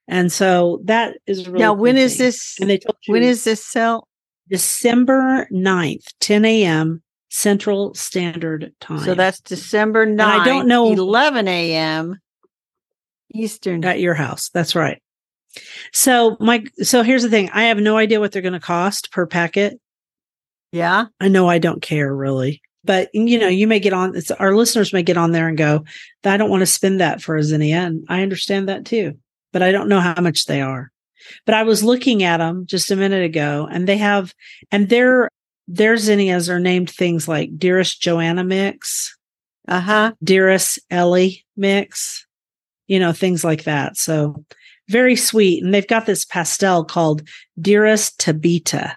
And 0.06 0.30
so 0.30 0.80
that 0.84 1.16
is 1.26 1.48
really 1.48 1.60
now, 1.60 1.72
when 1.72 1.96
is 1.96 2.18
this? 2.18 2.56
And 2.60 2.68
they 2.70 2.78
told 2.78 2.96
you 3.06 3.12
When 3.12 3.22
is 3.22 3.44
this 3.44 3.64
sell? 3.64 4.06
December 4.48 5.48
9th, 5.50 6.04
10 6.20 6.44
a.m. 6.44 7.02
Central 7.30 7.94
Standard 7.94 8.72
Time. 8.80 9.00
So 9.00 9.14
that's 9.14 9.40
December 9.40 10.06
9th. 10.06 10.20
I 10.20 10.44
don't 10.44 10.68
know- 10.68 10.92
11 10.92 11.48
a.m. 11.48 12.20
Eastern. 13.32 13.84
at 13.84 13.98
your 13.98 14.14
house. 14.14 14.50
That's 14.50 14.76
right. 14.76 15.02
So 15.92 16.36
my 16.40 16.64
so 16.82 17.02
here's 17.02 17.22
the 17.22 17.30
thing. 17.30 17.50
I 17.50 17.64
have 17.64 17.78
no 17.78 17.96
idea 17.96 18.20
what 18.20 18.32
they're 18.32 18.42
going 18.42 18.52
to 18.54 18.60
cost 18.60 19.10
per 19.10 19.26
packet. 19.26 19.80
Yeah. 20.72 21.06
I 21.20 21.28
know 21.28 21.48
I 21.48 21.58
don't 21.58 21.82
care 21.82 22.14
really. 22.14 22.60
But 22.84 23.08
you 23.14 23.38
know, 23.38 23.48
you 23.48 23.66
may 23.66 23.80
get 23.80 23.92
on 23.92 24.14
it's 24.14 24.30
our 24.30 24.54
listeners 24.54 24.92
may 24.92 25.02
get 25.02 25.16
on 25.16 25.32
there 25.32 25.48
and 25.48 25.56
go, 25.58 25.84
I 26.24 26.36
don't 26.36 26.50
want 26.50 26.60
to 26.62 26.66
spend 26.66 27.00
that 27.00 27.22
for 27.22 27.36
a 27.36 27.42
zinnia. 27.42 27.78
And 27.78 28.04
I 28.08 28.22
understand 28.22 28.68
that 28.68 28.84
too. 28.84 29.18
But 29.52 29.62
I 29.62 29.72
don't 29.72 29.88
know 29.88 30.00
how 30.00 30.20
much 30.20 30.46
they 30.46 30.60
are. 30.60 30.90
But 31.46 31.54
I 31.54 31.62
was 31.62 31.82
looking 31.82 32.22
at 32.22 32.38
them 32.38 32.66
just 32.66 32.90
a 32.90 32.96
minute 32.96 33.24
ago 33.24 33.66
and 33.70 33.88
they 33.88 33.96
have 33.96 34.34
and 34.70 34.88
their 34.88 35.30
their 35.66 35.96
zinnias 35.96 36.50
are 36.50 36.60
named 36.60 36.90
things 36.90 37.26
like 37.26 37.58
Dearest 37.58 38.00
Joanna 38.02 38.44
Mix, 38.44 39.16
Uh 39.66 39.80
huh. 39.80 40.12
Dearest 40.22 40.78
Ellie 40.90 41.44
Mix, 41.56 42.26
you 42.86 43.00
know, 43.00 43.12
things 43.12 43.44
like 43.44 43.64
that. 43.64 43.96
So 43.96 44.44
very 44.88 45.16
sweet. 45.16 45.64
And 45.64 45.72
they've 45.72 45.86
got 45.86 46.04
this 46.04 46.26
pastel 46.26 46.84
called 46.84 47.26
Dearest 47.58 48.20
Tabita. 48.20 48.96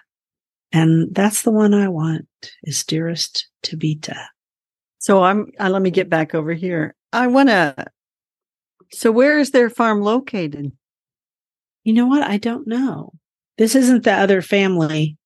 And 0.72 1.14
that's 1.14 1.42
the 1.42 1.50
one 1.50 1.72
I 1.72 1.88
want 1.88 2.27
is 2.62 2.84
Dearest 2.84 3.48
Tabita. 3.62 4.26
So 4.98 5.22
I'm, 5.22 5.50
uh, 5.58 5.70
let 5.70 5.82
me 5.82 5.90
get 5.90 6.10
back 6.10 6.34
over 6.34 6.52
here. 6.52 6.94
I 7.12 7.26
want 7.28 7.48
to. 7.48 7.86
So 8.90 9.12
where 9.12 9.38
is 9.38 9.50
their 9.50 9.70
farm 9.70 10.00
located? 10.00 10.72
You 11.84 11.92
know 11.92 12.06
what? 12.06 12.22
I 12.22 12.36
don't 12.36 12.66
know. 12.66 13.12
This 13.56 13.74
isn't 13.74 14.04
the 14.04 14.12
other 14.12 14.42
family 14.42 15.16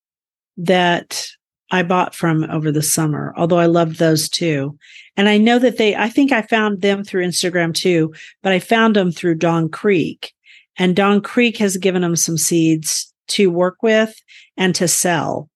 that 0.57 1.27
I 1.71 1.83
bought 1.83 2.15
from 2.15 2.45
over 2.51 2.71
the 2.71 2.83
summer, 2.83 3.33
although 3.37 3.59
I 3.59 3.67
loved 3.67 3.99
those 3.99 4.29
too. 4.29 4.77
And 5.17 5.29
I 5.29 5.39
know 5.39 5.59
that 5.59 5.79
they, 5.79 5.97
I 5.97 6.11
think 6.11 6.31
I 6.31 6.43
found 6.43 6.83
them 6.83 7.03
through 7.03 7.27
Instagram 7.27 7.75
too, 7.75 8.13
but 8.43 8.53
I 8.53 8.59
found 8.59 8.95
them 8.95 9.11
through 9.11 9.37
Don 9.37 9.69
Creek. 9.71 10.35
And 10.79 10.95
Don 10.95 11.21
Creek 11.21 11.57
has 11.59 11.77
given 11.77 12.03
them 12.03 12.17
some 12.17 12.37
seeds 12.37 13.13
to 13.29 13.51
work 13.51 13.77
with 13.83 14.15
and 14.57 14.75
to 14.75 14.87
sell. 14.87 15.49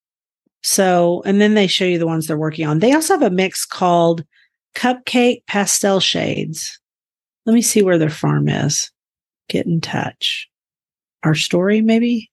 So, 0.67 1.23
and 1.25 1.41
then 1.41 1.55
they 1.55 1.69
show 1.69 1.85
you 1.85 1.97
the 1.97 2.09
ones 2.09 2.27
they're 2.27 2.37
working 2.37 2.67
on. 2.67 2.81
They 2.81 2.93
also 2.93 3.15
have 3.15 3.23
a 3.23 3.31
mix 3.31 3.65
called 3.65 4.25
Cupcake 4.75 5.47
Pastel 5.47 6.01
Shades. 6.01 6.81
Let 7.45 7.53
me 7.55 7.63
see 7.63 7.85
where 7.85 7.99
their 7.99 8.11
farm 8.11 8.49
is. 8.49 8.91
Get 9.49 9.67
in 9.67 9.81
touch. 9.81 10.49
Our 11.23 11.37
story, 11.37 11.83
maybe? 11.83 12.33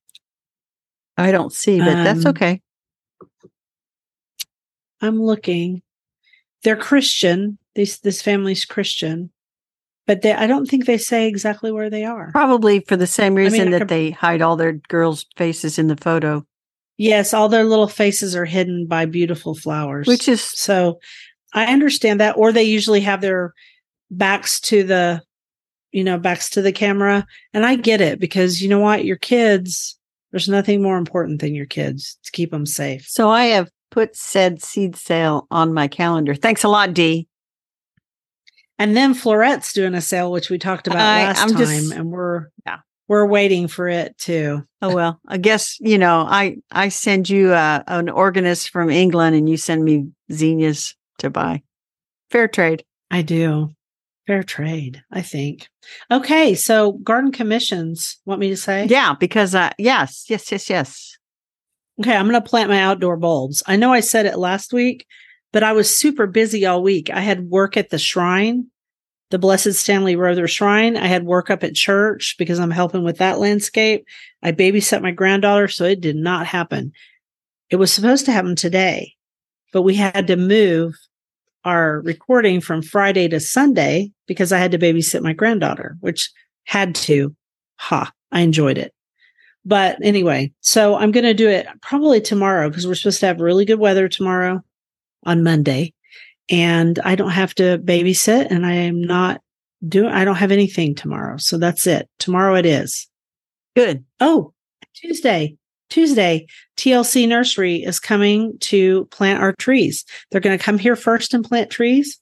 I 1.16 1.30
don't 1.30 1.52
see, 1.52 1.78
but 1.78 2.02
that's 2.02 2.26
Um, 2.26 2.30
okay. 2.30 2.60
I'm 5.00 5.22
looking. 5.22 5.82
They're 6.64 6.74
Christian. 6.76 7.58
This 7.76 7.98
this 8.00 8.20
family's 8.20 8.64
Christian, 8.64 9.30
but 10.08 10.22
they 10.22 10.32
I 10.32 10.48
don't 10.48 10.66
think 10.66 10.86
they 10.86 10.98
say 10.98 11.28
exactly 11.28 11.70
where 11.70 11.88
they 11.90 12.04
are. 12.04 12.32
Probably 12.32 12.80
for 12.80 12.96
the 12.96 13.06
same 13.06 13.36
reason 13.36 13.68
I 13.68 13.70
that 13.72 13.78
could- 13.82 13.88
they 13.88 14.10
hide 14.10 14.42
all 14.42 14.56
their 14.56 14.72
girls' 14.72 15.24
faces 15.36 15.78
in 15.78 15.86
the 15.86 15.96
photo, 15.96 16.44
Yes, 16.96 17.34
all 17.34 17.48
their 17.48 17.64
little 17.64 17.88
faces 17.88 18.36
are 18.36 18.44
hidden 18.44 18.86
by 18.86 19.04
beautiful 19.06 19.54
flowers. 19.54 20.06
which 20.06 20.28
is 20.28 20.40
so 20.42 21.00
I 21.52 21.66
understand 21.72 22.20
that. 22.20 22.36
Or 22.36 22.52
they 22.52 22.62
usually 22.64 23.00
have 23.00 23.20
their 23.20 23.52
backs 24.10 24.60
to 24.62 24.82
the, 24.84 25.22
you 25.92 26.04
know, 26.04 26.18
backs 26.18 26.50
to 26.50 26.62
the 26.62 26.72
camera. 26.72 27.26
And 27.52 27.64
I 27.66 27.76
get 27.76 28.00
it 28.00 28.18
because 28.20 28.60
you 28.62 28.68
know 28.68 28.80
what? 28.80 29.04
Your 29.04 29.16
kids, 29.16 29.98
there's 30.30 30.48
nothing 30.48 30.82
more 30.82 30.96
important 30.98 31.40
than 31.40 31.54
your 31.54 31.66
kids 31.66 32.18
to 32.24 32.30
keep 32.32 32.50
them 32.50 32.66
safe. 32.66 33.06
so. 33.08 33.30
I 33.30 33.44
have 33.46 33.70
put 33.90 34.16
said 34.16 34.60
seed 34.62 34.96
sale 34.96 35.46
on 35.52 35.72
my 35.72 35.86
calendar. 35.88 36.34
Thanks 36.34 36.64
a 36.64 36.68
lot, 36.68 36.92
Dee. 36.94 37.28
And 38.78 38.96
then 38.96 39.14
Floret's 39.14 39.72
doing 39.72 39.94
a 39.94 40.00
sale, 40.00 40.32
which 40.32 40.50
we 40.50 40.58
talked 40.58 40.88
about 40.88 40.98
I- 41.00 41.24
last 41.26 41.42
I'm 41.42 41.50
time, 41.50 41.58
just- 41.58 41.92
and 41.92 42.10
we're 42.10 42.48
Yeah. 42.66 42.78
We're 43.08 43.26
waiting 43.26 43.68
for 43.68 43.88
it 43.88 44.16
too. 44.18 44.64
Oh 44.80 44.94
well, 44.94 45.20
I 45.26 45.38
guess 45.38 45.78
you 45.80 45.98
know 45.98 46.20
I 46.20 46.56
I 46.70 46.88
send 46.88 47.28
you 47.28 47.52
uh, 47.52 47.82
an 47.86 48.08
organist 48.08 48.70
from 48.70 48.90
England, 48.90 49.36
and 49.36 49.48
you 49.48 49.56
send 49.56 49.84
me 49.84 50.08
zinnias 50.32 50.94
to 51.18 51.30
buy. 51.30 51.62
Fair 52.30 52.48
trade. 52.48 52.84
I 53.10 53.22
do. 53.22 53.70
Fair 54.26 54.42
trade, 54.42 55.02
I 55.12 55.20
think. 55.20 55.68
Okay, 56.10 56.54
so 56.54 56.92
garden 56.92 57.30
commissions. 57.30 58.18
Want 58.24 58.40
me 58.40 58.48
to 58.48 58.56
say? 58.56 58.86
Yeah, 58.86 59.14
because 59.18 59.54
uh, 59.54 59.70
yes, 59.78 60.24
yes, 60.28 60.50
yes, 60.50 60.70
yes. 60.70 61.18
Okay, 62.00 62.16
I'm 62.16 62.28
going 62.28 62.40
to 62.42 62.48
plant 62.48 62.70
my 62.70 62.80
outdoor 62.80 63.16
bulbs. 63.16 63.62
I 63.66 63.76
know 63.76 63.92
I 63.92 64.00
said 64.00 64.26
it 64.26 64.38
last 64.38 64.72
week, 64.72 65.06
but 65.52 65.62
I 65.62 65.72
was 65.72 65.94
super 65.94 66.26
busy 66.26 66.66
all 66.66 66.82
week. 66.82 67.10
I 67.10 67.20
had 67.20 67.48
work 67.50 67.76
at 67.76 67.90
the 67.90 67.98
shrine, 67.98 68.66
the 69.34 69.38
Blessed 69.40 69.72
Stanley 69.72 70.14
Rother 70.14 70.46
Shrine. 70.46 70.96
I 70.96 71.08
had 71.08 71.24
work 71.24 71.50
up 71.50 71.64
at 71.64 71.74
church 71.74 72.36
because 72.38 72.60
I'm 72.60 72.70
helping 72.70 73.02
with 73.02 73.18
that 73.18 73.40
landscape. 73.40 74.06
I 74.44 74.52
babysat 74.52 75.02
my 75.02 75.10
granddaughter, 75.10 75.66
so 75.66 75.84
it 75.86 76.00
did 76.00 76.14
not 76.14 76.46
happen. 76.46 76.92
It 77.68 77.74
was 77.74 77.92
supposed 77.92 78.26
to 78.26 78.32
happen 78.32 78.54
today, 78.54 79.12
but 79.72 79.82
we 79.82 79.96
had 79.96 80.28
to 80.28 80.36
move 80.36 80.94
our 81.64 82.00
recording 82.02 82.60
from 82.60 82.80
Friday 82.80 83.26
to 83.26 83.40
Sunday 83.40 84.12
because 84.28 84.52
I 84.52 84.58
had 84.58 84.70
to 84.70 84.78
babysit 84.78 85.20
my 85.20 85.32
granddaughter, 85.32 85.96
which 85.98 86.30
had 86.62 86.94
to. 86.94 87.34
Ha, 87.78 88.12
I 88.30 88.42
enjoyed 88.42 88.78
it. 88.78 88.94
But 89.64 89.98
anyway, 90.00 90.52
so 90.60 90.94
I'm 90.94 91.10
going 91.10 91.24
to 91.24 91.34
do 91.34 91.48
it 91.48 91.66
probably 91.82 92.20
tomorrow 92.20 92.68
because 92.68 92.86
we're 92.86 92.94
supposed 92.94 93.18
to 93.18 93.26
have 93.26 93.40
really 93.40 93.64
good 93.64 93.80
weather 93.80 94.08
tomorrow 94.08 94.62
on 95.24 95.42
Monday. 95.42 95.92
And 96.50 96.98
I 97.04 97.14
don't 97.14 97.30
have 97.30 97.54
to 97.56 97.78
babysit 97.78 98.48
and 98.50 98.66
I 98.66 98.74
am 98.74 99.00
not 99.00 99.40
doing, 99.86 100.12
I 100.12 100.24
don't 100.24 100.36
have 100.36 100.52
anything 100.52 100.94
tomorrow. 100.94 101.36
So 101.38 101.58
that's 101.58 101.86
it. 101.86 102.08
Tomorrow 102.18 102.56
it 102.56 102.66
is. 102.66 103.08
Good. 103.74 104.04
Oh, 104.20 104.52
Tuesday. 104.94 105.56
Tuesday, 105.90 106.46
TLC 106.76 107.28
Nursery 107.28 107.76
is 107.76 108.00
coming 108.00 108.58
to 108.58 109.04
plant 109.06 109.40
our 109.40 109.52
trees. 109.52 110.04
They're 110.30 110.40
going 110.40 110.58
to 110.58 110.64
come 110.64 110.78
here 110.78 110.96
first 110.96 111.34
and 111.34 111.44
plant 111.44 111.70
trees, 111.70 112.18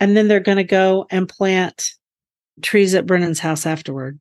and 0.00 0.16
then 0.16 0.26
they're 0.26 0.40
going 0.40 0.56
to 0.56 0.64
go 0.64 1.06
and 1.10 1.28
plant 1.28 1.90
trees 2.62 2.94
at 2.94 3.06
Brennan's 3.06 3.38
house 3.38 3.66
afterward. 3.66 4.18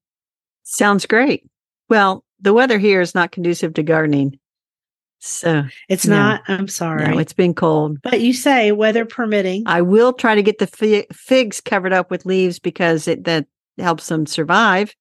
Sounds 0.63 1.05
great. 1.05 1.49
Well, 1.89 2.23
the 2.39 2.53
weather 2.53 2.77
here 2.77 3.01
is 3.01 3.15
not 3.15 3.31
conducive 3.31 3.73
to 3.75 3.83
gardening. 3.83 4.39
So 5.24 5.63
It's 5.88 6.07
No. 6.07 6.15
not. 6.17 6.41
I'm 6.47 6.67
sorry. 6.67 7.07
no, 7.07 7.17
it's 7.19 7.34
been 7.34 7.53
cold. 7.53 8.01
but 8.01 8.22
you 8.22 8.34
say 8.34 8.72
weather 8.72 9.05
permitting. 9.05 9.63
I 9.67 9.82
will 9.82 10.13
try 10.13 10.36
to 10.36 10.41
get 10.43 10.57
the 10.57 10.67
fi- 10.67 11.05
figs 11.13 11.61
covered 11.61 11.93
up 11.93 12.09
with 12.09 12.26
leaves 12.26 12.57
because 12.59 13.07
it 13.07 13.24
that 13.26 13.45
helps 13.78 14.07
them 14.07 14.26
survive 14.26 14.93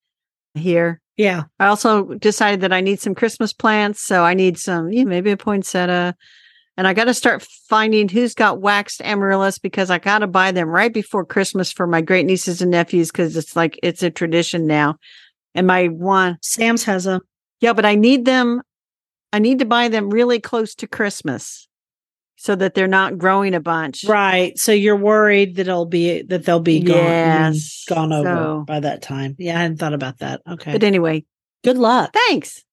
here. 0.54 1.00
yeah. 1.16 1.44
I 1.58 1.66
also 1.66 2.04
decided 2.14 2.60
that 2.62 2.72
I 2.72 2.80
need 2.80 3.00
some 3.00 3.14
Christmas 3.14 3.52
plants, 3.52 4.00
so 4.02 4.22
I 4.24 4.34
need 4.34 4.58
some, 4.58 4.90
you 4.92 5.04
know, 5.04 5.08
maybe 5.10 5.30
a 5.30 5.36
poinsettia. 5.36 6.14
And 6.76 6.86
I 6.86 6.94
got 6.94 7.04
to 7.04 7.14
start 7.14 7.42
finding 7.68 8.08
who's 8.08 8.34
got 8.34 8.60
waxed 8.60 9.02
amaryllis 9.02 9.58
because 9.58 9.90
I 9.90 9.98
got 9.98 10.20
to 10.20 10.26
buy 10.26 10.50
them 10.52 10.68
right 10.68 10.92
before 10.92 11.24
Christmas 11.26 11.70
for 11.72 11.86
my 11.86 12.00
great 12.00 12.24
nieces 12.26 12.62
and 12.62 12.70
nephews 12.70 13.10
because 13.10 13.36
it's 13.36 13.54
like 13.56 13.78
it's 13.82 14.02
a 14.02 14.10
tradition 14.10 14.66
now. 14.66 14.96
And 15.54 15.66
my 15.66 15.86
one, 15.88 16.38
Sam's 16.42 16.84
has 16.84 17.04
them. 17.04 17.20
yeah, 17.60 17.72
but 17.74 17.84
I 17.84 17.96
need 17.96 18.24
them. 18.24 18.62
I 19.32 19.38
need 19.38 19.58
to 19.60 19.64
buy 19.64 19.88
them 19.88 20.10
really 20.10 20.40
close 20.40 20.74
to 20.76 20.86
Christmas 20.86 21.68
so 22.36 22.56
that 22.56 22.74
they're 22.74 22.86
not 22.88 23.18
growing 23.18 23.54
a 23.54 23.60
bunch. 23.60 24.04
Right. 24.04 24.58
So 24.58 24.72
you're 24.72 24.96
worried 24.96 25.56
that 25.56 25.68
it'll 25.68 25.84
be 25.86 26.22
that 26.22 26.44
they'll 26.44 26.58
be 26.60 26.80
gone, 26.80 26.96
mm, 26.96 27.00
Yes. 27.54 27.84
gone 27.88 28.12
over 28.12 28.28
So- 28.28 28.64
by 28.66 28.80
that 28.80 29.02
time. 29.02 29.36
Yeah, 29.38 29.58
I 29.58 29.62
hadn't 29.62 29.76
thought 29.78 29.94
about 29.94 30.18
that. 30.18 30.40
Okay. 30.48 30.72
But 30.72 30.82
anyway, 30.82 31.24
Good 31.62 31.78
luck. 31.78 32.12
thanks. 32.14 32.64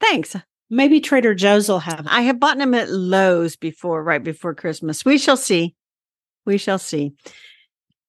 Thanks. 0.00 0.36
Maybe 0.70 1.00
Trader 1.00 1.34
Joe's 1.34 1.68
will 1.68 1.78
have. 1.78 2.00
it. 2.00 2.06
I 2.10 2.20
have 2.22 2.38
bought 2.38 2.58
them 2.58 2.74
at 2.74 2.90
Lowe's 2.90 3.56
before, 3.56 4.04
right 4.04 4.22
before 4.22 4.54
Christmas. 4.54 5.04
We 5.04 5.16
shall 5.16 5.38
see. 5.38 5.74
We 6.44 6.58
shall 6.58 6.78
see. 6.78 7.12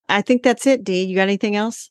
I 0.10 0.22
think 0.22 0.44
that's 0.44 0.68
it, 0.68 0.84
Dee. 0.84 1.04
You 1.06 1.16
got 1.16 1.24
anything 1.24 1.56
else? 1.56 1.90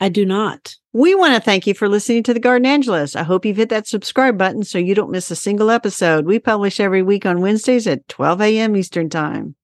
I 0.00 0.08
do 0.08 0.24
not. 0.24 0.76
We 0.92 1.14
want 1.14 1.34
to 1.34 1.40
thank 1.40 1.66
you 1.66 1.74
for 1.74 1.88
listening 1.88 2.22
to 2.24 2.34
the 2.34 2.40
Gardenangelist. 2.40 3.14
I 3.14 3.22
hope 3.22 3.44
you've 3.44 3.58
hit 3.58 3.68
that 3.68 3.86
subscribe 3.86 4.38
button 4.38 4.64
so 4.64 4.78
you 4.78 4.94
don't 4.94 5.10
miss 5.10 5.30
a 5.30 5.36
single 5.36 5.70
episode. 5.70 6.24
We 6.24 6.38
publish 6.38 6.80
every 6.80 7.02
week 7.02 7.26
on 7.26 7.42
Wednesdays 7.42 7.86
at 7.86 8.08
12 8.08 8.40
a.m. 8.40 8.76
Eastern 8.76 9.10
Time. 9.10 9.54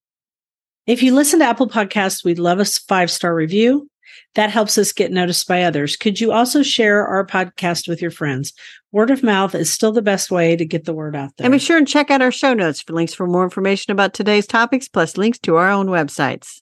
If 0.87 1.03
you 1.03 1.15
listen 1.15 1.41
to 1.41 1.47
Apple 1.47 1.69
Podcasts, 1.69 2.25
we'd 2.25 2.39
love 2.39 2.61
a 2.61 2.65
five 2.65 3.11
star 3.11 3.35
review. 3.35 3.91
That 4.35 4.51
helps 4.51 4.79
us 4.79 4.93
get 4.93 5.11
noticed 5.11 5.49
by 5.49 5.63
others. 5.63 5.97
Could 5.97 6.21
you 6.21 6.31
also 6.31 6.63
share 6.63 7.07
our 7.07 7.27
podcast 7.27 7.89
with 7.89 8.01
your 8.01 8.11
friends? 8.11 8.53
Word 8.93 9.11
of 9.11 9.23
mouth 9.23 9.55
is 9.55 9.73
still 9.73 9.93
the 9.93 10.03
best 10.03 10.31
way 10.31 10.55
to 10.55 10.65
get 10.65 10.85
the 10.85 10.95
word 10.95 11.17
out 11.17 11.37
there. 11.37 11.47
And 11.47 11.53
be 11.53 11.59
sure 11.59 11.77
and 11.79 11.89
check 11.89 12.11
out 12.11 12.23
our 12.23 12.31
show 12.31 12.55
notes 12.55 12.83
for 12.83 12.93
links 12.93 13.15
for 13.15 13.27
more 13.27 13.45
information 13.45 13.91
about 13.91 14.15
today's 14.15 14.47
topics, 14.47 14.89
plus 14.89 15.17
links 15.17 15.39
to 15.41 15.57
our 15.57 15.71
own 15.71 15.89
websites. 15.89 16.61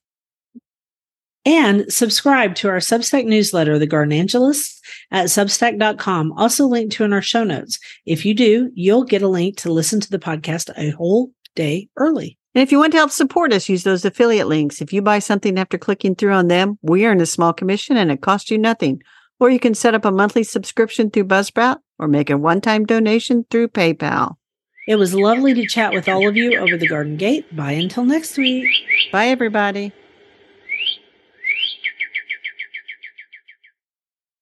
And 1.46 1.92
subscribe 1.92 2.54
to 2.56 2.68
our 2.68 2.78
Substack 2.78 3.26
newsletter, 3.26 3.78
The 3.78 3.86
Gardenangelist, 3.86 4.80
at 5.10 5.26
substack.com, 5.26 6.32
also 6.32 6.66
linked 6.66 6.94
to 6.96 7.04
in 7.04 7.12
our 7.12 7.20
show 7.20 7.44
notes. 7.44 7.78
If 8.06 8.24
you 8.24 8.34
do, 8.34 8.70
you'll 8.74 9.04
get 9.04 9.22
a 9.22 9.28
link 9.28 9.58
to 9.58 9.72
listen 9.72 10.00
to 10.00 10.10
the 10.10 10.18
podcast 10.18 10.70
a 10.78 10.90
whole 10.90 11.32
day 11.54 11.88
early. 11.96 12.38
And 12.54 12.62
if 12.62 12.72
you 12.72 12.78
want 12.78 12.92
to 12.92 12.98
help 12.98 13.10
support 13.10 13.52
us, 13.52 13.68
use 13.68 13.82
those 13.82 14.04
affiliate 14.04 14.46
links. 14.46 14.80
If 14.80 14.92
you 14.92 15.02
buy 15.02 15.18
something 15.18 15.58
after 15.58 15.76
clicking 15.76 16.14
through 16.14 16.32
on 16.32 16.48
them, 16.48 16.78
we 16.82 17.04
earn 17.04 17.20
a 17.20 17.26
small 17.26 17.52
commission 17.52 17.96
and 17.96 18.10
it 18.10 18.22
costs 18.22 18.50
you 18.50 18.58
nothing. 18.58 19.02
Or 19.40 19.50
you 19.50 19.58
can 19.58 19.74
set 19.74 19.94
up 19.94 20.04
a 20.04 20.12
monthly 20.12 20.44
subscription 20.44 21.10
through 21.10 21.24
Buzzsprout 21.24 21.78
or 21.98 22.06
make 22.06 22.30
a 22.30 22.38
one 22.38 22.60
time 22.60 22.86
donation 22.86 23.44
through 23.50 23.68
PayPal. 23.68 24.36
It 24.86 24.96
was 24.96 25.14
lovely 25.14 25.54
to 25.54 25.66
chat 25.66 25.92
with 25.92 26.08
all 26.08 26.28
of 26.28 26.36
you 26.36 26.58
over 26.58 26.76
the 26.76 26.86
Garden 26.86 27.16
Gate. 27.16 27.54
Bye 27.56 27.72
until 27.72 28.04
next 28.04 28.36
week. 28.36 28.68
Bye, 29.10 29.28
everybody. 29.28 29.92